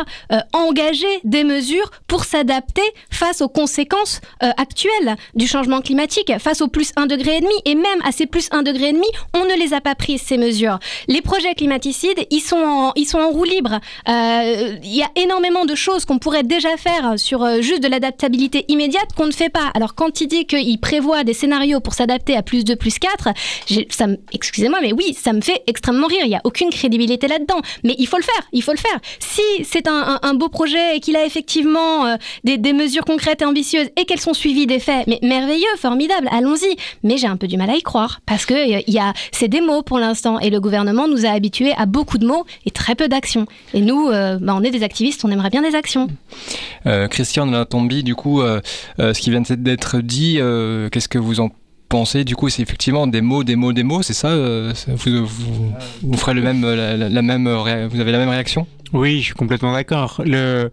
engager 0.54 1.08
des 1.24 1.44
mesures 1.44 1.90
pour 2.08 2.26
s'adapter 2.26 2.84
face 3.10 3.42
aux 3.42 3.48
conséquences 3.48 4.22
actuelles 4.40 5.16
du 5.34 5.48
changement 5.48 5.82
climatique, 5.82 6.32
face 6.40 6.62
au 6.62 6.68
plus 6.68 6.92
1 6.96 7.08
degré 7.08 7.38
et 7.38 7.42
demi 7.42 7.54
et 7.66 7.74
même 7.74 8.02
à 8.06 8.12
ces 8.12 8.28
plus 8.28 8.50
1 8.52 8.62
degré 8.62 8.90
et 8.90 8.94
demi, 8.94 9.08
on 9.34 9.46
ne 9.46 9.58
les 9.60 9.74
a 9.74 9.82
pas 9.82 9.96
prises 9.96 10.22
ces 10.22 10.38
mesures. 10.38 10.78
Les 11.08 11.22
projets 11.22 11.56
climaticides, 11.56 12.28
ils 12.30 12.42
sont 12.42 12.58
en, 12.58 12.92
ils 12.96 13.06
sont 13.06 13.20
en 13.20 13.30
roue 13.30 13.46
libre. 13.46 13.80
Il 14.08 14.96
y 14.96 15.02
a 15.02 15.10
énormément 15.16 15.66
de 15.66 15.76
choses 15.76 16.06
qu'on 16.06 16.20
pourrait 16.20 16.44
déjà 16.44 16.78
faire 16.78 17.18
sur 17.18 17.47
euh, 17.48 17.62
juste 17.62 17.82
de 17.82 17.88
l'adaptabilité 17.88 18.66
immédiate 18.68 19.08
qu'on 19.16 19.26
ne 19.26 19.32
fait 19.32 19.50
pas. 19.50 19.72
Alors 19.74 19.96
quand 19.96 20.22
il 20.22 20.28
dit 20.28 20.46
qu'il 20.46 20.80
prévoit 20.80 21.24
des 21.24 21.34
scénarios 21.34 21.80
pour 21.80 21.94
s'adapter 21.94 22.36
à 22.36 22.42
plus 22.44 22.64
2, 22.64 22.76
plus 22.76 23.00
4, 23.00 23.30
j'ai- 23.68 23.88
ça 23.90 24.08
me- 24.08 24.18
excusez-moi, 24.32 24.80
mais 24.82 24.94
oui, 24.94 25.14
ça 25.14 25.34
me 25.34 25.42
fait 25.42 25.62
extrêmement 25.68 26.08
rire. 26.08 26.22
Il 26.24 26.30
n'y 26.30 26.36
a 26.36 26.42
aucune 26.44 26.70
crédibilité 26.70 27.28
là-dedans. 27.28 27.60
Mais 27.84 27.96
il 27.98 28.08
faut 28.08 28.18
le 28.18 28.24
faire, 28.24 28.44
il 28.54 28.64
faut 28.64 28.72
le 28.72 28.78
faire. 28.78 29.00
Si 29.20 29.42
c'est 29.64 29.88
un, 29.88 30.34
beau 30.34 30.50
projet 30.50 30.98
et 30.98 31.00
qu'il 31.00 31.16
a 31.16 31.26
effectivement 31.26 32.06
euh, 32.06 32.16
des, 32.44 32.74
mesures 32.74 33.06
concrètes 33.06 33.42
et 33.42 33.46
ambitieuses 33.46 33.88
et 33.96 34.06
qu'elles 34.06 34.20
sont 34.20 34.34
suivies 34.34 34.68
des 34.68 34.80
faits, 34.80 35.08
mais 35.08 35.20
merveilleux, 35.24 35.66
formidable, 35.78 36.28
allons-y. 36.32 36.76
Mais 37.04 37.18
j'ai 37.18 37.28
un 37.28 37.38
peu 37.38 37.48
du 37.48 37.58
mal 37.58 37.70
à 37.70 37.76
y 37.76 37.82
croire 37.82 38.20
parce 38.26 38.46
que 38.46 38.54
euh, 38.54 38.82
y 38.88 39.00
a, 39.00 39.14
c'est 39.32 39.48
des 39.48 39.62
mots 39.62 39.82
pour 39.82 40.00
l'instant 40.00 40.40
et 40.40 40.50
le 40.50 40.60
gouvernement 40.60 41.08
nous 41.08 41.26
a 41.26 41.30
habitués 41.30 41.74
à 41.78 41.86
beaucoup 41.86 42.18
de 42.18 42.28
mots 42.28 42.46
et 42.66 42.72
très 42.72 42.94
peu 42.94 43.08
d'actions. 43.08 43.48
Et 43.74 43.82
nous, 43.82 44.10
bah, 44.10 44.54
on 44.56 44.64
est 44.64 44.72
des 44.72 44.84
activistes, 44.84 45.24
on 45.26 45.32
aimerait 45.32 45.50
bien 45.50 45.62
des 45.62 45.76
actions. 45.76 46.08
Euh, 46.86 47.08
Christian 47.38 47.52
de 47.52 47.56
la 47.56 47.66
Tombi, 47.66 48.04
du 48.04 48.16
coup, 48.16 48.42
euh, 48.42 48.62
euh, 49.00 49.14
ce 49.14 49.22
qui 49.22 49.30
vient 49.30 49.44
d'être 49.48 50.00
dit, 50.00 50.38
euh, 50.40 50.90
qu'est-ce 50.90 51.08
que 51.08 51.20
vous 51.20 51.40
en 51.40 51.52
pensez 51.88 52.24
Du 52.24 52.36
coup, 52.36 52.50
c'est 52.50 52.64
effectivement 52.64 53.06
des 53.06 53.22
mots, 53.22 53.44
des 53.44 53.56
mots, 53.56 53.74
des 53.74 53.84
mots, 53.84 54.02
c'est 54.02 54.14
ça 54.14 54.36
vous, 54.36 56.18
ferez 56.18 56.34
le 56.34 56.42
même, 56.42 56.66
la, 56.66 57.22
même, 57.22 57.48
vous 57.48 58.00
avez 58.00 58.12
la 58.12 58.18
même 58.18 58.30
réaction? 58.30 58.66
Oui, 58.92 59.20
je 59.20 59.26
suis 59.26 59.34
complètement 59.36 59.72
d'accord. 59.72 60.20
Le, 60.26 60.72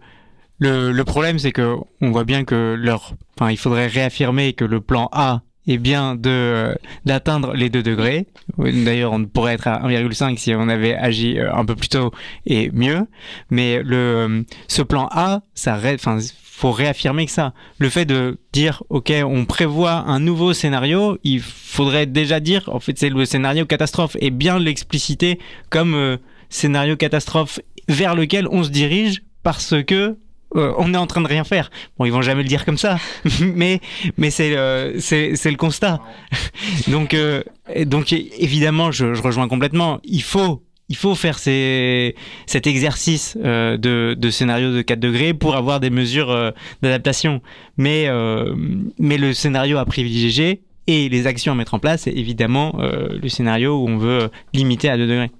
le, 0.57 1.03
problème, 1.03 1.37
c'est 1.37 1.51
que 1.51 1.75
on 2.01 2.09
voit 2.09 2.23
bien 2.23 2.45
que 2.45 2.73
leur, 2.75 3.13
enfin, 3.37 3.51
il 3.51 3.57
faudrait 3.57 3.85
réaffirmer 3.85 4.53
que 4.53 4.65
le 4.65 4.81
plan 4.81 5.07
A 5.11 5.41
est 5.67 5.77
bien 5.77 6.15
de 6.15 6.75
d'atteindre 7.05 7.53
les 7.53 7.69
2 7.69 7.83
degrés. 7.83 8.25
D'ailleurs, 8.57 9.13
on 9.13 9.23
pourrait 9.25 9.53
être 9.53 9.67
à 9.67 9.87
1,5 9.87 10.37
si 10.37 10.55
on 10.55 10.67
avait 10.67 10.95
agi 10.95 11.37
un 11.39 11.63
peu 11.63 11.75
plus 11.75 11.89
tôt 11.89 12.11
et 12.47 12.71
mieux. 12.71 13.05
Mais 13.51 13.83
le, 13.83 14.45
ce 14.67 14.81
plan 14.81 15.07
A, 15.11 15.41
ça, 15.53 15.79
enfin, 15.93 16.17
faut 16.55 16.71
réaffirmer 16.71 17.25
que 17.25 17.31
ça. 17.31 17.53
Le 17.79 17.89
fait 17.89 18.05
de 18.05 18.37
dire, 18.53 18.83
ok, 18.89 19.11
on 19.25 19.45
prévoit 19.45 20.05
un 20.07 20.19
nouveau 20.19 20.53
scénario, 20.53 21.17
il 21.23 21.41
faudrait 21.41 22.05
déjà 22.05 22.39
dire, 22.39 22.69
en 22.71 22.79
fait, 22.79 22.97
c'est 22.97 23.09
le 23.09 23.25
scénario 23.25 23.65
catastrophe 23.65 24.15
et 24.21 24.31
bien 24.31 24.57
l'expliciter 24.57 25.37
comme 25.69 25.93
euh, 25.95 26.17
scénario 26.49 26.95
catastrophe 26.95 27.59
vers 27.89 28.15
lequel 28.15 28.47
on 28.49 28.63
se 28.63 28.69
dirige 28.69 29.23
parce 29.43 29.75
que 29.85 30.17
euh, 30.55 30.73
on 30.77 30.93
est 30.93 30.97
en 30.97 31.07
train 31.07 31.21
de 31.21 31.27
rien 31.27 31.43
faire. 31.43 31.69
Bon, 31.97 32.05
ils 32.05 32.11
vont 32.11 32.21
jamais 32.21 32.43
le 32.43 32.47
dire 32.47 32.63
comme 32.63 32.77
ça, 32.77 32.97
mais 33.41 33.81
mais 34.17 34.29
c'est 34.29 34.55
euh, 34.55 34.99
c'est 34.99 35.35
c'est 35.35 35.51
le 35.51 35.57
constat. 35.57 36.01
donc 36.87 37.13
euh, 37.13 37.43
donc 37.85 38.13
évidemment, 38.13 38.91
je 38.91 39.07
rejoins 39.21 39.49
complètement. 39.49 39.99
Il 40.03 40.23
faut 40.23 40.63
il 40.89 40.95
faut 40.95 41.15
faire 41.15 41.39
cet 41.39 42.67
exercice 42.67 43.37
euh, 43.43 43.77
de, 43.77 44.29
scénario 44.29 44.71
de 44.71 44.81
4 44.81 44.99
degrés 44.99 45.33
pour 45.33 45.55
avoir 45.55 45.79
des 45.79 45.89
mesures 45.89 46.29
euh, 46.29 46.51
d'adaptation. 46.81 47.41
Mais, 47.77 48.05
euh, 48.07 48.53
mais 48.99 49.17
le 49.17 49.33
scénario 49.33 49.77
à 49.77 49.85
privilégier 49.85 50.61
et 50.87 51.09
les 51.09 51.25
actions 51.25 51.53
à 51.53 51.55
mettre 51.55 51.73
en 51.73 51.79
place, 51.79 52.01
c'est 52.03 52.13
évidemment 52.13 52.77
le 52.77 53.27
scénario 53.27 53.75
où 53.75 53.87
on 53.89 53.97
veut 53.97 54.29
limiter 54.53 54.87
à 54.87 54.97
2 54.97 55.07
degrés. 55.07 55.31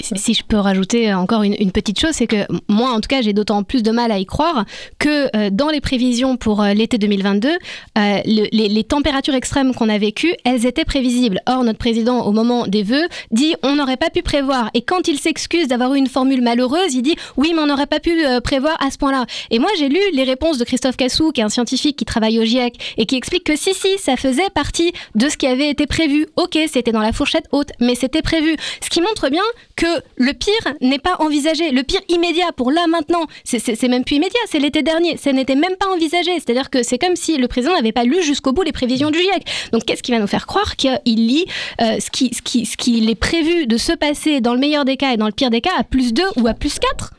Si, 0.00 0.34
je 0.34 0.42
peux 0.44 0.56
rajouter 0.58 1.12
encore 1.14 1.42
une, 1.42 1.72
petite 1.72 1.98
chose, 1.98 2.12
c'est 2.12 2.26
que 2.26 2.46
moi, 2.68 2.90
en 2.92 3.00
tout 3.00 3.08
cas, 3.08 3.22
j'ai 3.22 3.32
d'autant 3.32 3.62
plus 3.62 3.82
de 3.82 3.90
mal 3.90 4.12
à 4.12 4.18
y 4.18 4.26
croire 4.26 4.64
que 4.98 5.28
euh, 5.36 5.50
dans 5.50 5.68
les 5.68 5.80
prévisions 5.80 6.36
pour 6.36 6.62
euh, 6.62 6.72
l'été 6.74 6.98
2022, 6.98 7.48
euh, 7.48 7.56
le- 7.96 8.48
les, 8.52 8.68
les 8.68 8.84
températures 8.84 9.34
extrêmes 9.34 9.74
qu'on 9.74 9.88
a 9.88 9.98
vécues, 9.98 10.34
elles 10.44 10.66
étaient 10.66 10.84
prévisibles. 10.84 11.40
Or, 11.46 11.64
notre 11.64 11.78
président, 11.78 12.24
au 12.26 12.32
moment 12.32 12.66
des 12.66 12.82
vœux, 12.82 13.06
dit 13.30 13.54
on 13.62 13.74
n'aurait 13.76 13.96
pas 13.96 14.10
pu 14.10 14.22
prévoir. 14.22 14.70
Et 14.74 14.82
quand 14.82 15.08
il 15.08 15.18
s'excuse 15.18 15.68
d'avoir 15.68 15.94
eu 15.94 15.98
une 15.98 16.06
formule 16.08 16.42
malheureuse, 16.42 16.94
il 16.94 17.02
dit 17.02 17.16
oui, 17.36 17.52
mais 17.54 17.62
on 17.62 17.66
n'aurait 17.66 17.86
pas 17.86 18.00
pu 18.00 18.12
prévoir 18.42 18.76
à 18.84 18.90
ce 18.90 18.98
point-là. 18.98 19.26
Et 19.50 19.58
moi, 19.58 19.70
j'ai 19.78 19.88
lu 19.88 19.98
les 20.12 20.24
réponses 20.24 20.58
de 20.58 20.64
Christophe 20.64 20.96
Cassou, 20.96 21.32
qui 21.32 21.40
est 21.40 21.44
un 21.44 21.48
scientifique 21.48 21.96
qui 21.96 22.04
travaille 22.04 22.38
au 22.38 22.44
GIEC, 22.44 22.94
et 22.96 23.06
qui 23.06 23.16
explique 23.16 23.44
que 23.44 23.56
si, 23.56 23.74
si, 23.74 23.98
ça 23.98 24.16
faisait 24.16 24.50
partie 24.54 24.92
de 25.14 25.28
ce 25.28 25.36
qui 25.36 25.46
avait 25.46 25.68
été 25.70 25.86
prévu. 25.86 26.26
Ok, 26.36 26.58
c'était 26.70 26.92
dans 26.92 27.00
la 27.00 27.12
fourchette 27.12 27.44
haute, 27.52 27.70
mais 27.80 27.94
c'était 27.94 28.22
prévu. 28.22 28.56
Ce 28.82 28.88
qui 28.90 29.00
montre 29.00 29.28
bien 29.30 29.42
que 29.76 29.86
le 30.16 30.32
pire 30.32 30.74
n'est 30.80 30.98
pas 30.98 31.16
envisagé. 31.18 31.70
Le 31.70 31.82
pire 31.82 32.00
immédiat 32.08 32.52
pour 32.56 32.70
là 32.70 32.86
maintenant, 32.88 33.26
c'est- 33.44 33.82
même 33.88 34.04
plus 34.04 34.16
immédiat, 34.16 34.38
c'est 34.48 34.58
l'été 34.58 34.82
dernier. 34.82 35.16
Ça 35.16 35.32
n'était 35.32 35.56
même 35.56 35.76
pas 35.78 35.88
envisagé. 35.88 36.30
C'est-à-dire 36.34 36.70
que 36.70 36.82
c'est 36.82 36.98
comme 36.98 37.16
si 37.16 37.36
le 37.36 37.48
président 37.48 37.74
n'avait 37.74 37.92
pas 37.92 38.04
lu 38.04 38.22
jusqu'au 38.22 38.52
bout 38.52 38.62
les 38.62 38.72
prévisions 38.72 39.10
du 39.10 39.18
GIEC. 39.18 39.44
Donc 39.72 39.84
qu'est-ce 39.84 40.02
qui 40.02 40.12
va 40.12 40.18
nous 40.18 40.26
faire 40.26 40.46
croire 40.46 40.76
qu'il 40.76 41.00
lit 41.04 41.46
euh, 41.80 41.98
ce 42.00 42.10
qui 42.10 42.32
ce 42.34 42.42
qui 42.42 42.66
ce 42.66 42.76
qu'il 42.76 43.10
est 43.10 43.14
prévu 43.14 43.66
de 43.66 43.76
se 43.76 43.92
passer 43.92 44.40
dans 44.40 44.54
le 44.54 44.60
meilleur 44.60 44.84
des 44.84 44.96
cas 44.96 45.12
et 45.12 45.16
dans 45.16 45.26
le 45.26 45.32
pire 45.32 45.50
des 45.50 45.60
cas 45.60 45.72
à 45.78 45.84
plus 45.84 46.12
2 46.12 46.22
ou 46.36 46.46
à 46.46 46.54
plus 46.54 46.78
4 46.78 47.12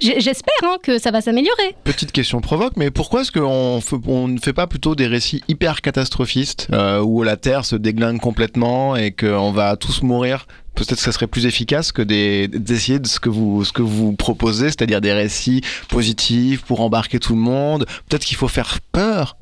J'espère 0.00 0.54
hein, 0.64 0.76
que 0.82 0.98
ça 0.98 1.10
va 1.10 1.20
s'améliorer. 1.20 1.74
Petite 1.84 2.12
question 2.12 2.40
provoque, 2.40 2.74
mais 2.76 2.90
pourquoi 2.90 3.22
est-ce 3.22 3.32
qu'on 3.32 3.80
on 4.06 4.28
ne 4.28 4.38
fait 4.38 4.52
pas 4.52 4.66
plutôt 4.66 4.94
des 4.94 5.06
récits 5.06 5.42
hyper 5.48 5.80
catastrophistes 5.82 6.68
euh, 6.72 7.00
où 7.00 7.22
la 7.22 7.36
Terre 7.36 7.64
se 7.64 7.76
déglingue 7.76 8.20
complètement 8.20 8.96
et 8.96 9.12
qu'on 9.12 9.52
va 9.52 9.76
tous 9.76 10.02
mourir? 10.02 10.46
Peut-être 10.74 10.96
que 10.96 11.02
ça 11.02 11.12
serait 11.12 11.26
plus 11.26 11.46
efficace 11.46 11.90
que 11.90 12.02
des- 12.02 12.48
d'essayer 12.48 12.98
de 12.98 13.06
ce 13.06 13.18
que 13.18 13.30
vous 13.30 14.12
proposez, 14.12 14.66
c'est-à-dire 14.66 15.00
des 15.00 15.12
récits 15.14 15.62
positifs 15.88 16.62
pour 16.62 16.82
embarquer 16.82 17.18
tout 17.18 17.34
le 17.34 17.40
monde. 17.40 17.86
Peut-être 18.08 18.24
qu'il 18.26 18.36
faut 18.36 18.48
faire 18.48 18.78
peur. 18.92 19.36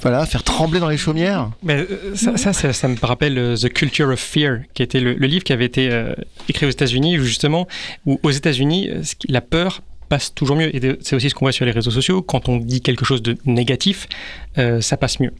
Voilà, 0.00 0.26
faire 0.26 0.42
trembler 0.42 0.80
dans 0.80 0.88
les 0.88 0.96
chaumières. 0.96 1.50
Euh, 1.68 2.14
ça, 2.14 2.52
ça, 2.52 2.88
me 2.88 2.96
rappelle 3.04 3.38
euh, 3.38 3.56
The 3.56 3.68
Culture 3.68 4.08
of 4.08 4.20
Fear, 4.20 4.60
qui 4.74 4.82
était 4.82 5.00
le, 5.00 5.14
livre 5.14 5.44
qui 5.44 5.52
avait 5.52 5.64
été 5.64 5.90
euh, 5.90 6.14
écrit 6.48 6.66
aux 6.66 6.70
États-Unis, 6.70 7.16
justement, 7.18 7.66
où 8.06 8.20
aux 8.22 8.30
États-Unis, 8.30 8.90
la 9.28 9.40
peur 9.40 9.82
passe 10.08 10.34
toujours 10.34 10.56
mieux. 10.56 10.74
Et 10.74 10.98
c'est 11.00 11.16
aussi 11.16 11.30
ce 11.30 11.34
qu'on 11.34 11.44
voit 11.44 11.52
sur 11.52 11.66
les 11.66 11.72
réseaux 11.72 11.90
sociaux. 11.90 12.22
Quand 12.22 12.48
on 12.48 12.56
dit 12.56 12.80
quelque 12.80 13.04
chose 13.04 13.22
de 13.22 13.36
négatif, 13.44 14.08
ça 14.80 14.96
passe 14.96 15.20
mieux. 15.20 15.34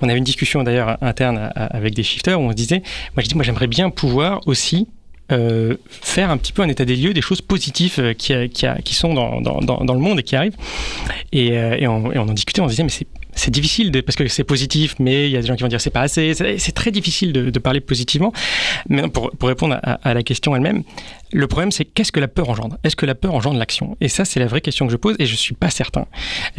On 0.00 0.08
avait 0.08 0.16
une 0.16 0.24
discussion 0.24 0.62
d'ailleurs 0.62 0.96
interne 1.02 1.52
avec 1.54 1.92
des 1.92 2.02
shifters 2.02 2.40
où 2.40 2.44
on 2.44 2.50
se 2.50 2.56
disait, 2.56 2.82
moi 3.14 3.22
je 3.22 3.28
dis, 3.28 3.34
moi 3.34 3.44
j'aimerais 3.44 3.66
bien 3.66 3.90
pouvoir 3.90 4.40
aussi 4.46 4.88
faire 5.28 6.30
un 6.30 6.38
petit 6.38 6.54
peu 6.54 6.62
un 6.62 6.68
état 6.68 6.86
des 6.86 6.96
lieux 6.96 7.12
des 7.12 7.20
choses 7.20 7.42
positives 7.42 8.14
qui, 8.14 8.32
sont 8.94 9.12
dans, 9.12 9.94
le 9.94 10.00
monde 10.00 10.20
et 10.20 10.22
qui 10.22 10.36
arrivent. 10.36 10.56
Et, 11.32 11.86
on, 11.86 12.06
en 12.06 12.24
discutait, 12.24 12.62
on 12.62 12.68
se 12.68 12.70
disait, 12.70 12.84
mais 12.84 13.06
c'est 13.34 13.50
difficile 13.50 13.90
de, 13.90 14.00
parce 14.00 14.16
que 14.16 14.26
c'est 14.28 14.44
positif, 14.44 14.94
mais 14.98 15.26
il 15.28 15.32
y 15.32 15.36
a 15.36 15.40
des 15.40 15.46
gens 15.46 15.56
qui 15.56 15.62
vont 15.62 15.68
dire 15.68 15.80
c'est 15.80 15.90
pas 15.90 16.02
assez. 16.02 16.34
C'est 16.34 16.72
très 16.72 16.90
difficile 16.90 17.32
de, 17.32 17.58
parler 17.58 17.80
positivement. 17.80 18.32
Mais 18.88 19.08
pour, 19.08 19.30
répondre 19.42 19.78
à, 19.82 20.14
la 20.14 20.22
question 20.22 20.54
elle-même, 20.54 20.82
le 21.32 21.46
problème 21.46 21.72
c'est 21.72 21.84
qu'est-ce 21.84 22.12
que 22.12 22.20
la 22.20 22.28
peur 22.28 22.50
engendre? 22.50 22.76
Est-ce 22.84 22.96
que 22.96 23.06
la 23.06 23.14
peur 23.14 23.34
engendre 23.34 23.58
l'action? 23.58 23.96
Et 24.00 24.08
ça, 24.08 24.24
c'est 24.24 24.40
la 24.40 24.46
vraie 24.46 24.60
question 24.60 24.86
que 24.86 24.92
je 24.92 24.96
pose 24.96 25.16
et 25.18 25.26
je 25.26 25.34
suis 25.34 25.54
pas 25.54 25.70
certain. 25.70 26.06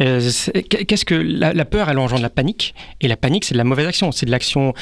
Euh, 0.00 0.20
qu'est-ce 0.68 1.04
que 1.04 1.14
la, 1.14 1.64
peur 1.64 1.88
Elle 1.88 1.98
engendre 1.98 2.22
la 2.22 2.30
panique? 2.30 2.74
Et 3.00 3.08
la 3.08 3.16
panique, 3.16 3.44
c'est 3.44 3.54
de 3.54 3.58
la 3.58 3.64
mauvaise 3.64 3.86
action. 3.86 4.12
C'est 4.12 4.26
de 4.26 4.30
l'action 4.30 4.74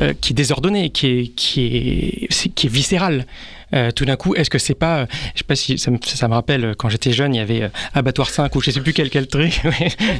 euh, 0.00 0.14
qui 0.20 0.32
est 0.32 0.36
désordonnée, 0.36 0.90
qui 0.90 1.06
est, 1.06 1.34
qui 1.36 2.66
est 2.66 2.70
viscérale. 2.70 3.26
Euh, 3.74 3.90
tout 3.90 4.04
d'un 4.04 4.16
coup, 4.16 4.34
est-ce 4.34 4.50
que 4.50 4.58
c'est 4.58 4.74
pas, 4.74 5.06
je 5.34 5.38
sais 5.38 5.44
pas 5.44 5.56
si 5.56 5.78
ça 5.78 5.90
me, 5.90 6.34
rappelle 6.34 6.74
quand 6.76 6.88
j'étais 6.88 7.12
jeune, 7.12 7.34
il 7.34 7.38
y 7.38 7.40
avait 7.40 7.70
Abattoir 7.94 8.30
5 8.30 8.54
ou 8.54 8.60
je 8.60 8.70
sais 8.70 8.80
plus 8.80 8.92
quel, 8.92 9.10
quel 9.10 9.26
truc. 9.26 9.60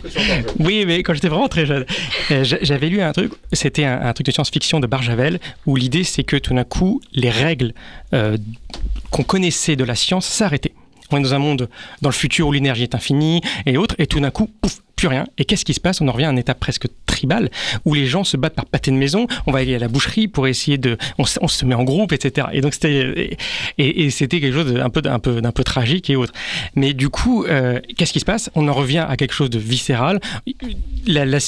oui, 0.58 0.84
mais 0.86 1.02
quand 1.02 1.14
j'étais 1.14 1.28
vraiment 1.28 1.48
très 1.48 1.66
jeune, 1.66 1.84
j'avais 2.30 2.88
lu 2.88 3.00
un 3.00 3.12
truc, 3.12 3.32
c'était 3.52 3.84
un, 3.84 4.00
un, 4.02 4.12
truc 4.12 4.26
de 4.26 4.32
science-fiction 4.32 4.80
de 4.80 4.86
Barjavel, 4.86 5.38
où 5.66 5.76
l'idée 5.76 6.04
c'est 6.04 6.24
que 6.24 6.36
tout 6.36 6.54
d'un 6.54 6.64
coup, 6.64 7.00
les 7.12 7.30
règles 7.30 7.74
qu'on 9.10 9.22
connaissait 9.22 9.76
de 9.76 9.84
la 9.84 9.94
science 9.94 10.26
s'arrêtaient. 10.26 10.74
On 11.12 11.18
est 11.18 11.22
dans 11.22 11.34
un 11.34 11.38
monde 11.38 11.68
dans 12.00 12.08
le 12.08 12.14
futur 12.14 12.48
où 12.48 12.52
l'énergie 12.52 12.84
est 12.84 12.94
infinie 12.94 13.40
et 13.66 13.76
autres, 13.76 13.94
et 13.98 14.06
tout 14.06 14.20
d'un 14.20 14.30
coup, 14.30 14.48
pouf, 14.60 14.80
plus 15.02 15.08
rien. 15.08 15.26
Et 15.36 15.44
qu'est-ce 15.44 15.64
qui 15.64 15.74
se 15.74 15.80
passe? 15.80 16.00
On 16.00 16.06
en 16.06 16.12
revient 16.12 16.26
à 16.26 16.28
un 16.28 16.36
état 16.36 16.54
presque 16.54 16.86
tribal 17.06 17.50
où 17.84 17.92
les 17.92 18.06
gens 18.06 18.22
se 18.22 18.36
battent 18.36 18.54
par 18.54 18.66
pâté 18.66 18.92
de 18.92 18.96
maison. 18.96 19.26
On 19.48 19.52
va 19.52 19.58
aller 19.58 19.74
à 19.74 19.78
la 19.80 19.88
boucherie 19.88 20.28
pour 20.28 20.46
essayer 20.46 20.78
de, 20.78 20.96
on, 21.18 21.24
se 21.24 21.64
met 21.64 21.74
en 21.74 21.82
groupe, 21.82 22.12
etc. 22.12 22.46
Et 22.52 22.60
donc 22.60 22.74
c'était 22.74 23.36
et, 23.78 24.10
c'était 24.10 24.38
quelque 24.38 24.54
chose 24.54 24.72
d'un 24.72 24.90
peu 24.90 25.02
d'un 25.02 25.18
peu 25.18 25.40
d'un 25.40 25.50
peu 25.50 25.64
tragique 25.64 26.08
et 26.08 26.14
autre. 26.14 26.32
Mais 26.76 26.92
du 26.94 27.08
coup, 27.08 27.44
euh, 27.44 27.80
qu'est-ce 27.96 28.12
qui 28.12 28.20
se 28.20 28.24
passe? 28.24 28.48
On 28.54 28.68
en 28.68 28.72
revient 28.72 29.04
à 29.08 29.16
quelque 29.16 29.34
chose 29.34 29.50
de 29.50 29.58
viscéral. 29.58 30.20
La, 31.06 31.24
la, 31.24 31.40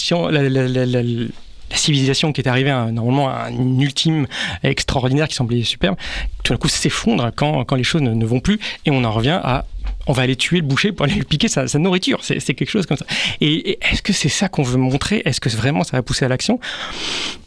la 1.71 1.77
civilisation 1.77 2.33
qui 2.33 2.41
est 2.41 2.49
arrivée 2.49 2.71
à, 2.71 2.91
normalement 2.91 3.29
un 3.29 3.79
ultime 3.79 4.27
extraordinaire 4.63 5.29
qui 5.29 5.35
semblait 5.35 5.63
superbe, 5.63 5.97
tout 6.43 6.53
d'un 6.53 6.59
coup 6.59 6.69
s'effondre 6.69 7.31
quand, 7.35 7.65
quand 7.65 7.77
les 7.77 7.85
choses 7.85 8.03
ne, 8.03 8.25
vont 8.25 8.41
plus 8.41 8.59
et 8.87 8.91
on 8.91 9.05
en 9.05 9.13
revient 9.13 9.41
à 9.43 9.65
on 10.07 10.13
va 10.13 10.23
aller 10.23 10.37
tuer 10.37 10.59
le 10.59 10.67
boucher 10.67 10.93
pour 10.93 11.05
aller 11.05 11.15
lui 11.15 11.25
piquer 11.25 11.49
sa, 11.49 11.67
nourriture. 11.79 12.19
C'est 12.23 12.39
quelque 12.55 12.69
chose 12.69 12.85
comme 12.85 12.97
ça. 12.97 13.07
Et, 13.41 13.79
est-ce 13.91 14.03
que 14.03 14.13
c'est 14.13 14.29
ça 14.29 14.49
qu'on 14.49 14.63
veut 14.63 14.77
montrer? 14.77 15.23
Est-ce 15.25 15.41
que 15.41 15.49
vraiment 15.49 15.83
ça 15.83 15.97
va 15.97 16.03
pousser 16.03 16.27
à 16.27 16.29
l'action? 16.29 16.61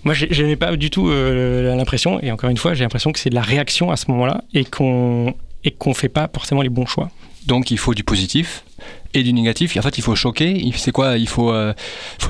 Moi, 0.03 0.15
je 0.15 0.43
n'ai 0.43 0.55
pas 0.55 0.75
du 0.75 0.89
tout 0.89 1.09
euh, 1.09 1.75
l'impression, 1.75 2.19
et 2.21 2.31
encore 2.31 2.49
une 2.49 2.57
fois, 2.57 2.73
j'ai 2.73 2.83
l'impression 2.83 3.11
que 3.11 3.19
c'est 3.19 3.29
de 3.29 3.35
la 3.35 3.41
réaction 3.41 3.91
à 3.91 3.95
ce 3.95 4.09
moment-là 4.09 4.43
et 4.53 4.65
qu'on 4.65 5.35
et 5.63 5.71
qu'on 5.71 5.93
fait 5.93 6.09
pas 6.09 6.29
forcément 6.33 6.61
les 6.61 6.69
bons 6.69 6.85
choix. 6.85 7.09
Donc 7.47 7.71
il 7.71 7.77
faut 7.77 7.93
du 7.93 8.03
positif 8.03 8.65
et 9.13 9.23
du 9.23 9.33
négatif. 9.33 9.77
En 9.77 9.81
fait, 9.81 9.97
il 9.97 10.03
faut 10.03 10.15
choquer. 10.15 10.69
C'est 10.75 10.91
quoi? 10.91 11.17
Il 11.17 11.29
faut, 11.29 11.51
euh, 11.51 11.73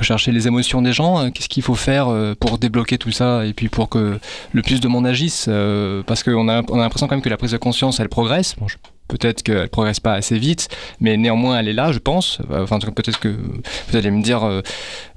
chercher 0.00 0.30
les 0.30 0.46
émotions 0.46 0.80
des 0.80 0.92
gens. 0.92 1.30
Qu'est-ce 1.30 1.48
qu'il 1.48 1.62
faut 1.62 1.74
faire 1.74 2.08
euh, 2.08 2.34
pour 2.38 2.56
débloquer 2.58 2.98
tout 2.98 3.10
ça 3.10 3.44
et 3.44 3.52
puis 3.52 3.68
pour 3.68 3.88
que 3.88 4.20
le 4.52 4.62
plus 4.62 4.80
de 4.80 4.86
monde 4.86 5.06
agisse? 5.06 5.46
Euh, 5.48 6.02
Parce 6.06 6.22
qu'on 6.22 6.48
a, 6.48 6.62
on 6.70 6.78
a 6.78 6.82
l'impression 6.82 7.08
quand 7.08 7.16
même 7.16 7.22
que 7.22 7.28
la 7.28 7.36
prise 7.36 7.50
de 7.50 7.56
conscience, 7.56 7.98
elle 7.98 8.08
progresse. 8.08 8.54
Peut-être 9.08 9.42
qu'elle 9.42 9.68
progresse 9.68 10.00
pas 10.00 10.12
assez 10.12 10.38
vite, 10.38 10.68
mais 11.00 11.16
néanmoins 11.16 11.58
elle 11.58 11.68
est 11.68 11.72
là, 11.72 11.92
je 11.92 11.98
pense. 11.98 12.40
Enfin, 12.52 12.78
peut-être 12.78 13.18
que 13.18 13.28
vous 13.88 13.96
allez 13.96 14.10
me 14.10 14.22
dire 14.22 14.42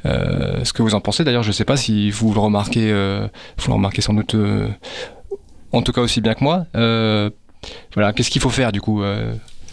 ce 0.06 0.74
que 0.74 0.82
vous 0.82 0.95
en 0.95 1.02
pensez. 1.02 1.26
D'ailleurs, 1.26 1.43
je 1.43 1.52
sais 1.52 1.66
pas 1.66 1.76
si 1.76 2.10
vous 2.10 2.34
le 2.34 2.39
remarquez, 2.39 2.89
vous 2.89 3.68
le 3.68 3.74
remarquez 3.74 4.02
sans 4.02 4.14
doute, 4.14 4.34
en 5.74 5.82
tout 5.82 5.91
cas 5.91 5.99
aussi 5.99 6.22
bien 6.22 6.36
que 6.36 6.43
moi. 6.43 6.68
voilà, 6.74 8.14
qu'est-ce 8.14 8.32
qu'il 8.32 8.41
faut 8.41 8.49
faire 8.49 8.72
du 8.72 8.80
coup 8.80 9.04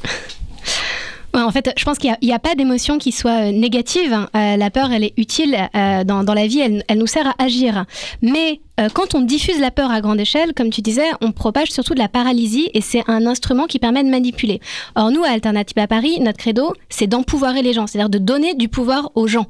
en 1.35 1.51
fait, 1.51 1.73
je 1.77 1.85
pense 1.85 1.99
qu'il 1.99 2.15
n'y 2.23 2.33
a, 2.33 2.39
pas 2.39 2.55
d'émotion 2.55 2.99
qui 2.99 3.13
soit 3.13 3.49
euh, 3.49 3.53
négative. 3.53 4.13
Hein. 4.13 4.29
Euh, 4.35 4.57
la 4.57 4.71
peur, 4.71 4.93
elle 4.93 5.05
est 5.05 5.15
utile 5.17 5.57
euh, 5.75 6.05
dans, 6.05 6.35
la 6.35 6.47
vie, 6.47 6.61
elle, 6.61 6.85
elle, 6.89 6.99
nous 6.99 7.07
sert 7.07 7.27
à 7.27 7.35
agir. 7.39 7.85
Mais 8.23 8.61
euh, 8.79 8.89
quand 8.93 9.15
on 9.15 9.21
diffuse 9.21 9.59
la 9.61 9.71
peur 9.71 9.91
à 9.91 10.01
grande 10.01 10.21
échelle, 10.21 10.55
comme 10.55 10.71
tu 10.71 10.83
disais, 10.83 11.07
on 11.21 11.33
propage 11.33 11.71
surtout 11.71 11.95
de 11.95 11.99
la 11.99 12.09
paralysie 12.09 12.71
et 12.75 12.81
c'est 12.81 13.03
un 13.09 13.27
instrument 13.27 13.67
qui 13.67 13.79
permet 13.79 14.05
de 14.05 14.09
manipuler. 14.09 14.61
Or, 14.95 15.11
nous, 15.11 15.25
à 15.25 15.29
Alternative 15.29 15.79
à 15.79 15.87
Paris, 15.87 16.21
notre 16.21 16.39
credo, 16.39 16.75
c'est 16.89 17.07
d'empouvoirer 17.07 17.63
les 17.63 17.73
gens, 17.73 17.87
c'est-à-dire 17.87 18.09
de 18.09 18.19
donner 18.19 18.55
du 18.55 18.69
pouvoir 18.69 19.11
aux 19.15 19.27
gens, 19.27 19.47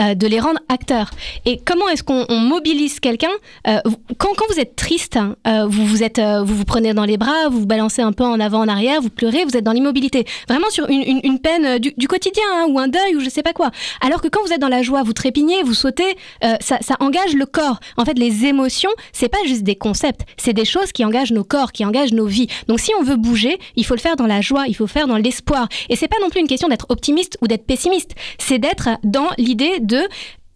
euh, 0.00 0.14
de 0.14 0.26
les 0.26 0.40
rendre 0.40 0.58
acteurs. 0.68 1.10
Et 1.44 1.60
comment 1.64 1.88
est-ce 1.88 2.02
qu'on 2.02 2.26
mobilise 2.30 3.00
quelqu'un 3.00 3.30
euh, 3.68 3.78
quand, 4.18 4.32
vous 4.48 4.58
êtes 4.58 4.74
triste, 4.74 5.16
hein, 5.16 5.36
vous, 5.66 5.86
vous, 5.86 6.64
prenez 6.64 6.94
dans 6.94 7.04
les 7.04 7.16
bras, 7.16 7.48
vous 7.48 7.60
vous 7.60 7.66
balancez 7.66 8.02
un 8.02 8.12
peu 8.12 8.24
en 8.24 8.40
avant, 8.40 8.60
en 8.60 8.68
arrière, 8.68 9.00
vous 9.00 9.10
pleurez, 9.10 9.44
vous 9.44 9.56
êtes 9.56 9.64
dans 9.64 9.72
l'immobilité. 9.72 10.26
Vraiment 10.48 10.68
sur 10.70 10.88
une, 10.88 11.38
peine 11.38 11.78
du, 11.78 12.08
quotidien 12.08 12.42
hein, 12.54 12.66
ou 12.68 12.78
un 12.78 12.88
deuil 12.88 13.16
ou 13.16 13.20
je 13.20 13.28
sais 13.28 13.42
pas 13.42 13.52
quoi. 13.52 13.70
Alors 14.00 14.20
que 14.20 14.28
quand 14.28 14.40
vous 14.44 14.52
êtes 14.52 14.60
dans 14.60 14.68
la 14.68 14.82
joie, 14.82 15.02
vous 15.02 15.12
trépignez, 15.12 15.62
vous 15.62 15.74
sautez, 15.74 16.16
ça 16.60 16.96
engage 17.00 17.34
le 17.34 17.46
corps. 17.46 17.78
En 17.96 18.04
fait, 18.04 18.18
les 18.18 18.46
émotions 18.46 18.71
c'est 19.12 19.28
pas 19.28 19.38
juste 19.46 19.62
des 19.62 19.76
concepts, 19.76 20.22
c'est 20.36 20.52
des 20.52 20.64
choses 20.64 20.92
qui 20.92 21.04
engagent 21.04 21.32
nos 21.32 21.44
corps, 21.44 21.72
qui 21.72 21.84
engagent 21.84 22.12
nos 22.12 22.26
vies. 22.26 22.48
Donc 22.68 22.80
si 22.80 22.92
on 22.98 23.02
veut 23.02 23.16
bouger, 23.16 23.58
il 23.76 23.84
faut 23.84 23.94
le 23.94 24.00
faire 24.00 24.16
dans 24.16 24.26
la 24.26 24.40
joie, 24.40 24.66
il 24.66 24.74
faut 24.74 24.84
le 24.84 24.88
faire 24.88 25.06
dans 25.06 25.16
l'espoir. 25.16 25.68
Et 25.88 25.96
c'est 25.96 26.08
pas 26.08 26.16
non 26.20 26.30
plus 26.30 26.40
une 26.40 26.48
question 26.48 26.68
d'être 26.68 26.86
optimiste 26.88 27.38
ou 27.40 27.46
d'être 27.46 27.66
pessimiste, 27.66 28.12
c'est 28.38 28.58
d'être 28.58 28.88
dans 29.04 29.28
l'idée 29.38 29.80
de 29.80 30.00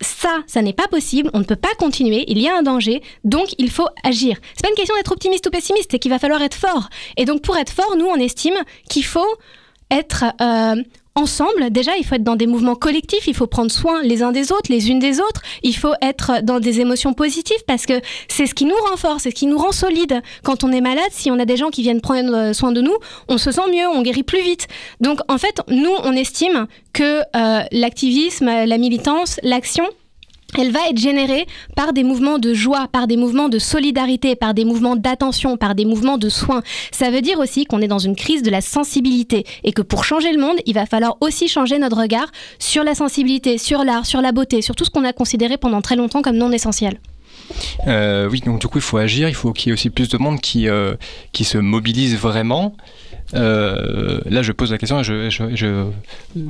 ça, 0.01 0.43
ça 0.47 0.63
n'est 0.63 0.73
pas 0.73 0.89
possible, 0.89 1.31
on 1.33 1.39
ne 1.39 1.45
peut 1.45 1.57
pas 1.57 1.75
continuer, 1.79 2.25
il 2.29 2.39
y 2.39 2.49
a 2.49 2.57
un 2.57 2.63
danger, 2.63 3.03
donc 3.25 3.55
il 3.59 3.71
faut 3.71 3.89
agir. 4.05 4.37
C'est 4.55 4.63
pas 4.63 4.69
une 4.69 4.77
question 4.77 4.95
d'être 4.97 5.13
optimiste 5.13 5.47
ou 5.47 5.51
pessimiste, 5.51 5.89
c'est 5.91 5.99
qu'il 5.99 6.11
va 6.11 6.19
falloir 6.19 6.43
être 6.43 6.57
fort. 6.57 6.89
Et 7.17 7.25
donc 7.25 7.43
pour 7.43 7.57
être 7.57 7.73
fort, 7.73 7.97
nous 7.97 8.07
on 8.07 8.17
estime 8.17 8.57
qu'il 8.91 9.05
faut 9.05 9.35
être 9.91 10.25
euh, 10.41 10.83
ensemble, 11.17 11.71
déjà, 11.71 11.97
il 11.97 12.05
faut 12.05 12.15
être 12.15 12.23
dans 12.23 12.37
des 12.37 12.47
mouvements 12.47 12.77
collectifs, 12.77 13.27
il 13.27 13.35
faut 13.35 13.47
prendre 13.47 13.71
soin 13.71 14.03
les 14.03 14.23
uns 14.23 14.33
des 14.33 14.53
autres, 14.53 14.71
les 14.71 14.91
unes 14.91 14.99
des 14.99 15.19
autres, 15.21 15.43
il 15.63 15.75
faut 15.75 15.95
être 16.03 16.43
dans 16.43 16.61
des 16.61 16.81
émotions 16.81 17.15
positives 17.15 17.65
parce 17.67 17.87
que 17.87 18.01
c'est 18.29 18.47
ce 18.47 18.55
qui 18.55 18.67
nous 18.67 18.77
renforce, 18.91 19.25
c'est 19.25 19.31
ce 19.31 19.35
qui 19.35 19.47
nous 19.47 19.59
rend 19.59 19.73
solide. 19.73 20.23
Quand 20.45 20.63
on 20.63 20.71
est 20.71 20.81
malade, 20.81 21.11
si 21.11 21.31
on 21.31 21.39
a 21.39 21.45
des 21.45 21.57
gens 21.57 21.71
qui 21.71 21.83
viennent 21.83 22.01
prendre 22.01 22.53
soin 22.53 22.71
de 22.71 22.81
nous, 22.81 22.97
on 23.29 23.39
se 23.39 23.51
sent 23.51 23.69
mieux, 23.73 23.89
on 23.89 24.03
guérit 24.03 24.23
plus 24.23 24.43
vite. 24.43 24.69
Donc, 25.01 25.21
en 25.29 25.39
fait, 25.39 25.61
nous, 25.69 25.93
on 26.05 26.13
estime 26.13 26.67
que 26.93 27.21
euh, 27.35 27.63
l'activisme, 27.73 28.47
la 28.47 28.79
militance, 28.79 29.41
l'action, 29.43 29.87
elle 30.59 30.71
va 30.71 30.89
être 30.89 30.99
générée 30.99 31.47
par 31.75 31.93
des 31.93 32.05
mouvements 32.05 32.39
de 32.39 32.55
joie, 32.55 32.89
par 32.91 33.07
des 33.07 33.17
mouvements 33.17 33.49
de 33.49 33.59
solidarité, 33.59 34.37
par 34.37 34.55
des 34.55 34.65
mouvements 34.65 34.97
d'attention, 34.97 35.57
par 35.57 35.75
des 35.75 35.85
mouvements 35.85 36.19
de 36.19 36.29
soins. 36.29 36.63
Ça 36.91 37.11
veut 37.11 37.21
dire 37.21 37.39
aussi 37.39 37.65
qu'on 37.65 37.81
est 37.81 37.89
dans 37.89 37.99
une 37.99 38.17
crise 38.17 38.43
de 38.43 38.51
la 38.51 38.61
sensibilité 38.61 39.45
et 39.65 39.73
que 39.73 39.83
pour 39.83 40.05
changer 40.05 40.33
le 40.33 40.41
monde, 40.41 40.57
il 40.67 40.75
va 40.75 40.87
falloir 40.87 41.17
aussi 41.21 41.49
changer 41.49 41.79
notre 41.79 42.01
regard 42.01 42.31
sur 42.59 42.85
la 42.85 42.95
sensibilité, 42.95 43.59
sur 43.59 43.85
l'art, 43.85 44.07
sur 44.07 44.21
la 44.21 44.33
beauté, 44.33 44.63
sur 44.63 44.75
tout 44.75 44.85
ce 44.85 44.91
qu'on 44.91 45.05
a 45.05 45.13
considéré 45.13 45.57
pendant 45.57 45.83
très 45.83 45.97
longtemps 45.97 46.23
comme 46.23 46.37
non 46.37 46.53
essentiel. 46.53 46.99
Euh, 47.87 48.29
oui, 48.31 48.41
donc 48.41 48.61
du 48.61 48.67
coup, 48.67 48.79
il 48.79 48.83
faut 48.83 48.97
agir, 48.97 49.29
il 49.29 49.35
faut 49.35 49.53
qu'il 49.53 49.69
y 49.69 49.71
ait 49.71 49.75
aussi 49.75 49.91
plus 49.91 50.09
de 50.09 50.19
monde 50.19 50.41
qui, 50.41 50.69
euh, 50.69 50.95
qui 51.33 51.45
se 51.45 51.59
mobilise 51.59 52.17
vraiment. 52.17 52.75
Euh, 53.35 54.21
là, 54.27 54.43
je 54.43 54.53
pose 54.53 54.73
la 54.73 54.79
question 54.79 55.01
et 55.01 55.05
je, 55.05 55.91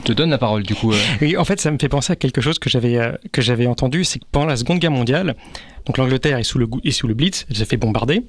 te 0.04 0.12
donne 0.12 0.30
la 0.30 0.38
parole 0.38 0.62
du 0.62 0.74
coup. 0.74 0.92
Euh. 0.92 0.96
Oui, 1.20 1.36
en 1.36 1.44
fait, 1.44 1.60
ça 1.60 1.70
me 1.70 1.78
fait 1.78 1.88
penser 1.88 2.12
à 2.12 2.16
quelque 2.16 2.40
chose 2.40 2.58
que 2.58 2.68
j'avais 2.68 2.98
euh, 2.98 3.12
que 3.32 3.42
j'avais 3.42 3.66
entendu, 3.66 4.04
c'est 4.04 4.18
que 4.18 4.24
pendant 4.30 4.46
la 4.46 4.56
Seconde 4.56 4.78
Guerre 4.78 4.90
mondiale, 4.90 5.34
donc 5.86 5.98
l'Angleterre 5.98 6.38
est 6.38 6.44
sous 6.44 6.58
le 6.58 6.68
est 6.84 6.90
sous 6.90 7.06
le 7.06 7.14
Blitz, 7.14 7.46
elle 7.48 7.56
s'est 7.56 7.64
fait 7.64 7.76
bombarder, 7.76 8.24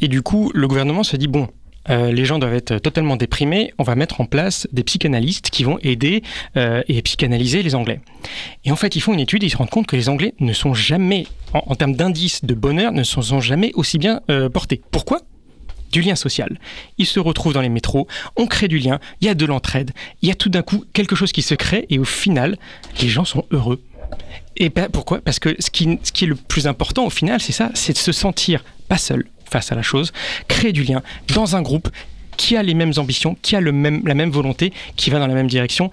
et 0.00 0.08
du 0.08 0.22
coup, 0.22 0.50
le 0.54 0.68
gouvernement 0.68 1.02
se 1.02 1.16
dit 1.16 1.28
bon. 1.28 1.48
les 1.88 2.26
gens 2.26 2.38
doivent 2.38 2.54
être 2.54 2.78
totalement 2.78 3.16
déprimés. 3.16 3.72
On 3.78 3.82
va 3.82 3.94
mettre 3.94 4.20
en 4.20 4.26
place 4.26 4.68
des 4.72 4.84
psychanalystes 4.84 5.48
qui 5.48 5.64
vont 5.64 5.78
aider 5.82 6.22
et 6.54 7.02
psychanalyser 7.02 7.62
les 7.62 7.74
Anglais. 7.74 8.00
Et 8.66 8.72
en 8.72 8.76
fait, 8.76 8.94
ils 8.94 9.00
font 9.00 9.14
une 9.14 9.20
étude 9.20 9.42
et 9.42 9.46
ils 9.46 9.50
se 9.50 9.56
rendent 9.56 9.70
compte 9.70 9.86
que 9.86 9.96
les 9.96 10.10
Anglais 10.10 10.34
ne 10.38 10.52
sont 10.52 10.74
jamais, 10.74 11.26
en, 11.54 11.74
termes 11.76 11.94
d'indice 11.94 12.44
de 12.44 12.52
bonheur, 12.52 12.92
ne 12.92 13.04
sont, 13.04 13.40
jamais 13.40 13.72
aussi 13.74 13.96
bien 13.96 14.20
portés. 14.52 14.82
Pourquoi? 14.90 15.22
Du 15.90 16.00
lien 16.00 16.14
social. 16.14 16.58
Ils 16.98 17.06
se 17.06 17.20
retrouvent 17.20 17.52
dans 17.52 17.60
les 17.60 17.68
métros, 17.68 18.06
on 18.36 18.46
crée 18.46 18.68
du 18.68 18.78
lien, 18.78 18.98
il 19.20 19.26
y 19.26 19.30
a 19.30 19.34
de 19.34 19.46
l'entraide, 19.46 19.92
il 20.22 20.28
y 20.28 20.32
a 20.32 20.34
tout 20.34 20.48
d'un 20.48 20.62
coup 20.62 20.84
quelque 20.92 21.16
chose 21.16 21.32
qui 21.32 21.42
se 21.42 21.54
crée 21.54 21.86
et 21.90 21.98
au 21.98 22.04
final, 22.04 22.58
les 23.00 23.08
gens 23.08 23.24
sont 23.24 23.44
heureux. 23.50 23.82
Et 24.56 24.70
ben, 24.70 24.88
pourquoi? 24.90 25.20
Parce 25.20 25.38
que 25.38 25.54
ce 25.58 25.70
qui, 25.70 25.98
ce 26.02 26.12
qui 26.12 26.24
est 26.24 26.28
le 26.28 26.34
plus 26.34 26.66
important 26.66 27.06
au 27.06 27.10
final, 27.10 27.40
c'est 27.40 27.52
ça, 27.52 27.70
c'est 27.74 27.92
de 27.92 27.98
se 27.98 28.12
sentir 28.12 28.64
pas 28.88 28.98
seul 28.98 29.26
face 29.50 29.72
à 29.72 29.74
la 29.74 29.82
chose, 29.82 30.12
créer 30.46 30.72
du 30.72 30.82
lien 30.82 31.02
dans 31.34 31.56
un 31.56 31.62
groupe 31.62 31.88
qui 32.36 32.56
a 32.56 32.62
les 32.62 32.74
mêmes 32.74 32.92
ambitions, 32.96 33.36
qui 33.42 33.56
a 33.56 33.60
le 33.60 33.72
même, 33.72 34.02
la 34.06 34.14
même 34.14 34.30
volonté, 34.30 34.72
qui 34.96 35.10
va 35.10 35.18
dans 35.18 35.26
la 35.26 35.34
même 35.34 35.48
direction 35.48 35.90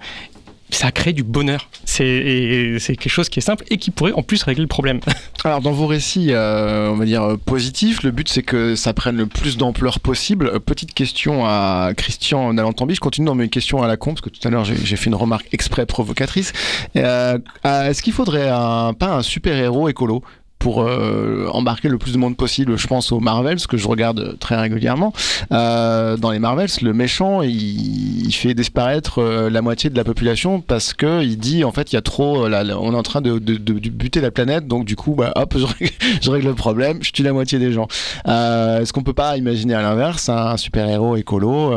ça 0.70 0.90
crée 0.90 1.12
du 1.12 1.22
bonheur. 1.22 1.68
C'est 1.84 2.78
quelque 2.86 3.08
chose 3.08 3.28
qui 3.28 3.38
est 3.38 3.42
simple 3.42 3.64
et 3.70 3.78
qui 3.78 3.90
pourrait 3.90 4.12
en 4.12 4.22
plus 4.22 4.42
régler 4.42 4.62
le 4.62 4.68
problème. 4.68 5.00
Alors 5.44 5.60
dans 5.60 5.72
vos 5.72 5.86
récits, 5.86 6.28
euh, 6.30 6.90
on 6.90 6.96
va 6.96 7.04
dire 7.04 7.22
euh, 7.22 7.36
positifs, 7.36 8.02
le 8.02 8.10
but 8.10 8.28
c'est 8.28 8.42
que 8.42 8.74
ça 8.74 8.92
prenne 8.92 9.16
le 9.16 9.26
plus 9.26 9.56
d'ampleur 9.56 10.00
possible. 10.00 10.48
Euh, 10.48 10.58
petite 10.58 10.92
question 10.92 11.46
à 11.46 11.92
Christian 11.96 12.52
Nalantambi, 12.52 12.94
je 12.94 13.00
continue 13.00 13.26
dans 13.26 13.34
mes 13.34 13.48
questions 13.48 13.82
à 13.82 13.86
la 13.86 13.96
con 13.96 14.10
parce 14.10 14.22
que 14.22 14.30
tout 14.30 14.46
à 14.46 14.50
l'heure 14.50 14.64
j'ai 14.64 14.96
fait 14.96 15.06
une 15.06 15.14
remarque 15.14 15.46
exprès 15.52 15.86
provocatrice. 15.86 16.52
Est-ce 16.94 18.02
qu'il 18.02 18.12
faudrait 18.12 18.48
pas 18.48 19.16
un 19.16 19.22
super 19.22 19.56
héros 19.56 19.88
écolo? 19.88 20.22
Pour 20.66 20.84
embarquer 21.52 21.88
le 21.88 21.96
plus 21.96 22.12
de 22.12 22.18
monde 22.18 22.36
possible. 22.36 22.76
Je 22.76 22.88
pense 22.88 23.12
aux 23.12 23.20
Marvels, 23.20 23.64
que 23.68 23.76
je 23.76 23.86
regarde 23.86 24.36
très 24.40 24.56
régulièrement. 24.56 25.12
dans 25.50 26.30
les 26.32 26.40
Marvels, 26.40 26.70
le 26.82 26.92
méchant, 26.92 27.42
il, 27.42 28.32
fait 28.32 28.54
disparaître 28.54 29.22
la 29.22 29.62
moitié 29.62 29.88
de 29.90 29.96
la 29.96 30.02
population 30.02 30.60
parce 30.60 30.92
que 30.92 31.22
il 31.22 31.38
dit 31.38 31.62
en 31.64 31.70
fait 31.70 31.92
il 31.92 31.94
y 31.94 31.98
a 31.98 32.02
trop, 32.02 32.46
on 32.46 32.92
est 32.92 32.96
en 32.96 33.02
train 33.02 33.20
de, 33.20 33.38
buter 33.38 34.20
la 34.20 34.30
planète, 34.30 34.66
donc 34.66 34.84
du 34.84 34.96
coup, 34.96 35.14
bah, 35.14 35.32
hop, 35.36 35.54
je 36.20 36.30
règle, 36.30 36.48
le 36.48 36.54
problème, 36.54 36.98
je 37.00 37.12
tue 37.12 37.22
la 37.22 37.32
moitié 37.32 37.58
des 37.58 37.72
gens. 37.72 37.86
Est-ce 38.26 38.92
qu'on 38.92 39.04
peut 39.04 39.14
pas 39.14 39.36
imaginer 39.36 39.74
à 39.74 39.82
l'inverse 39.82 40.28
un 40.28 40.56
super 40.56 40.88
héros 40.88 41.16
écolo 41.16 41.70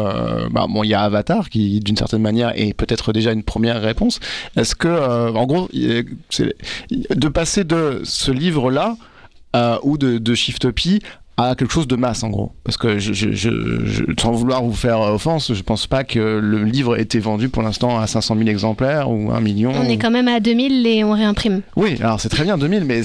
bah, 0.51 0.65
Bon, 0.67 0.83
il 0.83 0.89
y 0.89 0.93
a 0.95 1.01
Avatar 1.01 1.49
qui, 1.49 1.79
d'une 1.79 1.97
certaine 1.97 2.21
manière, 2.21 2.53
est 2.55 2.73
peut-être 2.73 3.13
déjà 3.13 3.31
une 3.31 3.43
première 3.43 3.81
réponse. 3.81 4.19
Est-ce 4.55 4.75
que, 4.75 4.87
euh, 4.87 5.31
en 5.33 5.45
gros, 5.45 5.69
de 5.69 7.27
passer 7.27 7.63
de 7.63 8.01
ce 8.03 8.31
livre-là 8.31 8.78
euh, 9.55 9.77
ou 9.83 9.97
de, 9.97 10.17
de 10.17 10.35
Shiftopie 10.35 11.01
à 11.37 11.55
quelque 11.55 11.71
chose 11.71 11.87
de 11.87 11.95
masse 11.95 12.23
en 12.23 12.29
gros. 12.29 12.51
Parce 12.65 12.75
que 12.75 12.99
je, 12.99 14.11
sans 14.19 14.31
vouloir 14.33 14.61
vous 14.61 14.73
faire 14.73 14.99
offense, 14.99 15.53
je 15.53 15.63
pense 15.63 15.87
pas 15.87 16.03
que 16.03 16.19
le 16.19 16.63
livre 16.63 16.97
ait 16.97 17.01
été 17.01 17.19
vendu 17.19 17.47
pour 17.47 17.63
l'instant 17.63 17.97
à 17.97 18.07
500 18.07 18.35
000 18.37 18.49
exemplaires 18.49 19.09
ou 19.09 19.31
1 19.31 19.39
million. 19.39 19.71
On 19.73 19.83
est 19.85 19.97
quand 19.97 20.11
même 20.11 20.27
à 20.27 20.41
2000 20.41 20.85
et 20.85 21.03
on 21.05 21.13
réimprime. 21.13 21.61
Oui, 21.77 21.95
alors 22.01 22.19
c'est 22.19 22.29
très 22.29 22.43
bien 22.43 22.57
2000, 22.57 22.83
mais 22.83 23.01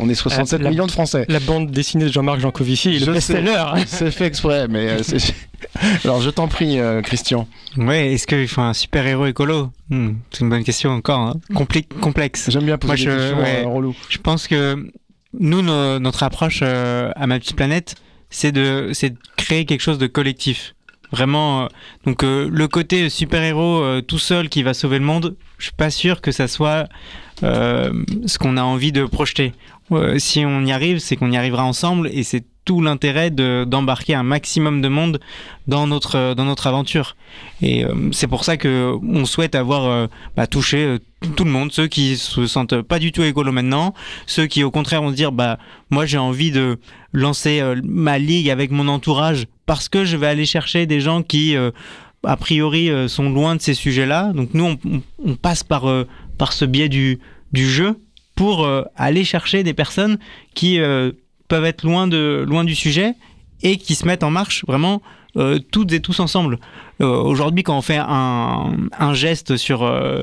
on 0.00 0.08
est 0.08 0.14
67 0.14 0.60
millions 0.62 0.86
de 0.86 0.90
Français. 0.90 1.24
La 1.28 1.38
bande 1.40 1.70
dessinée 1.70 2.06
de 2.06 2.12
Jean-Marc 2.12 2.40
Jancovici, 2.40 2.98
le 2.98 3.12
best-seller. 3.12 3.64
C'est 3.86 4.10
fait 4.10 4.26
exprès, 4.26 4.66
mais 4.68 4.88
euh, 4.88 5.18
alors 6.04 6.20
je 6.20 6.30
t'en 6.30 6.48
prie, 6.48 6.78
Christian. 7.04 7.46
Ouais, 7.76 8.12
est-ce 8.12 8.26
qu'il 8.26 8.48
faut 8.48 8.60
un 8.60 8.74
super 8.74 9.06
héros 9.06 9.26
écolo? 9.26 9.70
Hmm, 9.88 10.14
C'est 10.32 10.40
une 10.40 10.50
bonne 10.50 10.64
question 10.64 10.90
encore, 10.90 11.20
hein. 11.20 11.34
complexe. 12.00 12.50
J'aime 12.50 12.64
bien 12.64 12.76
poser 12.76 13.04
des 13.04 13.10
questions 13.10 13.38
euh, 13.38 13.92
Je 14.08 14.18
pense 14.18 14.48
que 14.48 14.90
nous, 15.38 15.62
notre 15.62 16.22
approche 16.22 16.60
euh, 16.62 17.10
à 17.16 17.26
ma 17.26 17.38
petite 17.38 17.56
planète, 17.56 17.94
c'est 18.30 18.52
de, 18.52 18.92
créer 19.36 19.64
quelque 19.64 19.80
chose 19.80 19.98
de 19.98 20.06
collectif. 20.06 20.74
Vraiment, 21.10 21.62
euh, 21.62 21.66
donc 22.04 22.22
le 22.22 22.66
côté 22.68 23.08
super 23.08 23.42
héros 23.42 23.82
tout 24.02 24.18
seul 24.18 24.48
qui 24.50 24.62
va 24.62 24.74
sauver 24.74 24.98
le 24.98 25.04
monde, 25.04 25.36
je 25.56 25.64
suis 25.64 25.74
pas 25.74 25.90
sûr 25.90 26.20
que 26.20 26.32
ça 26.32 26.48
soit 26.48 26.88
ce 27.40 28.38
qu'on 28.38 28.56
a 28.56 28.62
envie 28.62 28.92
de 28.92 29.04
projeter. 29.04 29.52
si 30.18 30.44
on 30.44 30.64
y 30.64 30.72
arrive, 30.72 30.98
c'est 30.98 31.16
qu'on 31.16 31.30
y 31.30 31.36
arrivera 31.36 31.64
ensemble 31.64 32.08
et 32.12 32.24
c'est 32.24 32.44
tout 32.68 32.82
l'intérêt 32.82 33.30
d'embarquer 33.30 34.14
un 34.14 34.22
maximum 34.22 34.82
de 34.82 34.88
monde 34.88 35.20
dans 35.68 35.86
notre, 35.86 36.34
dans 36.34 36.44
notre 36.44 36.66
aventure. 36.66 37.16
Et 37.62 37.82
euh, 37.82 38.10
c'est 38.12 38.26
pour 38.26 38.44
ça 38.44 38.58
que 38.58 38.92
on 39.02 39.24
souhaite 39.24 39.54
avoir 39.54 39.86
euh, 39.86 40.06
bah, 40.36 40.46
touché 40.46 40.84
euh, 40.84 40.98
tout 41.34 41.44
le 41.44 41.50
monde, 41.50 41.72
ceux 41.72 41.86
qui 41.86 42.18
se 42.18 42.46
sentent 42.46 42.82
pas 42.82 42.98
du 42.98 43.10
tout 43.10 43.22
écolo 43.22 43.52
maintenant, 43.52 43.94
ceux 44.26 44.46
qui 44.46 44.64
au 44.64 44.70
contraire 44.70 45.00
vont 45.00 45.12
se 45.12 45.16
dire 45.16 45.32
bah 45.32 45.58
moi 45.88 46.04
j'ai 46.04 46.18
envie 46.18 46.50
de 46.50 46.78
lancer 47.14 47.62
ma 47.84 48.18
ligue 48.18 48.50
avec 48.50 48.70
mon 48.70 48.86
entourage 48.86 49.46
parce 49.64 49.88
que 49.88 50.04
je 50.04 50.18
vais 50.18 50.26
aller 50.26 50.44
chercher 50.44 50.84
des 50.84 51.00
gens 51.00 51.22
qui 51.22 51.56
a 51.56 52.36
priori 52.36 52.90
sont 53.08 53.30
loin 53.30 53.56
de 53.56 53.62
ces 53.62 53.74
sujets-là. 53.74 54.34
Donc 54.34 54.50
nous 54.52 54.64
on, 54.64 55.02
on 55.24 55.36
passe 55.36 55.64
par 55.64 55.86
par 56.36 56.52
ce 56.52 56.66
biais 56.66 56.90
du 56.90 57.18
du 57.52 57.66
jeu 57.66 57.98
pour 58.36 58.68
aller 58.94 59.24
chercher 59.24 59.64
des 59.64 59.74
personnes 59.74 60.18
qui 60.54 60.78
peuvent 61.48 61.64
être 61.64 61.82
loin, 61.82 62.06
de, 62.06 62.44
loin 62.46 62.64
du 62.64 62.74
sujet 62.74 63.14
et 63.62 63.76
qui 63.76 63.94
se 63.94 64.06
mettent 64.06 64.22
en 64.22 64.30
marche 64.30 64.64
vraiment 64.66 65.02
euh, 65.36 65.58
toutes 65.58 65.92
et 65.92 66.00
tous 66.00 66.20
ensemble. 66.20 66.58
Euh, 67.00 67.06
aujourd'hui, 67.06 67.62
quand 67.62 67.76
on 67.76 67.82
fait 67.82 67.98
un, 67.98 69.12
geste 69.12 69.56
sur, 69.56 69.82
euh, 69.82 70.22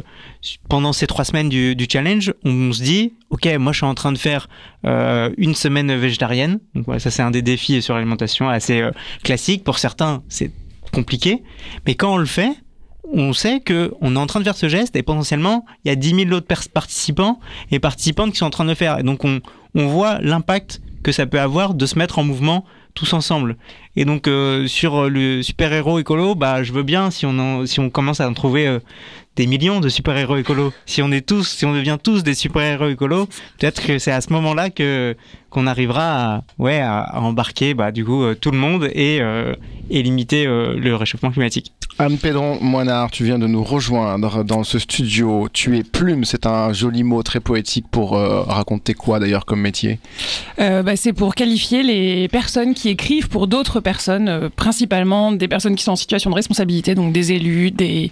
pendant 0.67 0.93
ces 0.93 1.07
trois 1.07 1.23
semaines 1.23 1.47
du, 1.47 1.87
challenge, 1.89 2.33
on 2.43 2.73
se 2.73 2.81
dit, 2.81 3.13
ok, 3.29 3.47
moi 3.57 3.71
je 3.71 3.77
suis 3.77 3.85
en 3.85 3.93
train 3.93 4.11
de 4.11 4.17
faire 4.17 4.47
une 4.83 5.55
semaine 5.55 5.95
végétarienne. 5.95 6.59
Donc 6.73 6.99
ça 6.99 7.11
c'est 7.11 7.21
un 7.21 7.31
des 7.31 7.41
défis 7.41 7.81
sur 7.81 7.95
l'alimentation 7.95 8.49
assez 8.49 8.83
classique. 9.23 9.63
Pour 9.63 9.79
certains, 9.79 10.23
c'est 10.27 10.51
compliqué, 10.91 11.43
mais 11.85 11.95
quand 11.95 12.13
on 12.13 12.17
le 12.17 12.25
fait, 12.25 12.51
on 13.13 13.33
sait 13.33 13.59
que 13.59 13.93
on 14.01 14.15
est 14.15 14.19
en 14.19 14.25
train 14.25 14.39
de 14.39 14.45
faire 14.45 14.57
ce 14.57 14.67
geste 14.67 14.95
et 14.95 15.03
potentiellement 15.03 15.65
il 15.83 15.89
y 15.89 15.91
a 15.91 15.95
10 15.95 16.27
000 16.27 16.31
autres 16.31 16.47
participants 16.73 17.39
et 17.71 17.79
participantes 17.79 18.31
qui 18.31 18.37
sont 18.37 18.45
en 18.45 18.51
train 18.51 18.63
de 18.63 18.69
le 18.69 18.75
faire. 18.75 18.99
Et 18.99 19.03
donc 19.03 19.23
on, 19.23 19.41
on 19.75 19.87
voit 19.87 20.19
l'impact 20.21 20.81
que 21.05 21.11
ça 21.11 21.27
peut 21.27 21.39
avoir 21.39 21.75
de 21.75 21.85
se 21.85 21.99
mettre 21.99 22.17
en 22.17 22.23
mouvement 22.23 22.65
tous 22.95 23.13
ensemble. 23.13 23.57
Et 23.95 24.05
donc 24.05 24.27
euh, 24.27 24.65
sur 24.65 25.07
le 25.07 25.43
super-héros 25.43 25.99
écolo, 25.99 26.33
bah 26.33 26.63
je 26.63 26.73
veux 26.73 26.81
bien 26.81 27.11
si 27.11 27.27
on 27.27 27.67
si 27.67 27.79
on 27.79 27.91
commence 27.91 28.21
à 28.21 28.27
en 28.27 28.33
trouver 28.33 28.65
euh, 28.65 28.79
des 29.35 29.47
millions 29.47 29.79
de 29.79 29.89
super-héros 29.89 30.37
écolos. 30.37 30.73
Si 30.85 31.01
on 31.01 31.11
est 31.11 31.25
tous 31.25 31.47
si 31.47 31.65
on 31.65 31.73
devient 31.73 31.97
tous 32.01 32.23
des 32.23 32.33
super-héros 32.33 32.89
écolos, 32.89 33.27
peut-être 33.59 33.85
que 33.85 33.99
c'est 33.99 34.11
à 34.11 34.21
ce 34.21 34.31
moment-là 34.33 34.69
que 34.69 35.15
qu'on 35.49 35.67
arrivera 35.67 36.35
à 36.35 36.43
ouais 36.57 36.79
à, 36.81 37.21
embarquer 37.21 37.73
bah 37.73 37.91
du 37.91 38.03
coup 38.03 38.23
euh, 38.23 38.35
tout 38.35 38.51
le 38.51 38.57
monde 38.57 38.89
et 38.93 39.21
et 39.89 40.03
limiter 40.03 40.45
le 40.45 40.95
réchauffement 40.95 41.31
climatique. 41.31 41.71
Anne 41.97 42.17
Pédron 42.17 42.57
Moinard, 42.59 43.09
tu 43.09 43.23
viens 43.23 43.39
de 43.39 43.47
nous 43.47 43.63
rejoindre 43.63 44.43
dans 44.43 44.65
ce 44.65 44.79
studio. 44.79 45.47
Tu 45.53 45.77
es 45.77 45.83
plume, 45.83 46.25
c'est 46.25 46.45
un 46.45 46.73
joli 46.73 47.03
mot 47.03 47.23
très 47.23 47.39
poétique 47.39 47.85
pour 47.89 48.17
euh, 48.17 48.41
raconter 48.41 48.93
quoi 48.93 49.17
d'ailleurs 49.19 49.45
comme 49.45 49.61
métier? 49.61 49.99
Euh, 50.59 50.83
bah, 50.83 50.97
C'est 50.97 51.13
pour 51.13 51.35
qualifier 51.35 51.83
les 51.83 52.27
personnes 52.27 52.73
qui 52.73 52.89
écrivent 52.89 53.29
pour 53.29 53.47
d'autres 53.47 53.79
personnes, 53.79 54.27
euh, 54.27 54.49
principalement 54.53 55.31
des 55.31 55.47
personnes 55.47 55.75
qui 55.75 55.85
sont 55.85 55.93
en 55.93 55.95
situation 55.95 56.29
de 56.29 56.35
responsabilité, 56.35 56.95
donc 56.95 57.13
des 57.13 57.31
élus, 57.31 57.71
des 57.71 58.11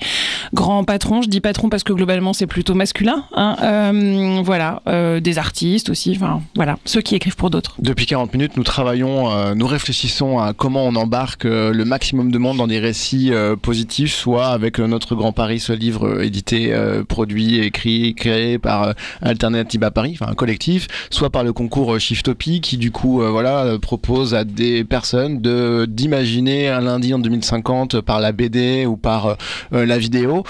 grands 0.54 0.86
patrons. 0.86 1.13
Je 1.22 1.30
dis 1.30 1.42
patrons 1.42 1.70
parce 1.70 1.84
que 1.84 1.94
globalement 1.94 2.34
c'est 2.34 2.48
plutôt 2.48 2.74
masculin. 2.74 3.26
Hein. 3.36 4.42
voilà, 4.44 4.82
des 5.20 5.38
artistes 5.38 5.90
aussi, 5.90 6.14
enfin 6.16 6.42
voilà, 6.56 6.78
ceux 6.86 7.02
qui 7.02 7.16
écrivent 7.16 7.36
pour 7.36 7.50
d'autres. 7.50 7.76
Depuis 7.80 8.06
40 8.06 8.34
minutes, 8.34 8.58
nous 8.58 8.64
travaillons, 8.64 9.56
nous 9.56 9.68
réfléchissons 9.68 10.40
à 10.40 10.54
comment 10.54 10.86
on 10.86 10.96
embarque 10.96 11.44
le 11.46 11.84
maximum 11.84 12.32
de 12.32 12.38
monde 12.38 12.58
dans 12.58 12.68
des 12.68 12.80
récits 12.80 13.32
positifs 13.62 13.84
soit 14.08 14.48
avec 14.48 14.80
euh, 14.80 14.88
notre 14.88 15.16
Grand 15.16 15.32
Paris, 15.32 15.60
ce 15.60 15.74
livre 15.74 16.08
euh, 16.08 16.24
édité, 16.24 16.74
euh, 16.74 17.04
produit, 17.04 17.60
écrit, 17.60 18.16
créé 18.16 18.58
par 18.58 18.94
Alternative 19.22 19.84
à 19.84 19.92
Paris, 19.92 20.18
enfin 20.20 20.32
un 20.32 20.36
collectif, 20.36 20.88
soit 21.10 21.30
par 21.30 21.44
le 21.44 21.54
concours 21.54 22.00
Shiftopie 22.00 22.62
qui 22.62 22.78
du 22.78 22.92
coup 22.92 23.22
voilà 23.22 23.78
propose 23.82 24.34
à 24.34 24.44
des 24.44 24.84
personnes 24.84 25.42
de 25.42 25.86
d'imaginer 25.88 26.70
un 26.70 26.82
lundi 26.82 27.14
en 27.14 27.20
2050 27.20 28.02
par 28.02 28.20
la 28.20 28.32
BD 28.32 28.86
ou 28.86 28.98
par 28.98 29.38
la 29.72 29.98
vidéo. 29.98 30.44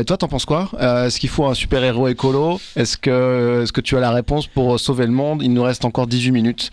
Et 0.00 0.04
toi, 0.04 0.16
t'en 0.16 0.28
penses 0.28 0.44
quoi? 0.44 0.70
Est-ce 0.78 1.18
qu'il 1.18 1.28
faut 1.28 1.46
un 1.46 1.54
super 1.54 1.82
héros 1.84 2.08
écolo? 2.08 2.60
Est-ce 2.76 2.96
que 2.96 3.62
est-ce 3.62 3.72
que 3.72 3.80
tu 3.80 3.96
as 3.96 4.00
la 4.00 4.10
réponse 4.10 4.46
pour 4.46 4.78
sauver 4.78 5.06
le 5.06 5.12
monde? 5.12 5.42
Il 5.42 5.52
nous 5.52 5.62
reste 5.62 5.84
encore 5.84 6.06
18 6.06 6.32
minutes. 6.32 6.70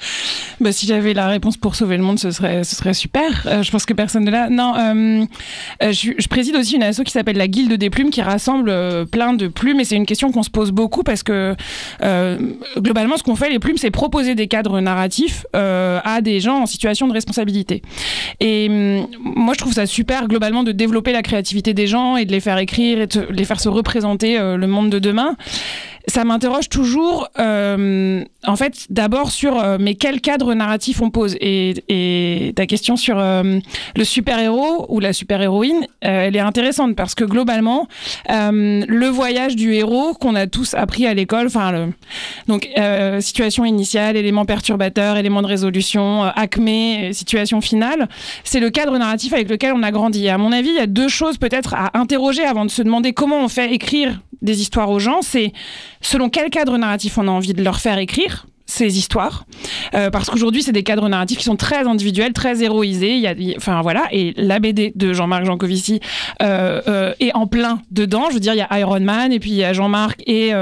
Bah, 0.60 0.72
si 0.72 0.86
j'avais 0.86 1.14
la 1.14 1.28
réponse 1.28 1.58
pour 1.58 1.76
sauver 1.76 1.98
le 1.98 2.04
monde, 2.04 2.20
ce 2.20 2.32
serait 2.32 2.64
ce 2.64 2.76
serait 2.76 2.94
super. 2.94 3.48
je 3.62 3.72
pense 3.72 3.86
que 3.86 3.94
personne 3.94 4.26
de 4.26 4.32
là. 4.32 4.50
Non. 4.50 4.74
Euh, 4.78 5.26
je, 5.92 6.28
préside 6.28 6.56
aussi 6.56 6.76
une 6.76 6.84
asso 6.84 7.02
qui 7.04 7.12
s'appelle 7.12 7.38
la 7.38 7.48
Guilde 7.48 7.74
des 7.74 7.90
Plumes, 7.90 8.10
qui 8.10 8.22
rassemble 8.22 8.70
euh, 8.70 9.06
plein 9.06 9.34
de 9.34 9.48
plumes. 9.48 9.80
Et 9.80 9.86
c'est 9.86 9.96
une 9.96 10.06
question 10.06 10.32
qu'on 10.32 10.44
se 10.44 10.50
pose 10.50 10.72
beaucoup 10.72 11.04
parce 11.04 11.24
que 11.24 11.56
euh, 12.04 12.38
globalement, 12.78 13.18
ce 13.18 13.24
qu'on 13.24 13.36
fait 13.36 13.50
les 13.50 13.60
plumes, 13.60 13.78
c'est 13.78 13.92
proposer 13.92 14.36
des 14.36 14.48
cadres 14.48 14.80
narratifs 14.80 15.46
à 15.54 16.22
des 16.22 16.40
gens 16.40 16.62
en 16.62 16.66
situation 16.66 17.08
de 17.08 17.14
responsabilité. 17.14 17.82
Et 18.40 18.68
hum, 18.70 19.08
moi, 19.20 19.54
je 19.54 19.60
trouve 19.60 19.74
ça 19.74 19.86
super 19.86 20.28
globalement 20.28 20.64
de 20.64 20.72
développer 20.72 21.12
la 21.12 21.22
créativité 21.22 21.74
des 21.74 21.88
gens 21.88 22.18
et 22.18 22.26
de 22.26 22.32
les 22.32 22.40
faire 22.40 22.58
écrire 22.58 22.91
et 22.92 23.08
les 23.30 23.46
faire 23.46 23.60
se 23.60 23.70
représenter 23.70 24.38
le 24.40 24.68
monde 24.68 24.90
de 24.90 25.00
demain 25.00 25.36
ça 26.08 26.24
m'interroge 26.24 26.70
toujours, 26.70 27.28
euh, 27.40 28.24
en 28.46 28.56
fait, 28.56 28.88
d'abord 28.90 29.32
sur 29.32 29.60
euh, 29.60 29.78
mais 29.80 29.96
quel 29.96 30.22
cadre 30.22 30.54
narratif 30.54 31.02
on 31.02 31.10
pose. 31.10 31.36
Et, 31.40 31.76
et 31.88 32.54
ta 32.54 32.66
question 32.66 32.96
sur 32.96 33.20
euh, 33.20 33.60
le 33.96 34.04
super-héros 34.04 34.86
ou 34.90 35.00
la 35.00 35.14
super-héroïne, 35.14 35.88
elle 36.02 36.36
est 36.36 36.40
intéressante 36.40 36.96
parce 36.96 37.16
que 37.16 37.24
globalement, 37.24 37.88
le 38.30 39.08
voyage 39.08 39.56
du 39.56 39.74
héros 39.74 40.14
qu'on 40.14 40.36
a 40.36 40.48
tous 40.48 40.74
appris 40.74 41.06
à 41.06 41.14
l'école, 41.14 41.48
enfin, 41.48 41.90
donc 42.48 42.70
situation 43.20 43.66
initiale, 43.66 44.18
élément 44.18 44.46
perturbateur, 44.46 45.18
élément 45.18 45.42
de 45.42 45.48
résolution, 45.48 46.24
acmé, 46.24 47.14
situation 47.14 47.62
finale, 47.62 48.08
c'est 48.44 48.60
le 48.60 48.70
cadre 48.70 48.98
narratif 48.98 49.34
avec 49.34 49.50
lequel 49.50 49.74
on 49.74 49.84
a 49.84 49.92
grandi. 49.92 50.26
Et 50.26 50.30
à 50.30 50.38
mon 50.38 50.52
avis, 50.52 50.70
il 50.70 50.76
y 50.76 50.80
a 50.80 50.88
deux 50.88 51.10
choses 51.10 51.38
peut-être 51.38 51.74
à 51.74 51.98
interroger 51.98 52.44
avant 52.44 52.66
de 52.66 52.72
se 52.72 52.82
demander 52.82 53.14
comment 53.14 53.44
on 53.44 53.48
fait 53.48 53.72
écrire 53.74 54.20
des 54.42 54.62
histoires 54.62 54.90
aux 54.90 55.00
gens, 55.00 55.22
c'est 55.22 55.54
selon 56.02 56.30
quel 56.30 56.50
cadre 56.50 56.78
narratif 56.78 57.18
on 57.18 57.28
a 57.28 57.32
envie 57.32 57.54
de 57.54 57.64
leur 57.64 57.80
faire 57.80 57.98
écrire 57.98 58.46
ces 58.72 58.98
histoires. 58.98 59.46
Euh, 59.94 60.10
parce 60.10 60.30
qu'aujourd'hui 60.30 60.64
c'est 60.64 60.72
des 60.72 60.84
cadres 60.84 61.10
narratifs 61.10 61.38
qui 61.38 61.44
sont 61.44 61.58
très 61.58 61.88
individuels 61.88 62.32
très 62.32 62.64
héroïsés. 62.64 63.16
Il 63.16 63.20
y 63.20 63.28
a, 63.28 63.36
enfin 63.58 63.82
voilà. 63.82 64.04
Et 64.12 64.34
la 64.38 64.60
BD 64.60 64.94
de 64.96 65.12
Jean-Marc 65.12 65.44
Jancovici 65.44 66.00
euh, 66.42 66.82
euh, 66.88 67.14
est 67.20 67.36
en 67.36 67.48
plein 67.48 67.82
dedans. 67.92 68.28
Je 68.30 68.36
veux 68.36 68.40
dire 68.40 68.54
il 68.54 68.60
y 68.60 68.62
a 68.62 68.80
Iron 68.80 69.02
Man 69.02 69.34
et 69.34 69.40
puis 69.40 69.52
il 69.52 69.58
y 69.58 69.66
a 69.66 69.74
Jean-Marc 69.74 70.24
et 70.26 70.54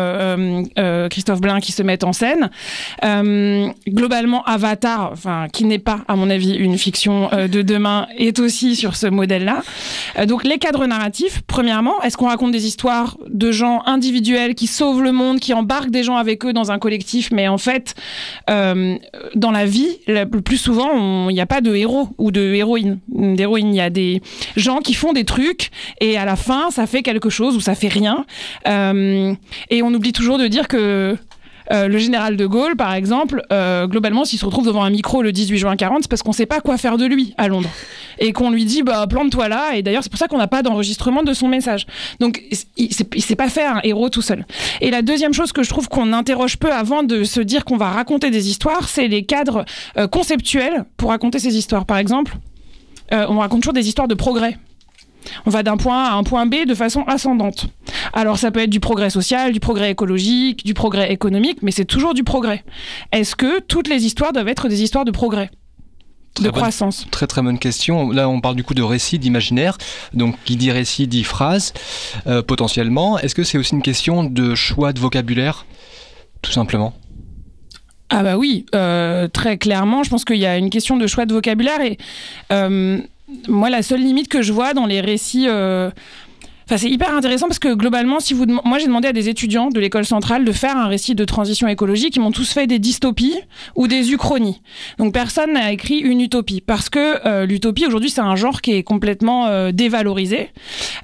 Christophe 1.11 1.41
Blain 1.41 1.59
qui 1.59 1.71
se 1.71 1.83
mettent 1.83 2.03
en 2.03 2.13
scène. 2.13 2.49
Globalement 3.87 4.43
Avatar 4.43 5.11
enfin 5.11 5.47
qui 5.53 5.65
n'est 5.65 5.79
pas 5.79 5.99
à 6.07 6.15
mon 6.15 6.29
avis 6.29 6.55
une 6.55 6.77
fiction 6.77 7.29
de 7.31 7.61
demain 7.61 8.07
est 8.17 8.39
aussi 8.39 8.75
sur 8.75 8.95
ce 8.95 9.07
modèle 9.07 9.45
là 9.45 10.25
donc 10.25 10.43
les 10.43 10.57
cadres 10.57 10.85
narratifs 10.85 11.41
premièrement 11.47 12.01
est-ce 12.01 12.17
qu'on 12.17 12.27
raconte 12.27 12.51
des 12.51 12.65
histoires 12.65 13.17
de 13.27 13.51
gens 13.51 13.83
individuels 13.85 14.55
qui 14.55 14.67
sauvent 14.67 15.03
le 15.03 15.11
monde 15.11 15.39
qui 15.39 15.53
embarquent 15.53 15.91
des 15.91 16.03
gens 16.03 16.15
avec 16.15 16.45
eux 16.45 16.53
dans 16.53 16.71
un 16.71 16.79
collectif 16.79 17.31
mais 17.31 17.47
en 17.47 17.57
fait 17.57 17.95
euh, 18.49 18.97
dans 19.35 19.51
la 19.51 19.65
vie, 19.65 19.99
le 20.07 20.25
plus 20.25 20.57
souvent, 20.57 21.29
il 21.29 21.33
n'y 21.33 21.41
a 21.41 21.45
pas 21.45 21.61
de 21.61 21.75
héros 21.75 22.09
ou 22.17 22.31
de 22.31 22.41
héroïne. 22.53 22.99
D'héroïne, 23.09 23.73
il 23.73 23.77
y 23.77 23.81
a 23.81 23.89
des 23.89 24.21
gens 24.55 24.79
qui 24.79 24.93
font 24.93 25.13
des 25.13 25.25
trucs 25.25 25.71
et 26.01 26.17
à 26.17 26.25
la 26.25 26.35
fin, 26.35 26.71
ça 26.71 26.87
fait 26.87 27.01
quelque 27.01 27.29
chose 27.29 27.55
ou 27.55 27.61
ça 27.61 27.75
fait 27.75 27.87
rien. 27.87 28.25
Euh, 28.67 29.33
et 29.69 29.83
on 29.83 29.93
oublie 29.93 30.13
toujours 30.13 30.37
de 30.37 30.47
dire 30.47 30.67
que 30.67 31.17
euh, 31.71 31.87
le 31.87 31.97
général 31.97 32.35
de 32.35 32.45
Gaulle, 32.45 32.75
par 32.75 32.93
exemple, 32.93 33.43
euh, 33.51 33.87
globalement, 33.87 34.25
s'il 34.25 34.39
se 34.39 34.45
retrouve 34.45 34.65
devant 34.65 34.83
un 34.83 34.89
micro 34.89 35.21
le 35.21 35.31
18 35.31 35.57
juin 35.57 35.75
40, 35.75 36.03
c'est 36.03 36.09
parce 36.09 36.23
qu'on 36.23 36.31
ne 36.31 36.35
sait 36.35 36.45
pas 36.45 36.61
quoi 36.61 36.77
faire 36.77 36.97
de 36.97 37.05
lui 37.05 37.33
à 37.37 37.47
Londres. 37.47 37.69
Et 38.17 38.33
qu'on 38.33 38.49
lui 38.49 38.65
dit, 38.65 38.83
bah, 38.83 39.05
plante-toi 39.07 39.47
là. 39.47 39.75
Et 39.75 39.83
d'ailleurs, 39.83 40.03
c'est 40.03 40.09
pour 40.09 40.19
ça 40.19 40.27
qu'on 40.27 40.37
n'a 40.37 40.47
pas 40.47 40.63
d'enregistrement 40.63 41.23
de 41.23 41.33
son 41.33 41.47
message. 41.47 41.85
Donc, 42.19 42.43
il 42.77 42.89
ne 43.15 43.21
s'est 43.21 43.35
pas 43.35 43.49
fait 43.49 43.65
un 43.65 43.79
héros 43.83 44.09
tout 44.09 44.21
seul. 44.21 44.45
Et 44.81 44.89
la 44.91 45.01
deuxième 45.01 45.33
chose 45.33 45.51
que 45.51 45.63
je 45.63 45.69
trouve 45.69 45.87
qu'on 45.89 46.11
interroge 46.13 46.57
peu 46.57 46.71
avant 46.71 47.03
de 47.03 47.23
se 47.23 47.39
dire 47.39 47.65
qu'on 47.65 47.77
va 47.77 47.89
raconter 47.89 48.31
des 48.31 48.49
histoires, 48.49 48.89
c'est 48.89 49.07
les 49.07 49.23
cadres 49.23 49.65
euh, 49.97 50.07
conceptuels 50.07 50.85
pour 50.97 51.09
raconter 51.09 51.39
ces 51.39 51.55
histoires. 51.55 51.85
Par 51.85 51.97
exemple, 51.97 52.35
on 53.11 53.39
raconte 53.39 53.61
toujours 53.61 53.73
des 53.73 53.87
histoires 53.87 54.07
de 54.07 54.13
progrès. 54.13 54.59
On 55.45 55.49
va 55.49 55.63
d'un 55.63 55.77
point 55.77 56.05
A 56.05 56.11
à 56.11 56.13
un 56.13 56.23
point 56.23 56.45
B 56.45 56.65
de 56.67 56.75
façon 56.75 57.03
ascendante. 57.03 57.67
Alors 58.13 58.37
ça 58.37 58.51
peut 58.51 58.61
être 58.61 58.69
du 58.69 58.79
progrès 58.79 59.09
social, 59.09 59.51
du 59.51 59.59
progrès 59.59 59.91
écologique, 59.91 60.65
du 60.65 60.73
progrès 60.73 61.11
économique, 61.11 61.59
mais 61.61 61.71
c'est 61.71 61.85
toujours 61.85 62.13
du 62.13 62.23
progrès. 62.23 62.63
Est-ce 63.11 63.35
que 63.35 63.59
toutes 63.59 63.87
les 63.87 64.05
histoires 64.05 64.33
doivent 64.33 64.47
être 64.47 64.67
des 64.67 64.81
histoires 64.83 65.05
de 65.05 65.11
progrès 65.11 65.49
de 66.41 66.49
croissance? 66.49 67.05
Très 67.11 67.27
très 67.27 67.41
bonne 67.41 67.59
question. 67.59 68.11
Là, 68.11 68.29
on 68.29 68.39
parle 68.39 68.55
du 68.55 68.63
coup 68.63 68.73
de 68.73 68.81
récit, 68.81 69.19
d'imaginaire. 69.19 69.77
Donc, 70.13 70.35
qui 70.45 70.55
dit 70.55 70.71
récit 70.71 71.07
dit 71.07 71.23
phrase, 71.23 71.73
euh, 72.27 72.41
potentiellement. 72.41 73.19
Est-ce 73.19 73.35
que 73.35 73.43
c'est 73.43 73.57
aussi 73.57 73.73
une 73.73 73.81
question 73.81 74.23
de 74.23 74.55
choix 74.55 74.93
de 74.93 74.99
vocabulaire, 74.99 75.65
tout 76.41 76.51
simplement? 76.51 76.93
Ah 78.09 78.23
bah 78.23 78.37
oui, 78.37 78.65
euh, 78.73 79.27
très 79.27 79.57
clairement. 79.57 80.03
Je 80.03 80.09
pense 80.09 80.25
qu'il 80.25 80.37
y 80.37 80.45
a 80.45 80.57
une 80.57 80.71
question 80.71 80.97
de 80.97 81.05
choix 81.05 81.25
de 81.25 81.33
vocabulaire 81.33 81.81
et 81.81 81.97
euh, 82.51 82.99
moi, 83.47 83.69
la 83.69 83.83
seule 83.83 84.01
limite 84.01 84.27
que 84.27 84.41
je 84.41 84.53
vois 84.53 84.73
dans 84.73 84.85
les 84.85 85.01
récits 85.01 85.47
euh, 86.71 86.77
c'est 86.77 86.89
hyper 86.89 87.15
intéressant 87.15 87.47
parce 87.47 87.59
que 87.59 87.73
globalement, 87.73 88.19
si 88.19 88.33
vous 88.33 88.45
moi 88.45 88.77
j'ai 88.77 88.85
demandé 88.85 89.07
à 89.07 89.13
des 89.13 89.29
étudiants 89.29 89.69
de 89.69 89.79
l'école 89.79 90.05
centrale 90.05 90.45
de 90.45 90.51
faire 90.51 90.77
un 90.77 90.87
récit 90.87 91.15
de 91.15 91.25
transition 91.25 91.67
écologique, 91.67 92.15
ils 92.15 92.19
m'ont 92.19 92.31
tous 92.31 92.51
fait 92.51 92.67
des 92.67 92.79
dystopies 92.79 93.35
ou 93.75 93.87
des 93.87 94.11
uchronies. 94.11 94.61
Donc 94.97 95.13
personne 95.13 95.53
n'a 95.53 95.71
écrit 95.71 95.97
une 95.97 96.21
utopie 96.21 96.61
parce 96.61 96.89
que 96.89 97.25
euh, 97.25 97.45
l'utopie 97.45 97.85
aujourd'hui 97.85 98.09
c'est 98.09 98.21
un 98.21 98.35
genre 98.35 98.61
qui 98.61 98.73
est 98.73 98.83
complètement 98.83 99.47
euh, 99.47 99.71
dévalorisé. 99.71 100.49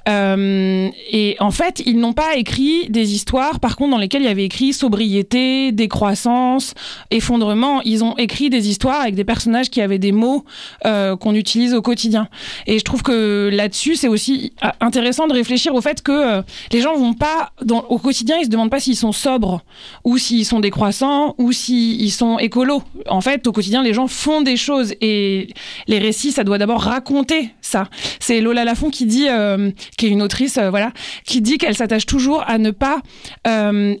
Euh, 0.08 0.88
et 1.10 1.36
en 1.40 1.50
fait, 1.50 1.82
ils 1.84 1.98
n'ont 1.98 2.12
pas 2.12 2.36
écrit 2.36 2.88
des 2.88 3.14
histoires, 3.14 3.60
par 3.60 3.76
contre, 3.76 3.90
dans 3.90 3.98
lesquelles 3.98 4.22
il 4.22 4.26
y 4.26 4.30
avait 4.30 4.44
écrit 4.44 4.72
sobriété, 4.72 5.72
décroissance, 5.72 6.74
effondrement. 7.10 7.82
Ils 7.82 8.04
ont 8.04 8.16
écrit 8.16 8.50
des 8.50 8.68
histoires 8.68 9.00
avec 9.00 9.14
des 9.14 9.24
personnages 9.24 9.70
qui 9.70 9.80
avaient 9.80 9.98
des 9.98 10.12
mots 10.12 10.44
qu'on 10.84 11.34
utilise 11.34 11.74
au 11.74 11.82
quotidien. 11.82 12.28
Et 12.66 12.78
je 12.78 12.84
trouve 12.84 13.02
que 13.02 13.50
là-dessus, 13.52 13.96
c'est 13.96 14.08
aussi 14.08 14.52
intéressant 14.80 15.26
de 15.26 15.32
réfléchir 15.32 15.55
au 15.70 15.80
fait 15.80 16.02
que 16.02 16.12
euh, 16.12 16.42
les 16.72 16.80
gens 16.80 16.94
vont 16.96 17.14
pas, 17.14 17.52
au 17.88 17.98
quotidien, 17.98 18.36
ils 18.38 18.44
se 18.44 18.50
demandent 18.50 18.70
pas 18.70 18.80
s'ils 18.80 18.96
sont 18.96 19.12
sobres 19.12 19.62
ou 20.04 20.18
s'ils 20.18 20.44
sont 20.44 20.60
décroissants 20.60 21.34
ou 21.38 21.52
s'ils 21.52 22.12
sont 22.12 22.38
écolos. 22.38 22.82
En 23.08 23.20
fait, 23.20 23.46
au 23.46 23.52
quotidien, 23.52 23.82
les 23.82 23.94
gens 23.94 24.06
font 24.06 24.42
des 24.42 24.56
choses 24.56 24.94
et 25.00 25.48
les 25.86 25.98
récits, 25.98 26.32
ça 26.32 26.44
doit 26.44 26.58
d'abord 26.58 26.82
raconter 26.82 27.50
ça. 27.60 27.88
C'est 28.20 28.40
Lola 28.40 28.64
Lafont 28.64 28.90
qui 28.90 29.06
dit, 29.06 29.28
euh, 29.28 29.70
qui 29.96 30.06
est 30.06 30.10
une 30.10 30.22
autrice, 30.22 30.58
euh, 30.58 30.70
voilà, 30.70 30.92
qui 31.24 31.40
dit 31.40 31.58
qu'elle 31.58 31.76
s'attache 31.76 32.06
toujours 32.06 32.44
à 32.46 32.58
ne 32.58 32.70
pas 32.70 33.00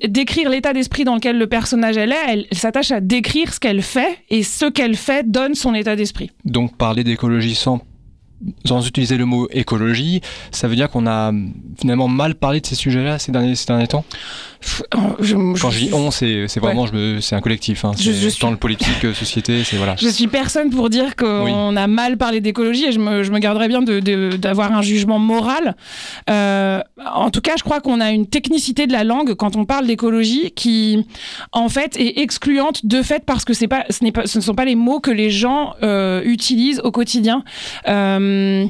décrire 0.08 0.50
l'état 0.50 0.72
d'esprit 0.72 1.04
dans 1.04 1.14
lequel 1.14 1.38
le 1.38 1.46
personnage 1.46 1.96
elle 1.96 2.12
est, 2.12 2.24
elle, 2.28 2.46
elle 2.50 2.58
s'attache 2.58 2.90
à 2.90 3.00
décrire 3.00 3.52
ce 3.52 3.60
qu'elle 3.60 3.82
fait 3.82 4.18
et 4.30 4.42
ce 4.42 4.66
qu'elle 4.66 4.96
fait 4.96 5.30
donne 5.30 5.54
son 5.54 5.74
état 5.74 5.96
d'esprit. 5.96 6.30
Donc 6.44 6.76
parler 6.76 7.04
d'écologie 7.04 7.54
sans 7.54 7.80
sans 8.64 8.86
utiliser 8.86 9.16
le 9.16 9.24
mot 9.24 9.48
écologie, 9.50 10.20
ça 10.50 10.68
veut 10.68 10.76
dire 10.76 10.90
qu'on 10.90 11.06
a 11.06 11.32
finalement 11.78 12.08
mal 12.08 12.34
parlé 12.34 12.60
de 12.60 12.66
ces 12.66 12.74
sujets-là 12.74 13.18
ces 13.18 13.32
derniers, 13.32 13.54
ces 13.54 13.66
derniers 13.66 13.88
temps? 13.88 14.04
Quand 14.90 15.16
je 15.20 15.78
dis 15.78 15.90
on, 15.92 16.10
c'est 16.10 16.58
vraiment 16.58 16.86
c'est 17.20 17.34
un 17.34 17.40
collectif. 17.40 17.84
Hein. 17.84 17.92
Je, 17.98 18.12
je 18.12 18.40
dans 18.40 18.50
le 18.50 18.56
politique, 18.56 19.04
euh, 19.04 19.14
société, 19.14 19.64
c'est 19.64 19.76
voilà. 19.76 19.96
Je 19.96 20.08
suis 20.08 20.26
personne 20.28 20.70
pour 20.70 20.90
dire 20.90 21.16
qu'on 21.16 21.76
a 21.76 21.86
mal 21.86 22.16
parlé 22.16 22.40
d'écologie 22.40 22.86
et 22.86 22.92
je 22.92 22.98
me, 22.98 23.22
je 23.22 23.30
me 23.30 23.38
garderais 23.38 23.68
bien 23.68 23.82
d'avoir 23.82 24.72
un 24.72 24.82
jugement 24.82 25.18
moral. 25.18 25.76
Euh, 26.30 26.80
en 27.04 27.30
tout 27.30 27.40
cas, 27.40 27.52
je 27.56 27.62
crois 27.62 27.80
qu'on 27.80 28.00
a 28.00 28.10
une 28.10 28.26
technicité 28.26 28.86
de 28.86 28.92
la 28.92 29.04
langue 29.04 29.34
quand 29.34 29.56
on 29.56 29.64
parle 29.64 29.86
d'écologie 29.86 30.52
qui, 30.52 31.06
en 31.52 31.68
fait, 31.68 31.96
est 31.98 32.18
excluante 32.20 32.84
de 32.86 33.02
fait 33.02 33.24
parce 33.24 33.44
que 33.44 33.54
c'est 33.54 33.68
pas, 33.68 33.84
ce, 33.90 34.10
pas, 34.10 34.26
ce 34.26 34.38
ne 34.38 34.42
sont 34.42 34.54
pas 34.54 34.64
les 34.64 34.74
mots 34.74 35.00
que 35.00 35.10
les 35.10 35.30
gens 35.30 35.74
euh, 35.82 36.22
utilisent 36.24 36.80
au 36.84 36.90
quotidien. 36.90 37.44
Euh, 37.88 38.66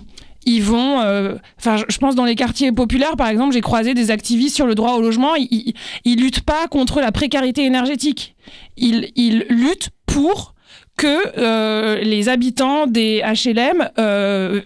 ils 0.47 0.63
vont, 0.63 1.01
euh, 1.01 1.35
enfin, 1.59 1.77
je 1.89 1.99
pense 1.99 2.15
dans 2.15 2.25
les 2.25 2.37
quartiers 2.37 2.71
populaires, 2.73 3.17
par 3.17 3.29
exemple, 3.29 3.53
j'ai 3.53 3.61
croisé 3.61 3.95
des 3.95 4.13
activistes 4.13 4.55
sur 4.55 4.67
le 4.67 4.77
droit 4.77 4.93
au 4.93 5.03
logement. 5.03 5.35
Ils, 5.35 5.75
ils, 6.05 6.21
luttent 6.21 6.43
pas 6.43 6.69
contre 6.69 7.01
la 7.01 7.11
précarité 7.13 7.65
énergétique. 7.65 8.37
Ils, 8.77 9.45
luttent 9.51 9.91
pour 10.07 10.55
que 10.97 11.39
euh, 11.39 12.01
les 12.01 12.29
habitants 12.29 12.87
des 12.87 13.23
HLM 13.23 13.91
euh, 13.99 14.61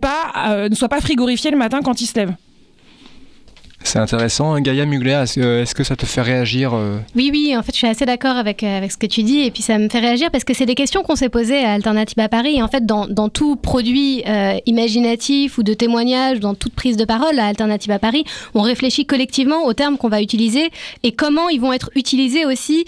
pas, 0.00 0.68
ne 0.68 0.74
soient 0.74 0.88
pas 0.88 1.00
frigorifiés 1.00 1.52
le 1.52 1.56
matin 1.56 1.80
quand 1.82 2.00
ils 2.00 2.06
se 2.06 2.18
lèvent. 2.18 2.34
C'est 3.84 3.98
intéressant. 3.98 4.58
Gaïa 4.60 4.86
Mugler, 4.86 5.22
est-ce 5.22 5.74
que 5.74 5.84
ça 5.84 5.96
te 5.96 6.06
fait 6.06 6.22
réagir 6.22 6.74
euh 6.74 6.98
Oui, 7.16 7.30
oui, 7.32 7.54
en 7.56 7.62
fait, 7.62 7.72
je 7.72 7.78
suis 7.78 7.86
assez 7.86 8.06
d'accord 8.06 8.36
avec, 8.36 8.62
euh, 8.62 8.78
avec 8.78 8.92
ce 8.92 8.96
que 8.96 9.06
tu 9.06 9.22
dis. 9.22 9.40
Et 9.40 9.50
puis, 9.50 9.62
ça 9.62 9.78
me 9.78 9.88
fait 9.88 10.00
réagir 10.00 10.30
parce 10.30 10.44
que 10.44 10.54
c'est 10.54 10.66
des 10.66 10.74
questions 10.74 11.02
qu'on 11.02 11.16
s'est 11.16 11.28
posées 11.28 11.64
à 11.64 11.72
Alternative 11.72 12.18
à 12.18 12.28
Paris. 12.28 12.56
Et 12.56 12.62
en 12.62 12.68
fait, 12.68 12.86
dans, 12.86 13.06
dans 13.06 13.28
tout 13.28 13.56
produit 13.56 14.22
euh, 14.26 14.58
imaginatif 14.66 15.58
ou 15.58 15.62
de 15.62 15.74
témoignage, 15.74 16.40
dans 16.40 16.54
toute 16.54 16.74
prise 16.74 16.96
de 16.96 17.04
parole 17.04 17.38
à 17.38 17.46
Alternative 17.46 17.90
à 17.90 17.98
Paris, 17.98 18.24
on 18.54 18.62
réfléchit 18.62 19.06
collectivement 19.06 19.64
aux 19.64 19.72
termes 19.72 19.98
qu'on 19.98 20.08
va 20.08 20.22
utiliser 20.22 20.70
et 21.02 21.12
comment 21.12 21.48
ils 21.48 21.60
vont 21.60 21.72
être 21.72 21.90
utilisés 21.94 22.46
aussi 22.46 22.84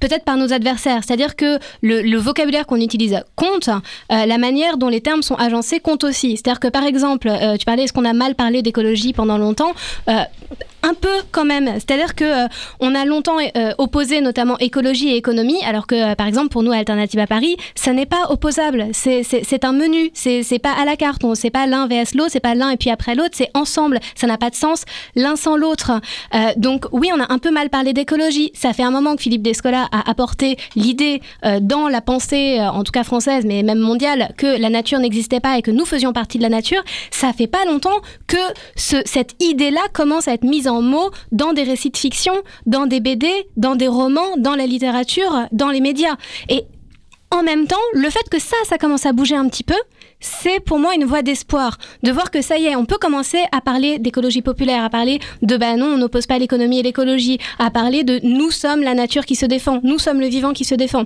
peut-être 0.00 0.24
par 0.24 0.36
nos 0.36 0.52
adversaires. 0.52 1.02
C'est-à-dire 1.04 1.36
que 1.36 1.58
le, 1.82 2.18
vocabulaire 2.18 2.66
qu'on 2.66 2.80
utilise 2.80 3.22
compte, 3.36 3.68
euh, 3.68 4.26
la 4.26 4.38
manière 4.38 4.76
dont 4.76 4.88
les 4.88 5.00
termes 5.00 5.22
sont 5.22 5.36
agencés 5.36 5.80
compte 5.80 6.04
aussi. 6.04 6.36
C'est-à-dire 6.36 6.60
que 6.60 6.68
par 6.68 6.84
exemple, 6.84 7.28
euh, 7.28 7.56
tu 7.56 7.64
parlais, 7.64 7.84
est-ce 7.84 7.92
qu'on 7.92 8.04
a 8.04 8.12
mal 8.12 8.34
parlé 8.34 8.62
d'écologie 8.62 9.12
pendant 9.12 9.38
longtemps 9.38 9.72
euh, 10.08 10.20
un 10.84 10.94
peu 10.94 11.08
quand 11.32 11.44
même. 11.44 11.74
C'est-à-dire 11.74 12.14
que 12.14 12.46
on 12.78 12.94
a 12.94 13.04
longtemps 13.04 13.38
opposé 13.78 14.20
notamment 14.20 14.56
écologie 14.58 15.08
et 15.08 15.16
économie, 15.16 15.58
alors 15.64 15.88
que 15.88 16.14
par 16.14 16.28
exemple 16.28 16.50
pour 16.50 16.62
nous 16.62 16.70
Alternative 16.70 17.18
à 17.18 17.26
Paris, 17.26 17.56
ça 17.74 17.92
n'est 17.92 18.06
pas 18.06 18.30
opposable. 18.30 18.86
C'est 18.92 19.64
un 19.64 19.72
menu. 19.72 20.10
C'est 20.14 20.60
pas 20.60 20.72
à 20.72 20.84
la 20.84 20.96
carte. 20.96 21.24
Sait 21.34 21.50
pas 21.50 21.66
l'un 21.66 21.88
vs 21.88 22.14
l'autre. 22.14 22.30
C'est 22.30 22.40
pas 22.40 22.54
l'un 22.54 22.70
et 22.70 22.76
puis 22.76 22.90
après 22.90 23.16
l'autre. 23.16 23.32
C'est 23.32 23.50
ensemble. 23.54 23.98
Ça 24.14 24.28
n'a 24.28 24.38
pas 24.38 24.50
de 24.50 24.54
sens 24.54 24.84
l'un 25.16 25.34
sans 25.34 25.56
l'autre. 25.56 26.00
donc 26.56 26.86
oui, 26.92 27.10
on 27.12 27.20
a 27.20 27.32
un 27.32 27.38
peu 27.38 27.50
mal 27.50 27.70
parlé 27.70 27.92
d'écologie. 27.92 28.52
Ça 28.54 28.72
fait 28.72 28.84
un 28.84 28.92
moment 28.92 29.16
que 29.16 29.22
Philippe 29.22 29.42
Descola 29.42 29.87
a 29.92 30.08
apporté 30.08 30.56
l'idée 30.76 31.20
dans 31.60 31.88
la 31.88 32.00
pensée, 32.00 32.60
en 32.60 32.84
tout 32.84 32.92
cas 32.92 33.04
française, 33.04 33.44
mais 33.46 33.62
même 33.62 33.78
mondiale, 33.78 34.34
que 34.36 34.60
la 34.60 34.70
nature 34.70 34.98
n'existait 34.98 35.40
pas 35.40 35.58
et 35.58 35.62
que 35.62 35.70
nous 35.70 35.84
faisions 35.84 36.12
partie 36.12 36.38
de 36.38 36.42
la 36.42 36.48
nature. 36.48 36.82
Ça 37.10 37.32
fait 37.32 37.46
pas 37.46 37.64
longtemps 37.64 38.00
que 38.26 38.36
ce, 38.76 38.96
cette 39.04 39.34
idée-là 39.42 39.80
commence 39.92 40.28
à 40.28 40.34
être 40.34 40.44
mise 40.44 40.68
en 40.68 40.82
mots 40.82 41.10
dans 41.32 41.52
des 41.52 41.62
récits 41.62 41.90
de 41.90 41.96
fiction, 41.96 42.34
dans 42.66 42.86
des 42.86 43.00
BD, 43.00 43.28
dans 43.56 43.76
des 43.76 43.88
romans, 43.88 44.36
dans 44.36 44.54
la 44.54 44.66
littérature, 44.66 45.46
dans 45.52 45.70
les 45.70 45.80
médias. 45.80 46.16
Et 46.48 46.64
en 47.30 47.42
même 47.42 47.66
temps, 47.66 47.76
le 47.92 48.08
fait 48.10 48.28
que 48.30 48.38
ça, 48.38 48.56
ça 48.64 48.78
commence 48.78 49.04
à 49.04 49.12
bouger 49.12 49.36
un 49.36 49.48
petit 49.48 49.64
peu, 49.64 49.76
c'est 50.20 50.60
pour 50.60 50.78
moi 50.78 50.94
une 50.94 51.04
voie 51.04 51.22
d'espoir. 51.22 51.78
De 52.02 52.10
voir 52.10 52.30
que 52.30 52.42
ça 52.42 52.58
y 52.58 52.66
est, 52.66 52.76
on 52.76 52.84
peut 52.84 52.98
commencer 52.98 53.38
à 53.52 53.60
parler 53.60 53.98
d'écologie 53.98 54.42
populaire, 54.42 54.84
à 54.84 54.90
parler 54.90 55.20
de 55.42 55.56
bah 55.56 55.76
non, 55.76 55.86
on 55.86 55.98
n'oppose 55.98 56.26
pas 56.26 56.38
l'économie 56.38 56.80
et 56.80 56.82
l'écologie, 56.82 57.38
à 57.58 57.70
parler 57.70 58.04
de 58.04 58.20
nous 58.22 58.50
sommes 58.50 58.82
la 58.82 58.94
nature 58.94 59.26
qui 59.26 59.36
se 59.36 59.46
défend, 59.46 59.80
nous 59.82 59.98
sommes 59.98 60.20
le 60.20 60.26
vivant 60.26 60.52
qui 60.52 60.64
se 60.64 60.74
défend 60.74 61.04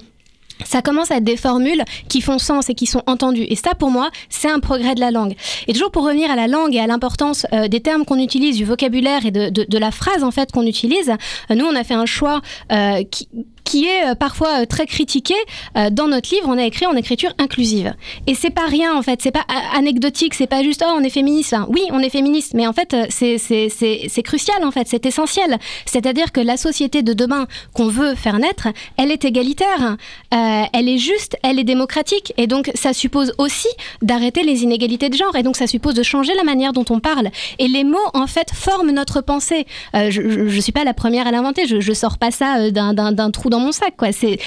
ça 0.65 0.83
commence 0.83 1.11
à 1.11 1.17
être 1.17 1.25
des 1.25 1.37
formules 1.37 1.83
qui 2.09 2.21
font 2.21 2.39
sens 2.39 2.69
et 2.69 2.75
qui 2.75 2.87
sont 2.87 3.03
entendues. 3.07 3.47
Et 3.49 3.57
ça, 3.57 3.75
pour 3.75 3.91
moi, 3.91 4.11
c'est 4.29 4.51
un 4.51 4.61
progrès 4.61 4.95
de 4.95 5.01
la 5.01 5.11
langue. 5.11 5.35
Et 5.67 5.73
toujours 5.73 5.91
pour 5.91 6.05
revenir 6.05 6.31
à 6.31 6.37
la 6.37 6.47
langue 6.47 6.75
et 6.75 6.81
à 6.81 6.87
l'importance 6.87 7.47
euh, 7.53 7.69
des 7.69 7.81
termes 7.81 8.05
qu'on 8.05 8.19
utilise, 8.19 8.57
du 8.57 8.65
vocabulaire 8.65 9.27
et 9.27 9.31
de, 9.31 9.49
de, 9.49 9.79
la 9.79 9.91
phrase 9.91 10.23
en 10.23 10.31
fait 10.31 10.53
qu'on 10.53 10.67
utilise, 10.67 11.11
euh, 11.51 11.55
nous, 11.55 11.65
on 11.65 11.75
a 11.75 11.85
fait 11.85 11.95
un 11.95 12.07
choix 12.07 12.41
euh, 12.71 13.03
qui, 13.11 13.29
qui 13.65 13.87
est 13.87 14.11
euh, 14.11 14.15
parfois 14.15 14.63
euh, 14.63 14.67
très 14.67 14.87
critiqué. 14.87 15.35
Euh, 15.77 15.91
dans 15.91 16.09
notre 16.09 16.35
livre, 16.35 16.47
on 16.49 16.59
a 16.59 16.65
écrit 16.65 16.87
en 16.87 16.95
écriture 16.95 17.33
inclusive. 17.39 17.95
Et 18.27 18.35
c'est 18.35 18.51
pas 18.51 18.67
rien, 18.67 18.97
en 18.97 19.03
fait. 19.03 19.21
C'est 19.23 19.31
pas 19.31 19.45
anecdotique. 19.75 20.35
C'est 20.35 20.47
pas 20.47 20.63
juste, 20.63 20.85
oh, 20.87 20.93
on 20.97 21.03
est 21.03 21.11
féministe. 21.11 21.55
oui, 21.69 21.83
on 21.91 22.01
est 22.01 22.11
féministe. 22.11 22.55
Mais 22.55 22.67
en 22.67 22.73
fait, 22.73 22.97
c'est 23.11 24.23
crucial, 24.23 24.65
en 24.65 24.71
fait. 24.71 24.89
C'est 24.89 25.07
essentiel. 25.07 25.59
C'est-à-dire 25.87 26.33
que 26.33 26.41
la 26.41 26.57
société 26.57 27.03
de 27.03 27.13
demain 27.13 27.47
qu'on 27.73 27.89
veut 27.89 28.15
faire 28.15 28.39
naître, 28.39 28.69
elle 28.97 29.11
est 29.11 29.25
égalitaire. 29.25 29.97
elle 30.31 30.89
est 30.89 30.99
juste, 30.99 31.37
elle 31.43 31.59
est 31.59 31.65
démocratique. 31.65 32.33
Et 32.37 32.47
donc, 32.47 32.71
ça 32.75 32.93
suppose 32.93 33.33
aussi 33.39 33.69
d'arrêter 34.03 34.43
les 34.43 34.63
inégalités 34.63 35.09
de 35.09 35.17
genre. 35.17 35.37
Et 35.37 35.43
donc, 35.43 35.57
ça 35.57 35.67
suppose 35.67 35.95
de 35.95 36.03
changer 36.03 36.35
la 36.35 36.45
manière 36.45 36.73
dont 36.73 36.85
on 36.91 37.01
parle. 37.01 37.29
Et 37.59 37.69
les 37.69 37.85
mots, 37.85 37.99
en 38.15 38.27
fait, 38.27 38.49
forment 38.53 38.91
notre 38.91 39.21
pensée. 39.21 39.67
Je 39.95 40.21
ne 40.21 40.61
suis 40.61 40.73
pas 40.73 40.85
la 40.85 40.95
première 40.95 41.27
à 41.27 41.31
l'inventer. 41.31 41.67
Je 41.67 41.77
ne 41.77 41.95
sors 41.95 42.19
pas 42.19 42.31
ça 42.31 42.71
d'un 42.71 43.31
trou 43.31 43.51
dans 43.53 43.61
mon 43.61 43.73
sac. 43.73 43.95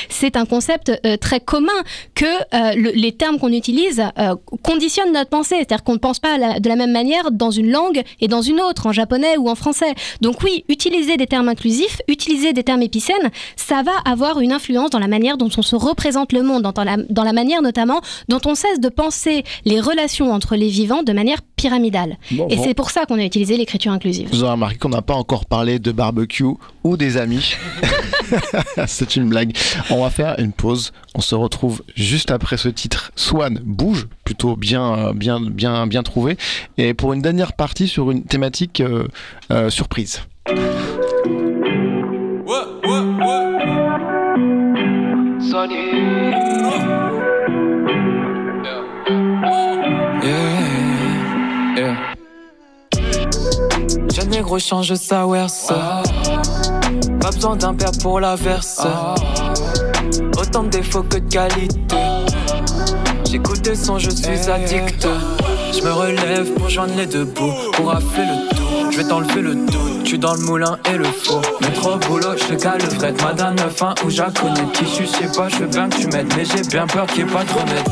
C'est 0.10 0.36
un 0.36 0.46
concept 0.46 0.92
très 1.22 1.40
commun 1.40 1.72
que 2.16 2.26
les 2.76 3.12
termes 3.12 3.40
qu'on 3.40 3.54
utilise 3.54 4.04
conditionnent 4.64 5.14
notre 5.14 5.30
pensée. 5.30 5.56
C'est-à-dire 5.58 5.84
qu'on 5.84 5.94
ne 5.94 6.00
pense 6.00 6.20
pas 6.20 6.60
de 6.60 6.68
la 6.68 6.76
même 6.76 6.92
manière 6.92 7.32
dans 7.32 7.52
une 7.52 7.72
langue 7.72 8.02
et 8.20 8.28
dans 8.28 8.42
une 8.42 8.60
autre, 8.62 8.88
en 8.88 8.92
japonais 8.92 9.38
ou 9.38 9.50
en 9.50 9.56
français. 9.56 9.94
Donc 10.22 10.42
oui, 10.44 10.66
utiliser 10.70 11.18
des 11.18 11.28
termes 11.28 11.50
inclusifs, 11.50 12.02
utiliser 12.08 12.54
des 12.54 12.64
termes 12.64 12.82
épicènes, 12.82 13.30
ça 13.56 13.84
va 13.84 13.92
avoir 14.06 14.40
une 14.40 14.52
influence 14.52 14.90
dans 14.90 15.00
la 15.00 15.08
manière 15.08 15.38
dont 15.38 15.50
on 15.58 15.62
se 15.62 15.76
représente 15.76 16.34
le 16.34 16.42
monde, 16.42 16.64
dans 16.64 16.84
la, 16.84 16.98
dans 17.10 17.24
la 17.24 17.34
manière 17.34 17.62
notamment 17.62 18.02
dont 18.28 18.42
on 18.46 18.56
cesse 18.56 18.80
de 18.80 18.90
penser 18.90 19.44
les 19.66 19.80
relations 19.80 20.32
entre 20.32 20.56
les 20.56 20.70
vivants 20.70 21.04
de 21.04 21.14
manière 21.14 21.42
pyramidale. 21.56 22.18
et 22.50 22.58
c'est 22.58 22.74
pour 22.74 22.92
ça 22.92 23.06
qu'on 23.06 23.20
a 23.20 23.24
utilisé 23.24 23.58
l'écriture 23.58 23.92
inclusive. 23.92 24.30
Vous 24.32 24.44
avez 24.44 24.54
remarqué 24.54 24.78
qu'on 24.78 24.90
n'a 24.90 25.02
pas 25.02 25.14
encore 25.14 25.46
parlé 25.46 25.80
de 25.80 25.92
barbecue 25.92 26.46
ou 26.84 26.98
des 26.98 27.18
amis. 27.18 27.56
c'est 28.88 29.16
une 29.16 29.30
blague. 29.30 29.56
On 29.90 30.04
va 30.04 30.10
faire 30.10 30.40
une 30.40 30.52
pause. 30.52 30.92
On 31.14 31.22
se 31.22 31.36
retrouve 31.36 31.84
juste 31.96 32.32
après 32.32 32.58
ce 32.58 32.70
titre. 32.70 33.12
Swan 33.16 33.60
bouge, 33.64 34.08
plutôt 34.24 34.56
bien, 34.56 35.14
bien, 35.14 35.40
bien, 35.42 35.88
bien 35.88 36.04
trouvé. 36.04 36.38
Et 36.78 36.94
pour 36.94 37.14
une 37.14 37.22
dernière 37.22 37.54
partie 37.54 37.88
sur 37.88 38.12
une 38.12 38.24
thématique 38.24 38.82
euh, 38.82 39.08
euh, 39.52 39.70
surprise. 39.70 40.22
Pas 57.20 57.32
besoin 57.32 57.56
d'un 57.56 57.74
père 57.74 57.92
pour 58.02 58.20
la 58.20 58.36
verse. 58.36 58.82
Autant 60.40 60.64
de 60.64 60.70
défauts 60.70 61.04
que 61.04 61.18
de 61.18 61.30
qualité. 61.30 61.96
J'écoute 63.30 63.62
des 63.62 63.76
sons, 63.76 63.98
je 63.98 64.10
suis 64.10 64.50
addict. 64.50 65.08
Je 65.74 65.82
me 65.84 65.92
relève 65.92 66.52
pour 66.54 66.70
joindre 66.70 66.94
les 66.96 67.06
deux 67.06 67.26
bouts. 67.26 67.54
Pour 67.74 67.90
rafler 67.90 68.24
le 68.26 68.56
tout, 68.56 68.92
je 68.92 68.98
vais 68.98 69.04
t'enlever 69.04 69.42
le 69.42 69.56
doute. 69.56 70.04
Tu 70.04 70.18
dans 70.18 70.36
le 70.36 70.42
moulin 70.42 70.78
et 70.92 70.98
le 70.98 71.06
faux. 71.06 71.42
Mettre 71.62 71.88
au 71.88 71.98
boulot, 71.98 72.38
je 72.38 72.54
te 72.56 72.62
cale 72.62 72.80
le 72.82 72.90
fret. 72.90 73.14
Madame 73.24 73.56
9 73.56 73.84
ou 74.06 74.10
j'en 74.10 74.32
connais. 74.32 74.72
Tissu, 74.74 75.04
je 75.06 75.26
sais 75.26 75.38
pas, 75.38 75.50
je 75.50 75.58
veux 75.58 75.68
bien 75.68 75.90
que 75.90 75.98
tu 75.98 76.08
m'aides. 76.08 76.32
Mais 76.38 76.46
j'ai 76.46 76.62
bien 76.62 76.88
peur 76.88 77.08
qu'il 77.08 77.26
n'y 77.26 77.32
ait 77.32 77.34
pas 77.34 77.44
trop 77.44 77.66
net. 77.66 77.84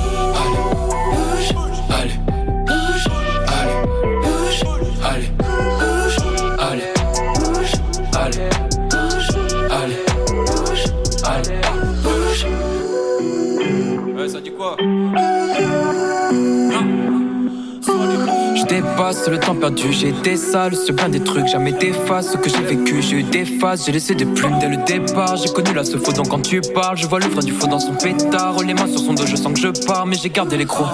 Dépasse 19.04 19.28
le 19.28 19.40
temps 19.40 19.56
perdu. 19.56 19.92
J'ai 19.92 20.12
des 20.12 20.38
salles 20.38 20.76
sur 20.76 20.96
plein 20.96 21.10
des 21.10 21.20
trucs, 21.20 21.48
jamais 21.48 21.74
d'efface 21.74 22.32
ce 22.32 22.38
que 22.38 22.50
j'ai 22.50 22.64
vécu. 22.64 23.02
J'ai 23.02 23.18
eu 23.18 23.24
des 23.24 23.46
phases, 23.46 23.86
j'ai 23.86 23.92
laissé 23.92 24.16
des 24.16 24.26
plumes 24.26 24.58
dès 24.60 24.70
le 24.70 24.78
départ. 24.78 25.36
J'ai 25.36 25.50
connu 25.52 25.74
la 25.74 25.84
faux 25.84 26.14
donc 26.14 26.30
quand 26.30 26.42
tu 26.42 26.62
parles, 26.62 26.98
je 26.98 27.08
vois 27.08 27.20
le 27.20 27.26
vrai 27.26 27.44
du 27.44 27.52
faux 27.52 27.68
dans 27.68 27.80
son 27.80 27.94
pétard. 27.94 28.56
Les 28.66 28.74
mains 28.74 28.88
sur 28.88 29.00
son 29.00 29.14
dos, 29.14 29.26
je 29.26 29.36
sens 29.36 29.54
que 29.54 29.60
je 29.60 29.86
pars, 29.86 30.06
mais 30.06 30.16
j'ai 30.16 30.30
gardé 30.30 30.58
les 30.58 30.66
crocs. 30.66 30.88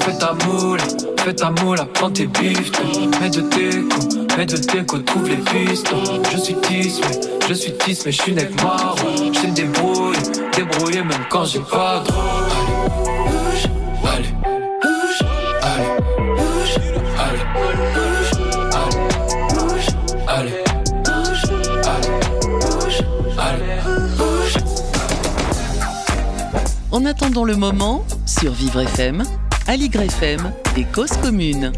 Fais 0.00 0.18
ta 0.18 0.32
moule, 0.46 0.80
fais 1.18 1.34
ta 1.34 1.50
moule, 1.50 1.78
prends 1.94 2.10
tes 2.10 2.26
bifs. 2.26 2.72
Mets 3.20 3.30
de 3.30 3.40
déco, 3.42 4.00
mets 4.36 4.46
de 4.46 4.56
déco, 4.56 4.98
trouve 4.98 5.28
les 5.28 5.36
pistes. 5.36 5.92
Je 6.32 6.38
suis 6.38 6.54
tisse, 6.54 7.00
mais 7.02 7.20
je 7.48 7.54
suis 7.54 7.72
tisse, 7.78 8.04
mais 8.04 8.12
je 8.12 8.22
suis 8.22 8.32
nec 8.32 8.50
marre. 8.62 8.96
Je 9.16 9.46
me 9.46 9.54
débrouille, 9.54 10.16
débrouiller 10.56 11.02
même 11.02 11.24
quand 11.30 11.44
j'ai 11.44 11.60
pas. 11.60 12.02
En 26.94 27.06
attendant 27.06 27.42
le 27.42 27.56
moment, 27.56 28.04
sur 28.24 28.52
Vivre 28.52 28.82
FM, 28.82 29.24
Aligre 29.66 30.02
FM 30.02 30.52
et 30.76 30.84
Cause 30.84 31.16
Commune. 31.16 31.72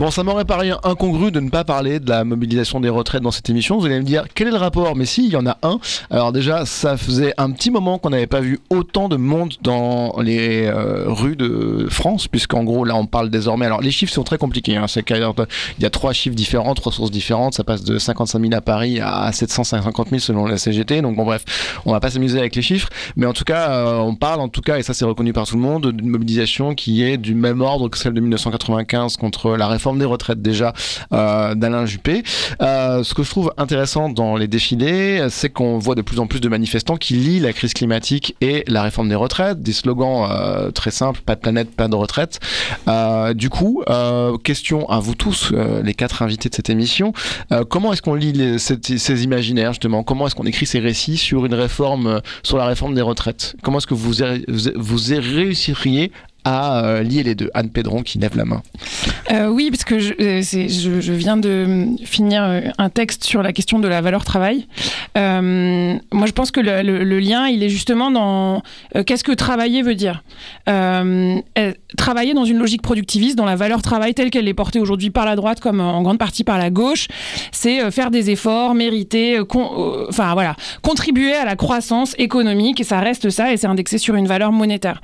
Bon, 0.00 0.10
ça 0.10 0.24
m'aurait 0.24 0.46
paru 0.46 0.72
incongru 0.82 1.30
de 1.30 1.40
ne 1.40 1.50
pas 1.50 1.62
parler 1.62 2.00
de 2.00 2.08
la 2.08 2.24
mobilisation 2.24 2.80
des 2.80 2.88
retraites 2.88 3.22
dans 3.22 3.30
cette 3.30 3.50
émission. 3.50 3.76
Vous 3.76 3.84
allez 3.84 3.98
me 3.98 4.02
dire, 4.02 4.24
quel 4.34 4.48
est 4.48 4.50
le 4.50 4.56
rapport? 4.56 4.96
Mais 4.96 5.04
si, 5.04 5.26
il 5.26 5.30
y 5.30 5.36
en 5.36 5.46
a 5.46 5.58
un. 5.62 5.78
Alors 6.08 6.32
déjà, 6.32 6.64
ça 6.64 6.96
faisait 6.96 7.34
un 7.36 7.50
petit 7.50 7.70
moment 7.70 7.98
qu'on 7.98 8.08
n'avait 8.08 8.26
pas 8.26 8.40
vu 8.40 8.60
autant 8.70 9.10
de 9.10 9.16
monde 9.16 9.52
dans 9.60 10.18
les 10.22 10.64
euh, 10.64 11.04
rues 11.06 11.36
de 11.36 11.86
France, 11.90 12.28
puisqu'en 12.28 12.64
gros, 12.64 12.86
là, 12.86 12.96
on 12.96 13.04
parle 13.04 13.28
désormais... 13.28 13.66
Alors, 13.66 13.82
les 13.82 13.90
chiffres 13.90 14.14
sont 14.14 14.24
très 14.24 14.38
compliqués. 14.38 14.74
Hein. 14.74 14.86
C'est 14.88 15.02
qu'il 15.02 15.18
y 15.18 15.84
a 15.84 15.90
trois 15.90 16.14
chiffres 16.14 16.34
différents, 16.34 16.72
trois 16.72 16.92
sources 16.92 17.10
différentes. 17.10 17.52
Ça 17.52 17.62
passe 17.62 17.84
de 17.84 17.98
55 17.98 18.40
000 18.40 18.54
à 18.54 18.62
Paris 18.62 19.00
à 19.00 19.30
750 19.32 20.08
000 20.08 20.18
selon 20.18 20.46
la 20.46 20.56
CGT. 20.56 21.02
Donc, 21.02 21.14
bon, 21.14 21.26
bref, 21.26 21.44
on 21.84 21.92
va 21.92 22.00
pas 22.00 22.08
s'amuser 22.08 22.38
avec 22.38 22.56
les 22.56 22.62
chiffres. 22.62 22.88
Mais 23.16 23.26
en 23.26 23.34
tout 23.34 23.44
cas, 23.44 23.70
euh, 23.70 23.98
on 23.98 24.14
parle, 24.14 24.40
en 24.40 24.48
tout 24.48 24.62
cas, 24.62 24.78
et 24.78 24.82
ça, 24.82 24.94
c'est 24.94 25.04
reconnu 25.04 25.34
par 25.34 25.46
tout 25.46 25.56
le 25.56 25.62
monde, 25.62 25.92
d'une 25.92 26.08
mobilisation 26.08 26.74
qui 26.74 27.04
est 27.04 27.18
du 27.18 27.34
même 27.34 27.60
ordre 27.60 27.90
que 27.90 27.98
celle 27.98 28.14
de 28.14 28.20
1995 28.20 29.18
contre 29.18 29.58
la 29.58 29.66
réforme 29.66 29.89
des 29.98 30.04
retraites 30.04 30.42
déjà 30.42 30.72
euh, 31.12 31.54
d'Alain 31.54 31.86
Juppé. 31.86 32.22
Euh, 32.60 33.02
ce 33.02 33.14
que 33.14 33.22
je 33.22 33.30
trouve 33.30 33.52
intéressant 33.56 34.08
dans 34.08 34.36
les 34.36 34.48
défilés, 34.48 35.26
c'est 35.30 35.50
qu'on 35.50 35.78
voit 35.78 35.94
de 35.94 36.02
plus 36.02 36.18
en 36.18 36.26
plus 36.26 36.40
de 36.40 36.48
manifestants 36.48 36.96
qui 36.96 37.14
lient 37.14 37.40
la 37.40 37.52
crise 37.52 37.74
climatique 37.74 38.36
et 38.40 38.64
la 38.66 38.82
réforme 38.82 39.08
des 39.08 39.14
retraites, 39.14 39.62
des 39.62 39.72
slogans 39.72 40.28
euh, 40.30 40.70
très 40.70 40.90
simples, 40.90 41.20
pas 41.24 41.34
de 41.34 41.40
planète, 41.40 41.74
pas 41.74 41.88
de 41.88 41.94
retraite. 41.94 42.40
du 43.34 43.50
coup, 43.50 43.82
question 44.44 44.88
à 44.88 44.98
vous 44.98 45.14
tous, 45.14 45.52
les 45.82 45.94
quatre 45.94 46.22
invités 46.22 46.48
de 46.48 46.54
cette 46.54 46.70
émission, 46.70 47.12
comment 47.68 47.92
est-ce 47.92 48.02
qu'on 48.02 48.14
lit 48.14 48.58
ces, 48.58 49.24
imaginaires 49.24 49.72
justement? 49.72 50.02
Comment 50.02 50.26
est-ce 50.26 50.34
qu'on 50.34 50.44
écrit 50.44 50.66
ces 50.66 50.80
récits 50.80 51.16
sur 51.16 51.46
une 51.46 51.54
réforme, 51.54 52.20
sur 52.42 52.56
la 52.56 52.66
réforme 52.66 52.94
des 52.94 53.02
retraites? 53.02 53.56
Comment 53.62 53.78
est-ce 53.78 53.86
que 53.86 53.94
vous, 53.94 54.14
vous 54.76 54.98
réussiriez 55.08 56.12
à 56.44 56.84
euh, 56.84 57.02
lier 57.02 57.22
les 57.22 57.34
deux. 57.34 57.50
Anne 57.54 57.70
Pédron 57.70 58.02
qui 58.02 58.18
lève 58.18 58.36
la 58.36 58.44
main. 58.44 58.62
Euh, 59.30 59.48
oui, 59.48 59.70
parce 59.70 59.84
que 59.84 59.98
je, 59.98 60.12
euh, 60.20 61.14
viens 61.14 61.36
de 61.36 61.86
finir 62.04 62.62
un 62.78 62.90
texte 62.90 63.24
sur 63.24 63.42
la 63.42 63.52
question 63.52 63.78
de 63.78 63.88
la 63.88 64.00
valeur 64.00 64.24
travail. 64.24 64.66
moi, 65.14 66.26
je 66.26 66.32
pense 66.32 66.50
que 66.50 66.60
le, 66.60 66.82
le, 66.82 67.20
lien, 67.20 67.46
il 67.48 67.62
est 67.62 67.68
justement 67.68 68.10
dans 68.10 68.62
qu'est-ce 69.06 69.24
que 69.24 69.32
travailler 69.32 69.82
veut 69.82 69.94
dire? 69.94 70.22
travailler 71.96 72.34
dans 72.34 72.44
une 72.44 72.58
logique 72.58 72.82
productiviste, 72.82 73.36
dans 73.36 73.44
la 73.44 73.56
valeur 73.56 73.82
travail 73.82 74.14
telle 74.14 74.30
qu'elle 74.30 74.48
est 74.48 74.54
portée 74.54 74.78
aujourd'hui 74.78 75.10
par 75.10 75.26
la 75.26 75.36
droite 75.36 75.60
comme 75.60 75.80
en 75.80 76.02
grande 76.02 76.18
partie 76.18 76.44
par 76.44 76.56
la 76.58 76.70
gauche, 76.70 77.08
c'est 77.52 77.90
faire 77.90 78.10
des 78.10 78.30
efforts, 78.30 78.74
mériter, 78.74 79.40
enfin 80.08 80.32
voilà, 80.34 80.54
contribuer 80.82 81.34
à 81.34 81.44
la 81.44 81.56
croissance 81.56 82.14
économique 82.18 82.80
et 82.80 82.84
ça 82.84 83.00
reste 83.00 83.30
ça 83.30 83.52
et 83.52 83.56
c'est 83.56 83.66
indexé 83.66 83.98
sur 83.98 84.14
une 84.14 84.26
valeur 84.26 84.52
monétaire. 84.52 85.00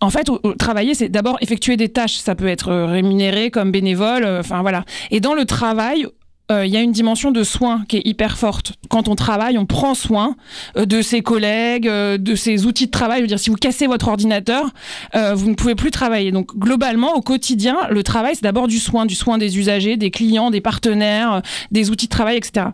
En 0.00 0.10
fait, 0.10 0.30
travailler, 0.58 0.94
c'est 0.94 1.08
d'abord 1.08 1.38
effectuer 1.40 1.76
des 1.76 1.88
tâches. 1.88 2.16
Ça 2.16 2.34
peut 2.34 2.48
être 2.48 2.68
euh, 2.68 2.86
rémunéré 2.86 3.50
comme 3.50 3.70
bénévole. 3.70 4.24
Euh, 4.24 4.40
enfin 4.40 4.60
voilà. 4.60 4.84
Et 5.10 5.20
dans 5.20 5.34
le 5.34 5.44
travail, 5.46 6.06
euh, 6.50 6.64
il 6.64 6.72
y 6.72 6.76
a 6.76 6.80
une 6.80 6.92
dimension 6.92 7.32
de 7.32 7.42
soin 7.42 7.84
qui 7.88 7.96
est 7.96 8.06
hyper 8.06 8.38
forte. 8.38 8.74
Quand 8.88 9.08
on 9.08 9.16
travaille, 9.16 9.58
on 9.58 9.66
prend 9.66 9.94
soin 9.94 10.36
euh, 10.76 10.86
de 10.86 11.02
ses 11.02 11.20
collègues, 11.20 11.88
euh, 11.88 12.18
de 12.18 12.36
ses 12.36 12.66
outils 12.66 12.86
de 12.86 12.92
travail. 12.92 13.18
Je 13.18 13.22
veux 13.22 13.28
dire, 13.28 13.40
si 13.40 13.50
vous 13.50 13.56
cassez 13.56 13.86
votre 13.86 14.08
ordinateur, 14.08 14.70
vous 15.34 15.48
ne 15.48 15.54
pouvez 15.54 15.74
plus 15.74 15.90
travailler. 15.90 16.30
Donc, 16.30 16.56
globalement, 16.56 17.14
au 17.14 17.20
quotidien, 17.20 17.76
le 17.90 18.02
travail, 18.02 18.34
c'est 18.34 18.42
d'abord 18.42 18.68
du 18.68 18.78
soin, 18.78 19.06
du 19.06 19.14
soin 19.14 19.38
des 19.38 19.58
usagers, 19.58 19.96
des 19.96 20.10
clients, 20.10 20.50
des 20.50 20.60
partenaires, 20.60 21.42
des 21.70 21.90
outils 21.90 22.06
de 22.06 22.10
travail, 22.10 22.36
etc. 22.36 22.66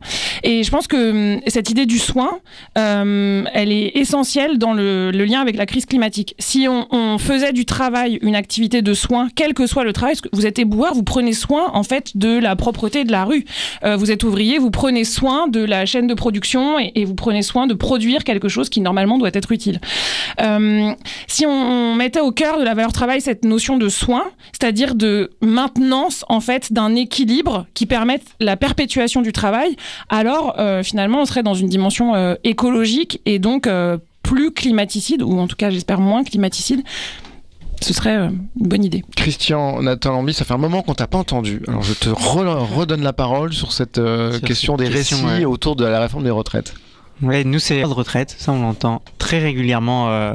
Et 0.43 0.63
je 0.63 0.71
pense 0.71 0.87
que 0.87 1.37
hum, 1.37 1.41
cette 1.47 1.71
idée 1.71 1.87
du 1.87 1.99
soin, 1.99 2.41
elle 2.75 3.73
est 3.73 3.93
essentielle 3.97 4.59
dans 4.59 4.73
le, 4.75 5.11
lien 5.11 5.41
avec 5.41 5.57
la 5.57 5.67
crise 5.67 5.87
climatique. 5.87 6.35
Si 6.39 6.67
on, 6.69 7.19
faisait 7.19 7.53
du 7.53 7.65
travail 7.65 8.19
une 8.23 8.35
activité 8.35 8.83
de 8.83 8.95
soin, 8.95 9.29
quel 9.35 9.55
que 9.55 9.67
soit 9.67 9.85
le 9.85 9.93
travail, 9.93 10.17
vous 10.33 10.47
êtes 10.47 10.59
éboueur, 10.59 10.95
vous 10.95 11.05
prenez 11.05 11.33
soin, 11.33 11.71
en 11.73 11.83
fait, 11.83 12.17
de 12.17 12.39
la 12.39 12.57
propreté 12.57 13.05
de 13.05 13.13
la 13.13 13.25
rue. 13.25 13.45
Euh, 13.85 13.97
vous 13.97 14.11
êtes 14.11 14.25
ouvrier, 14.25 14.59
vous 14.59 14.71
prenez 14.71 15.05
soin 15.05 15.49
de 15.49 15.61
la 15.61 15.87
chaîne 15.87 16.07
de 16.07 16.15
production 16.15 16.79
et, 16.79 17.05
vous 17.05 17.15
prenez 17.15 17.43
soin 17.43 17.67
de 17.67 17.75
produire 17.75 18.25
quelque 18.25 18.49
chose 18.49 18.69
qui 18.69 18.81
normalement 18.81 19.19
doit 19.19 19.31
être 19.33 19.53
utile. 19.53 19.81
Euh, 20.41 20.93
si 21.27 21.47
on 21.47 21.95
mettait 21.95 22.21
au 22.21 22.33
cœur 22.33 22.59
de 22.59 22.65
la 22.65 22.75
valeur 22.75 22.93
travail 22.93 23.21
cette 23.21 23.45
notion 23.45 23.77
de 23.77 23.89
soin, 23.89 24.25
c'est-à-dire 24.53 24.95
de 24.95 25.31
maintenance 25.41 26.25
en 26.29 26.41
fait 26.41 26.73
d'un 26.73 26.95
équilibre 26.95 27.67
qui 27.75 27.87
permette 27.87 28.25
la 28.41 28.57
perpétuation 28.57 29.23
du 29.23 29.33
travail, 29.33 29.77
alors 30.09 30.55
euh, 30.59 30.83
finalement 30.83 31.23
on 31.23 31.25
serait 31.25 31.43
dans 31.43 31.55
une 31.55 31.69
dimension 31.69 32.37
écologique 32.45 33.21
et 33.27 33.39
donc 33.39 33.69
plus 34.23 34.53
climaticide, 34.53 35.23
ou 35.23 35.39
en 35.39 35.47
tout 35.47 35.57
cas 35.57 35.71
j'espère 35.71 36.01
moins 36.01 36.25
climaticide. 36.25 36.83
Ce 37.83 37.93
serait 37.93 38.17
euh, 38.17 38.29
une 38.29 38.69
bonne 38.69 38.85
idée. 38.85 39.05
Christian 39.17 39.83
Nathan 39.83 40.13
Lambi, 40.13 40.33
ça 40.33 40.45
fait 40.45 40.55
un 40.55 40.59
moment 40.59 40.83
qu'on 40.83 40.95
t'a 40.95 41.07
pas 41.07 41.19
entendu. 41.19 41.63
Alors 41.69 41.83
je 41.83 41.93
te 41.95 42.09
re- 42.09 42.65
redonne 42.75 43.03
la 43.03 43.13
parole 43.13 43.53
sur 43.53 43.73
cette 43.73 43.99
euh, 43.99 44.33
Sur 44.33 44.41
question 44.43 44.77
cette 44.79 44.87
des 44.89 44.93
question, 44.95 45.17
récits 45.27 45.41
ouais. 45.41 45.45
autour 45.45 45.77
de 45.77 45.85
la 45.85 46.01
réforme 46.01 46.25
des 46.25 46.31
retraites. 46.31 46.75
Ouais, 47.21 47.45
nous 47.45 47.59
c'est 47.59 47.81
la 47.81 47.87
retraite, 47.87 48.35
ça 48.39 48.53
on 48.53 48.63
l'entend 48.63 49.03
très 49.19 49.39
régulièrement 49.39 50.09
euh, 50.11 50.35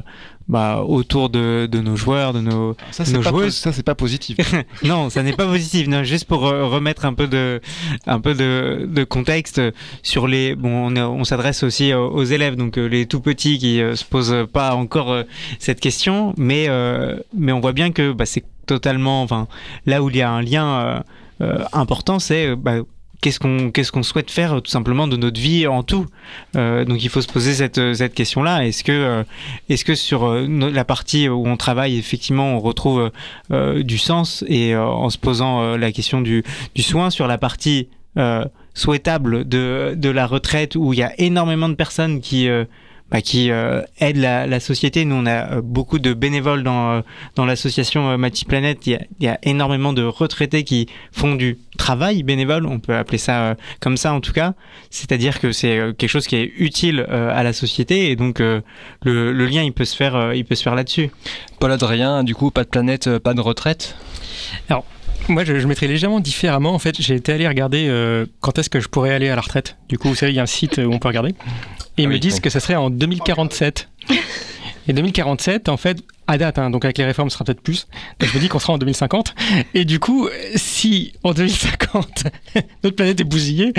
bah, 0.49 0.83
autour 0.85 1.29
de, 1.29 1.67
de 1.69 1.79
nos 1.79 1.95
joueurs, 1.95 2.33
de 2.33 2.41
nos, 2.41 2.75
Ça 2.91 3.03
nos 3.11 3.21
joueuses. 3.21 3.55
ça, 3.55 3.73
c'est 3.73 3.83
pas 3.83 3.95
positif. 3.95 4.37
non, 4.83 5.09
ça 5.09 5.23
n'est 5.23 5.33
pas 5.33 5.45
positif. 5.45 5.87
Non, 5.87 6.03
juste 6.03 6.25
pour 6.25 6.47
euh, 6.47 6.65
remettre 6.65 7.05
un 7.05 7.13
peu 7.13 7.27
de, 7.27 7.61
un 8.05 8.19
peu 8.19 8.33
de, 8.33 8.87
de 8.89 9.03
contexte 9.03 9.61
sur 10.03 10.27
les. 10.27 10.55
Bon, 10.55 10.95
on, 10.95 11.23
s'adresse 11.23 11.63
aussi 11.63 11.93
aux, 11.93 12.23
élèves, 12.23 12.55
donc 12.55 12.77
euh, 12.77 12.85
les 12.85 13.05
tout 13.05 13.19
petits 13.19 13.57
qui 13.57 13.81
euh, 13.81 13.95
se 13.95 14.05
posent 14.05 14.47
pas 14.51 14.73
encore 14.73 15.23
cette 15.59 15.79
question, 15.79 16.33
mais 16.37 16.67
euh, 16.69 17.17
mais 17.35 17.51
on 17.51 17.59
voit 17.59 17.73
bien 17.73 17.91
que 17.91 18.11
bah, 18.11 18.25
c'est 18.25 18.43
totalement. 18.65 19.21
Enfin, 19.21 19.47
là 19.85 20.01
où 20.01 20.09
il 20.09 20.17
y 20.17 20.21
a 20.21 20.29
un 20.31 20.41
lien 20.41 20.67
euh, 20.67 20.99
euh, 21.41 21.63
important, 21.73 22.19
c'est 22.19 22.55
bah, 22.55 22.77
Qu'est-ce 23.21 23.39
qu'on 23.39 23.71
qu'est-ce 23.71 23.91
qu'on 23.91 24.03
souhaite 24.03 24.29
faire 24.29 24.53
euh, 24.53 24.59
tout 24.59 24.69
simplement 24.69 25.07
de 25.07 25.17
notre 25.17 25.39
vie 25.39 25.65
en 25.67 25.81
tout 25.83 26.05
Euh, 26.55 26.85
Donc 26.85 27.03
il 27.03 27.09
faut 27.09 27.21
se 27.21 27.27
poser 27.27 27.53
cette, 27.53 27.77
euh, 27.79 27.93
cette 27.93 28.13
question-là. 28.13 28.65
Est-ce 28.65 28.83
que 28.83 28.91
euh, 28.91 29.23
est-ce 29.69 29.83
que 29.85 29.95
sur 29.95 30.25
euh, 30.25 30.45
la 30.47 30.85
partie 30.85 31.27
où 31.27 31.47
on 31.47 31.57
travaille 31.57 31.97
effectivement 31.97 32.55
on 32.55 32.59
retrouve 32.59 33.11
euh, 33.51 33.81
du 33.83 33.97
sens 33.97 34.43
et 34.47 34.73
euh, 34.75 34.85
en 34.85 35.09
se 35.09 35.17
posant 35.17 35.61
euh, 35.61 35.77
la 35.77 35.91
question 35.91 36.21
du, 36.21 36.43
du 36.75 36.81
soin 36.83 37.09
sur 37.09 37.25
la 37.27 37.37
partie 37.37 37.89
euh, 38.17 38.45
souhaitable 38.75 39.47
de, 39.47 39.95
de 39.97 40.09
la 40.09 40.27
retraite 40.27 40.75
où 40.75 40.93
il 40.93 40.99
y 40.99 41.03
a 41.03 41.11
énormément 41.19 41.69
de 41.69 41.75
personnes 41.75 42.21
qui 42.21 42.47
euh, 42.47 42.65
bah, 43.11 43.21
qui 43.21 43.51
euh, 43.51 43.81
aident 43.99 44.17
la, 44.17 44.47
la 44.47 44.59
société. 44.59 45.05
Nous, 45.05 45.15
on 45.15 45.25
a 45.25 45.57
euh, 45.57 45.61
beaucoup 45.61 45.99
de 45.99 46.13
bénévoles 46.13 46.63
dans, 46.63 46.91
euh, 46.91 47.01
dans 47.35 47.45
l'association 47.45 48.09
euh, 48.09 48.17
Matiplanète. 48.17 48.85
Il 48.87 48.91
y, 48.91 48.95
a, 48.95 49.01
il 49.19 49.25
y 49.25 49.29
a 49.29 49.39
énormément 49.43 49.93
de 49.93 50.03
retraités 50.03 50.63
qui 50.63 50.87
font 51.11 51.35
du 51.35 51.57
travail 51.77 52.23
bénévole, 52.23 52.65
on 52.65 52.79
peut 52.79 52.95
appeler 52.95 53.17
ça 53.19 53.41
euh, 53.41 53.55
comme 53.79 53.97
ça 53.97 54.13
en 54.13 54.19
tout 54.19 54.33
cas. 54.33 54.53
C'est-à-dire 54.89 55.39
que 55.39 55.51
c'est 55.51 55.77
euh, 55.77 55.93
quelque 55.93 56.09
chose 56.09 56.27
qui 56.27 56.35
est 56.35 56.51
utile 56.57 57.05
euh, 57.09 57.31
à 57.33 57.43
la 57.43 57.53
société 57.53 58.09
et 58.09 58.15
donc 58.15 58.41
euh, 58.41 58.61
le, 59.03 59.31
le 59.31 59.45
lien 59.45 59.61
il 59.63 59.71
peut 59.73 59.85
se 59.85 59.95
faire, 59.95 60.15
euh, 60.15 60.35
il 60.35 60.43
peut 60.43 60.55
se 60.55 60.63
faire 60.63 60.75
là-dessus. 60.75 61.11
Paul 61.59 61.71
Adrien, 61.71 62.23
du 62.23 62.35
coup, 62.35 62.51
pas 62.51 62.63
de 62.63 62.69
planète, 62.69 63.19
pas 63.19 63.33
de 63.33 63.41
retraite? 63.41 63.95
Moi, 65.29 65.43
je, 65.43 65.59
je 65.59 65.67
mettrais 65.67 65.87
légèrement 65.87 66.19
différemment. 66.19 66.73
En 66.73 66.79
fait, 66.79 67.01
j'ai 67.01 67.15
été 67.15 67.33
allé 67.33 67.47
regarder 67.47 67.87
euh, 67.89 68.25
quand 68.39 68.57
est-ce 68.59 68.69
que 68.69 68.79
je 68.79 68.87
pourrais 68.87 69.13
aller 69.13 69.29
à 69.29 69.35
la 69.35 69.41
retraite. 69.41 69.77
Du 69.89 69.97
coup, 69.97 70.07
vous 70.09 70.15
savez, 70.15 70.31
il 70.31 70.35
y 70.35 70.39
a 70.39 70.43
un 70.43 70.47
site 70.47 70.77
où 70.77 70.91
on 70.91 70.99
peut 70.99 71.07
regarder. 71.09 71.31
Et 71.97 72.03
ils 72.03 72.05
Ah 72.05 72.09
me 72.09 72.19
disent 72.19 72.35
oui. 72.35 72.41
que 72.41 72.49
ça 72.49 72.59
serait 72.59 72.75
en 72.75 72.89
2047. 72.89 73.89
Et 74.87 74.93
2047, 74.93 75.67
en 75.69 75.75
fait, 75.77 75.97
à 76.27 76.37
date, 76.37 76.59
hein, 76.59 76.69
donc 76.69 76.85
avec 76.85 76.97
les 76.97 77.05
réformes, 77.05 77.29
ce 77.29 77.35
sera 77.35 77.45
peut-être 77.45 77.61
plus. 77.61 77.87
Je 78.21 78.33
me 78.33 78.39
dis 78.39 78.49
qu'on 78.49 78.59
sera 78.59 78.73
en 78.73 78.77
2050. 78.77 79.33
Et 79.73 79.85
du 79.85 79.99
coup, 79.99 80.27
si 80.55 81.13
en 81.23 81.33
2050, 81.33 82.23
notre 82.83 82.95
planète 82.95 83.19
est 83.19 83.23
bousillée, 83.23 83.73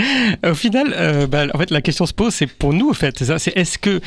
au 0.45 0.55
final, 0.55 0.95
euh, 0.97 1.27
bah, 1.27 1.47
en 1.53 1.59
fait, 1.59 1.71
la 1.71 1.83
question 1.83 2.07
se 2.07 2.15
pose, 2.15 2.35
c'est 2.35 2.47
pour 2.47 2.73
nous, 2.73 2.91
en 2.91 2.95
fait, 2.95 3.23
c'est 3.39 3.57
est-ce 3.57 3.79
que 3.79 4.01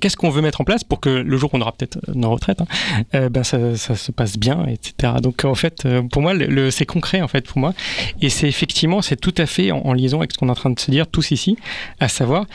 qu'est-ce 0.00 0.16
qu'on 0.16 0.30
veut 0.30 0.42
mettre 0.42 0.60
en 0.60 0.64
place 0.64 0.84
pour 0.84 1.00
que 1.00 1.08
le 1.08 1.36
jour 1.36 1.52
où 1.52 1.56
on 1.56 1.60
aura 1.60 1.72
peut-être 1.72 1.98
euh, 2.08 2.12
nos 2.14 2.30
retraites, 2.30 2.60
hein, 2.60 2.66
euh, 3.14 3.28
ben 3.28 3.44
ça, 3.44 3.76
se 3.76 4.12
passe 4.12 4.38
bien, 4.38 4.66
etc. 4.66 5.14
Donc 5.22 5.44
en 5.44 5.54
fait, 5.54 5.84
euh, 5.86 6.02
pour 6.02 6.22
moi, 6.22 6.34
c'est 6.70 6.86
concret 6.86 7.20
en 7.22 7.28
fait 7.28 7.46
pour 7.46 7.58
moi, 7.58 7.74
et 8.20 8.28
c'est 8.28 8.48
effectivement, 8.48 9.02
c'est 9.02 9.16
tout 9.16 9.34
à 9.38 9.46
fait 9.46 9.72
en, 9.72 9.92
liaison 9.92 10.18
avec 10.18 10.32
ce 10.32 10.38
qu'on 10.38 10.48
est 10.48 10.52
en 10.52 10.54
train 10.54 10.70
de 10.70 10.78
se 10.78 10.90
dire 10.90 11.06
tous 11.06 11.30
ici, 11.30 11.56
à 12.00 12.08
savoir 12.08 12.46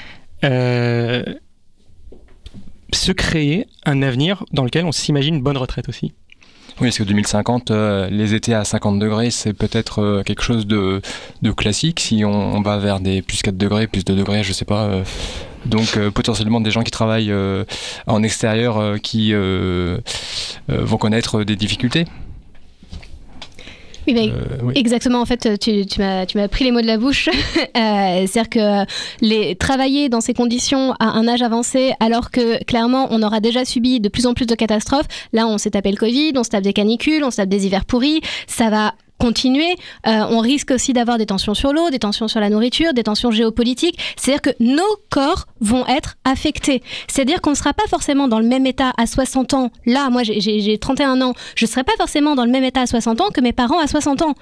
euh, 0.43 1.24
se 2.93 3.11
créer 3.11 3.67
un 3.85 4.01
avenir 4.01 4.43
dans 4.51 4.63
lequel 4.63 4.85
on 4.85 4.91
s'imagine 4.91 5.35
une 5.35 5.41
bonne 5.41 5.57
retraite 5.57 5.89
aussi. 5.89 6.13
Oui, 6.79 6.87
parce 6.87 6.97
que 6.97 7.03
2050, 7.03 7.69
euh, 7.71 8.09
les 8.09 8.33
étés 8.33 8.53
à 8.53 8.63
50 8.63 8.97
degrés, 8.97 9.29
c'est 9.29 9.53
peut-être 9.53 9.99
euh, 9.99 10.23
quelque 10.23 10.41
chose 10.41 10.65
de, 10.65 11.01
de 11.41 11.51
classique. 11.51 11.99
Si 11.99 12.23
on, 12.25 12.61
va 12.61 12.77
vers 12.77 12.99
des 12.99 13.21
plus 13.21 13.41
4 13.41 13.57
degrés, 13.57 13.87
plus 13.87 14.05
2 14.05 14.15
degrés, 14.15 14.43
je 14.43 14.53
sais 14.53 14.65
pas. 14.65 14.85
euh, 14.85 15.03
donc 15.65 15.99
potentiellement 16.09 16.59
des 16.59 16.71
gens 16.71 16.81
qui 16.81 16.89
travaillent 16.89 17.31
en 18.07 18.23
extérieur 18.23 18.99
qui 18.99 19.31
vont 20.67 20.97
connaître 20.97 21.43
des 21.43 21.55
difficultés. 21.55 22.05
Oui, 24.07 24.31
Euh, 24.33 24.57
oui. 24.63 24.73
Exactement, 24.75 25.21
en 25.21 25.25
fait, 25.25 25.59
tu, 25.59 25.85
tu 25.85 25.99
m'as 25.99 26.25
tu 26.25 26.37
m'as 26.37 26.47
pris 26.47 26.63
les 26.65 26.71
mots 26.71 26.81
de 26.81 26.87
la 26.87 26.97
bouche. 26.97 27.29
Euh, 27.77 28.25
C'est-à-dire 28.27 28.49
que 28.49 28.85
les, 29.21 29.55
travailler 29.55 30.09
dans 30.09 30.19
ces 30.21 30.33
conditions 30.33 30.93
à 30.99 31.05
un 31.05 31.27
âge 31.27 31.41
avancé, 31.41 31.93
alors 31.99 32.31
que 32.31 32.61
clairement 32.65 33.07
on 33.11 33.21
aura 33.23 33.39
déjà 33.39 33.65
subi 33.65 33.99
de 33.99 34.09
plus 34.09 34.25
en 34.27 34.33
plus 34.33 34.45
de 34.45 34.55
catastrophes, 34.55 35.07
là 35.31 35.47
on 35.47 35.57
s'est 35.57 35.71
tapé 35.71 35.91
le 35.91 35.97
Covid, 35.97 36.33
on 36.35 36.43
se 36.43 36.49
tape 36.49 36.63
des 36.63 36.73
canicules, 36.73 37.23
on 37.23 37.31
se 37.31 37.37
tape 37.37 37.49
des 37.49 37.65
hivers 37.65 37.85
pourris, 37.85 38.21
ça 38.47 38.69
va 38.69 38.93
continuer. 39.22 39.76
Euh, 40.07 40.26
on 40.30 40.39
risque 40.39 40.72
aussi 40.72 40.93
d'avoir 40.93 41.17
des 41.17 41.26
tensions 41.28 41.53
sur 41.53 41.74
l'eau, 41.74 41.89
des 41.91 41.99
tensions 41.99 42.28
sur 42.28 42.39
la 42.39 42.49
nourriture, 42.49 42.93
des 42.93 43.03
tensions 43.03 43.30
géopolitiques. 43.32 43.97
C'est-à-dire 44.17 44.41
que 44.41 44.49
nos 44.59 44.82
corps 45.09 45.45
vont 45.59 45.86
être 45.88 46.15
affectés. 46.24 46.82
C'est-à-dire 47.07 47.39
qu'on 47.41 47.51
ne 47.51 47.55
sera 47.55 47.74
pas 47.74 47.88
forcément 47.88 48.28
dans 48.28 48.39
le 48.39 48.47
même 48.47 48.65
état 48.65 48.91
à 48.97 49.05
60 49.05 49.53
ans. 49.53 49.69
Là, 49.86 50.09
moi 50.09 50.24
j'ai- 50.24 50.41
j'ai 50.41 50.59
j'ai 50.59 50.78
31 50.78 51.22
ans, 51.22 51.34
je 51.55 51.65
ne 51.65 51.69
serai 51.69 51.84
pas 51.84 51.93
forcément 51.97 52.36
dans 52.36 52.45
le 52.45 52.51
même 52.51 52.63
état 52.63 52.82
à 52.82 52.88
60 52.88 53.22
ans 53.22 53.30
que 53.34 53.41
mes 53.41 53.53
parents 53.53 53.80
à 53.80 53.88
60 53.88 54.22
ans. 54.24 54.34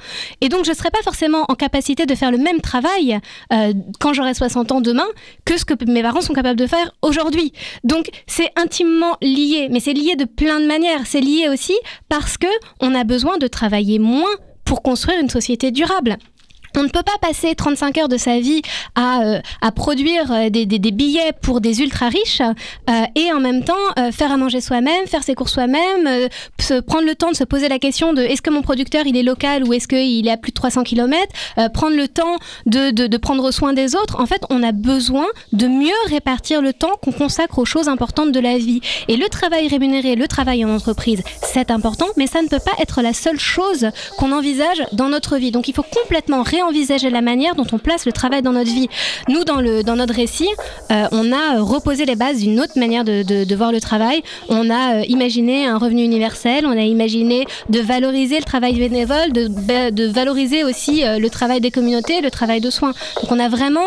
Et 0.41 0.47
donc 0.49 0.63
je 0.65 0.71
ne 0.71 0.75
serai 0.75 0.89
pas 0.91 1.01
forcément 1.03 1.45
en 1.49 1.55
capacité 1.55 2.05
de 2.05 2.15
faire 2.15 2.31
le 2.31 2.37
même 2.37 2.61
travail 2.61 3.19
euh, 3.53 3.73
quand 3.99 4.13
j'aurai 4.13 4.33
60 4.33 4.71
ans 4.71 4.81
demain 4.81 5.07
que 5.45 5.57
ce 5.59 5.65
que 5.65 5.73
mes 5.85 6.01
parents 6.01 6.21
sont 6.21 6.33
capables 6.33 6.59
de 6.59 6.67
faire 6.67 6.91
aujourd'hui. 7.01 7.51
Donc 7.83 8.09
c'est 8.27 8.51
intimement 8.55 9.17
lié, 9.21 9.67
mais 9.71 9.79
c'est 9.81 9.93
lié 9.93 10.15
de 10.15 10.25
plein 10.25 10.59
de 10.61 10.67
manières. 10.67 11.01
C'est 11.05 11.21
lié 11.21 11.49
aussi 11.51 11.75
parce 12.07 12.37
que 12.37 12.47
on 12.79 12.95
a 12.95 13.03
besoin 13.03 13.37
de 13.37 13.47
travailler 13.47 13.99
moins 13.99 14.29
pour 14.69 14.83
construire 14.83 15.19
une 15.19 15.31
société 15.31 15.71
durable. 15.71 16.17
On 16.75 16.83
ne 16.83 16.87
peut 16.89 17.03
pas 17.03 17.17
passer 17.21 17.55
35 17.55 17.97
heures 17.97 18.07
de 18.09 18.17
sa 18.17 18.39
vie 18.39 18.61
à, 18.95 19.21
euh, 19.21 19.39
à 19.61 19.71
produire 19.71 20.31
euh, 20.31 20.49
des, 20.49 20.65
des- 20.65 20.91
billets 20.91 21.31
pour 21.41 21.61
des 21.61 21.81
ultra 21.81 22.09
riches 22.09 22.41
euh, 22.41 23.03
et 23.15 23.31
en 23.31 23.39
même 23.39 23.63
temps 23.63 23.73
faire 24.11 24.31
à 24.31 24.37
manger 24.37 24.59
soi-même, 24.61 25.05
faire 25.07 25.23
ses 25.23 25.35
courses 25.35 25.53
soi-même, 25.53 26.29
prendre 26.87 27.05
le 27.05 27.15
temps 27.15 27.29
de 27.31 27.35
se 27.35 27.43
poser 27.43 27.69
la 27.69 27.79
question 27.79 28.13
de 28.13 28.21
est-ce 28.21 28.41
que 28.41 28.49
mon 28.49 28.61
producteur 28.61 29.05
il 29.05 29.15
est 29.15 29.23
local 29.23 29.63
ou 29.63 29.73
est-ce 29.73 29.87
qu'il 29.87 30.27
est 30.27 30.31
à 30.31 30.37
plus 30.37 30.51
de 30.51 30.55
300 30.55 30.83
km, 30.83 31.27
prendre 31.73 31.95
le 31.95 32.07
temps 32.07 32.37
de, 32.65 32.91
de- 32.91 33.17
prendre 33.17 33.51
soin 33.51 33.73
des 33.73 33.95
autres. 33.95 34.19
En 34.19 34.25
fait, 34.25 34.41
on 34.49 34.63
a 34.63 34.71
besoin 34.71 35.25
de 35.53 35.67
mieux 35.67 35.93
répartir 36.07 36.61
le 36.61 36.73
temps 36.73 36.91
qu'on 37.01 37.11
consacre 37.11 37.59
aux 37.59 37.65
choses 37.65 37.87
importantes 37.87 38.31
de 38.31 38.39
la 38.39 38.57
vie. 38.57 38.81
Et 39.07 39.17
le 39.17 39.27
travail 39.29 39.67
rémunéré, 39.67 40.15
le 40.15 40.27
travail 40.27 40.63
en 40.65 40.69
entreprise, 40.73 41.21
c'est 41.43 41.69
important, 41.69 42.07
mais 42.17 42.27
ça 42.27 42.41
ne 42.41 42.47
peut 42.47 42.59
pas 42.59 42.71
être 42.81 43.01
la 43.01 43.13
seule 43.13 43.39
chose 43.39 43.89
qu'on 44.17 44.31
envisage 44.31 44.81
dans 44.93 45.09
notre 45.09 45.37
vie. 45.37 45.51
Donc 45.51 45.67
il 45.67 45.73
faut 45.75 45.83
complètement 45.83 46.43
réenvisager 46.63 47.09
la 47.09 47.21
manière 47.21 47.55
dont 47.55 47.65
on 47.71 47.77
place 47.79 48.05
le 48.05 48.11
travail 48.11 48.41
dans 48.41 48.51
notre 48.51 48.71
vie. 48.71 48.87
Nous, 49.27 49.43
dans, 49.43 49.61
le, 49.61 49.83
dans 49.83 49.95
notre 49.95 50.13
récit, 50.13 50.49
euh, 50.91 51.05
on 51.11 51.31
a 51.31 51.59
reposé 51.61 52.05
les 52.05 52.15
bases 52.15 52.39
d'une 52.39 52.59
autre 52.59 52.77
manière 52.77 53.03
de, 53.03 53.23
de- 53.23 53.43
de 53.43 53.55
voir 53.55 53.71
le 53.71 53.79
travail. 53.79 54.21
On 54.49 54.69
a 54.69 54.99
euh, 54.99 55.03
imaginé 55.07 55.65
un 55.65 55.77
revenu 55.77 56.03
universel, 56.03 56.65
on 56.65 56.71
a 56.77 56.81
imaginé 56.81 57.45
de 57.69 57.79
valoriser 57.79 58.37
le 58.37 58.43
travail 58.43 58.73
bénévole, 58.77 59.31
de, 59.31 59.47
de 59.91 60.05
valoriser 60.07 60.63
aussi 60.63 61.03
euh, 61.05 61.19
le 61.19 61.29
travail 61.29 61.61
des 61.61 61.71
communautés, 61.71 62.21
le 62.21 62.31
travail 62.31 62.59
de 62.61 62.69
soins. 62.69 62.93
Donc 63.21 63.31
on 63.31 63.39
a 63.39 63.49
vraiment 63.49 63.79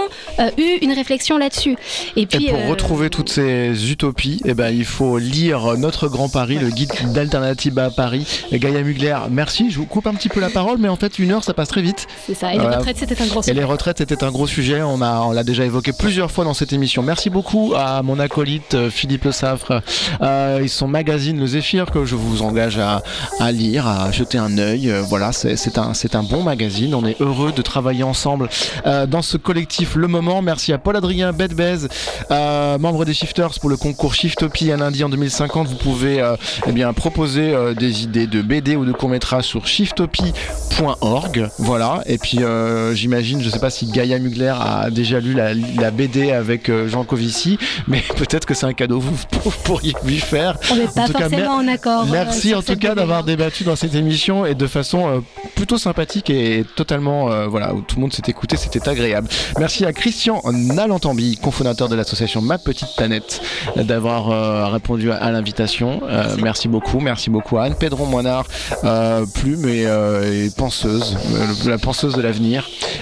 eu 0.59 0.79
une 0.83 0.93
réflexion 0.93 1.37
là-dessus. 1.39 1.77
Et 2.17 2.27
puis, 2.27 2.47
Et 2.47 2.51
pour 2.51 2.67
retrouver 2.69 3.11
toutes 3.11 3.29
ces 3.29 3.91
utopies, 3.91 4.41
eh 4.45 4.55
ben, 4.55 4.71
il 4.71 4.85
faut 4.85 5.19
lire 5.19 5.77
Notre 5.79 6.09
Grand 6.09 6.29
Paris, 6.29 6.57
le 6.61 6.69
guide 6.71 6.93
d'alternative 7.13 7.79
à 7.79 7.91
Paris. 7.91 8.27
Gaïa 8.53 8.83
Mugler, 8.83 9.17
merci. 9.31 9.71
Je 9.71 9.79
vous 9.79 9.87
coupe 9.87 10.07
un 10.07 10.15
petit 10.15 10.29
peu 10.29 10.41
la 10.41 10.51
parole, 10.51 10.79
mais 10.79 10.89
en 10.89 10.97
fait, 10.97 11.19
une 11.19 11.33
heure, 11.33 11.45
ça 11.45 11.55
passe 11.55 11.69
très 11.69 11.83
vite. 11.83 12.07
c'est 12.27 12.35
ça. 12.35 12.55
Et. 12.55 12.59
Les 12.69 12.77
retraites, 12.77 12.99
c'était 12.99 13.21
un 13.23 13.27
gros 13.27 13.41
Et 13.41 13.45
sujet. 13.45 13.55
les 13.55 13.65
retraites, 13.65 13.99
c'était 13.99 14.25
un 14.25 14.31
gros 14.31 14.47
sujet. 14.47 14.83
On 14.83 15.01
a, 15.03 15.21
on 15.21 15.33
l'a 15.33 15.45
déjà 15.45 15.65
évoqué 15.65 15.93
plusieurs 15.93 16.31
fois 16.31 16.45
dans 16.45 16.55
cette 16.55 16.73
émission. 16.73 17.03
Merci 17.03 17.31
beaucoup 17.31 17.75
à 17.77 18.03
mon 18.03 18.19
acolyte 18.19 18.75
euh, 18.75 18.91
Philippe 18.91 19.25
Le 19.25 19.33
Saffre 19.33 19.83
euh, 20.23 20.61
et 20.61 20.69
son 20.69 20.89
magazine 20.89 21.39
Le 21.39 21.47
Zéphyr 21.47 21.87
que 21.91 22.05
je 22.05 22.15
vous 22.17 22.43
engage 22.43 22.79
à, 22.79 23.03
à 23.41 23.53
lire, 23.53 23.87
à 23.87 24.11
jeter 24.13 24.39
un 24.39 24.59
œil. 24.59 24.91
Euh, 24.91 25.03
voilà, 25.03 25.33
c'est, 25.33 25.79
un, 25.79 25.95
c'est 25.95 26.15
un 26.15 26.23
bon 26.23 26.43
magazine. 26.43 26.95
On 26.95 27.05
est 27.07 27.21
heureux 27.21 27.53
de 27.53 27.63
travailler 27.63 28.03
ensemble 28.03 28.49
euh, 28.87 29.07
dans 29.07 29.23
ce 29.23 29.37
collectif 29.37 29.95
Le 29.97 30.09
Moment. 30.09 30.43
Merci 30.43 30.73
à 30.73 30.79
Paul-Adrien 30.79 31.33
Bedbez, 31.33 31.87
euh, 32.31 32.79
membre 32.79 33.05
des 33.05 33.15
Shifters 33.15 33.59
pour 33.61 33.71
le 33.71 33.77
concours 33.77 34.15
Shiftopie 34.15 34.71
un 34.73 34.77
lundi 34.79 35.05
en 35.05 35.09
2050. 35.09 35.69
Vous 35.69 35.77
pouvez 35.77 36.23
eh 36.67 36.73
bien, 36.73 36.93
proposer 36.93 37.55
des 37.75 38.03
idées 38.05 38.27
de 38.27 38.43
BD 38.43 38.77
ou 38.77 38.85
de 38.85 38.93
courts-métrages 38.93 39.45
sur 39.45 39.67
shiftopie.org. 39.67 41.49
Voilà. 41.59 42.03
Et 42.07 42.19
puis, 42.19 42.39
euh, 42.53 42.95
j'imagine, 42.95 43.43
je 43.43 43.49
sais 43.51 43.59
pas 43.59 43.71
si 43.71 43.87
Gaïa 43.87 44.19
Mugler 44.19 44.55
a 44.61 44.91
déjà 44.91 45.21
lu 45.21 45.33
la, 45.35 45.55
la 45.55 45.91
BD 45.91 46.31
avec 46.33 46.69
euh, 46.69 46.89
Jean 46.89 47.05
Covici, 47.05 47.59
mais 47.89 48.03
peut-être 48.17 48.47
que 48.47 48.55
c'est 48.55 48.67
un 48.67 48.73
cadeau 48.73 49.01
que 49.01 49.05
vous 49.05 49.51
pourriez 49.65 49.95
lui 50.05 50.19
faire. 50.19 50.59
On 50.71 50.77
n'est 50.77 50.87
pas 50.87 51.03
En 51.03 51.07
tout 51.07 51.13
cas, 51.15 51.29
forcément 51.29 51.55
en 51.57 51.69
accord. 51.69 52.03
euh, 52.05 52.11
Merci 52.13 52.55
en 52.55 52.63
tout 52.63 52.77
cas 52.77 52.95
d'avoir 52.95 53.25
débattu 53.25 53.65
dans 53.65 53.77
cette 53.77 53.95
émission 53.95 54.45
et 54.47 54.55
de 54.55 54.67
façon 54.67 55.09
euh, 55.09 55.21
plutôt 55.55 55.79
sympathique 55.79 56.31
et 56.31 56.65
totalement 56.77 57.31
euh, 57.31 57.47
voilà 57.47 57.75
où 57.75 57.81
tout 57.81 57.97
le 57.97 58.03
monde 58.03 58.13
s'est 58.13 58.23
écouté, 58.29 58.57
c'était 58.57 58.89
agréable. 58.89 59.29
Merci 59.59 59.85
à 59.85 59.93
Christian 59.93 60.41
Nalantambi, 60.53 61.37
cofondateur 61.43 61.89
de 61.89 61.97
l'association 61.97 62.41
Ma 62.43 62.59
Petite 62.59 62.89
Planète, 62.97 63.41
d'avoir 63.77 64.31
euh, 64.31 64.67
répondu 64.67 65.11
à, 65.11 65.17
à 65.17 65.31
l'invitation. 65.31 66.03
Euh, 66.09 66.37
merci 66.43 66.69
beaucoup, 66.69 67.01
merci 67.01 67.31
beaucoup 67.31 67.59
à 67.59 67.65
Anne 67.65 67.75
Pedron 67.75 68.07
Moinard, 68.07 68.47
euh, 68.85 69.25
plume 69.35 69.69
et, 69.69 69.87
euh, 69.87 70.47
et 70.47 70.51
penseuse, 70.51 71.17
euh, 71.35 71.71
la 71.71 71.79
penseuse 71.79 72.15
de 72.15 72.21
l'avenir. 72.23 72.42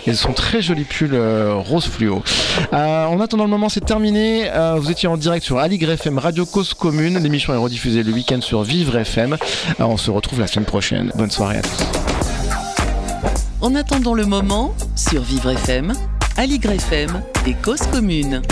Et 0.06 0.14
son 0.14 0.32
très 0.32 0.62
joli 0.62 0.84
pull 0.84 1.14
euh, 1.14 1.54
rose 1.54 1.86
fluo. 1.86 2.22
Euh, 2.72 3.04
en 3.04 3.20
attendant 3.20 3.44
le 3.44 3.50
moment, 3.50 3.68
c'est 3.68 3.84
terminé. 3.84 4.50
Euh, 4.50 4.76
vous 4.78 4.90
étiez 4.90 5.08
en 5.08 5.16
direct 5.16 5.44
sur 5.44 5.58
Aligre 5.58 5.90
FM 5.90 6.18
Radio 6.18 6.46
Cause 6.46 6.74
Commune. 6.74 7.18
L'émission 7.18 7.54
est 7.54 7.56
rediffusée 7.56 8.02
le 8.02 8.12
week-end 8.12 8.40
sur 8.40 8.62
Vivre 8.62 8.96
FM. 8.96 9.36
On 9.78 9.96
se 9.96 10.10
retrouve 10.10 10.40
la 10.40 10.46
semaine 10.46 10.66
prochaine. 10.66 11.12
Bonne 11.14 11.30
soirée 11.30 11.58
à 11.58 11.62
tous. 11.62 11.84
En 13.60 13.74
attendant 13.74 14.14
le 14.14 14.24
moment, 14.24 14.74
sur 14.96 15.22
Vivre 15.22 15.50
FM, 15.50 15.92
Aligre 16.36 16.72
FM 16.72 17.22
et 17.46 17.54
Cause 17.54 17.82
Commune. 17.92 18.42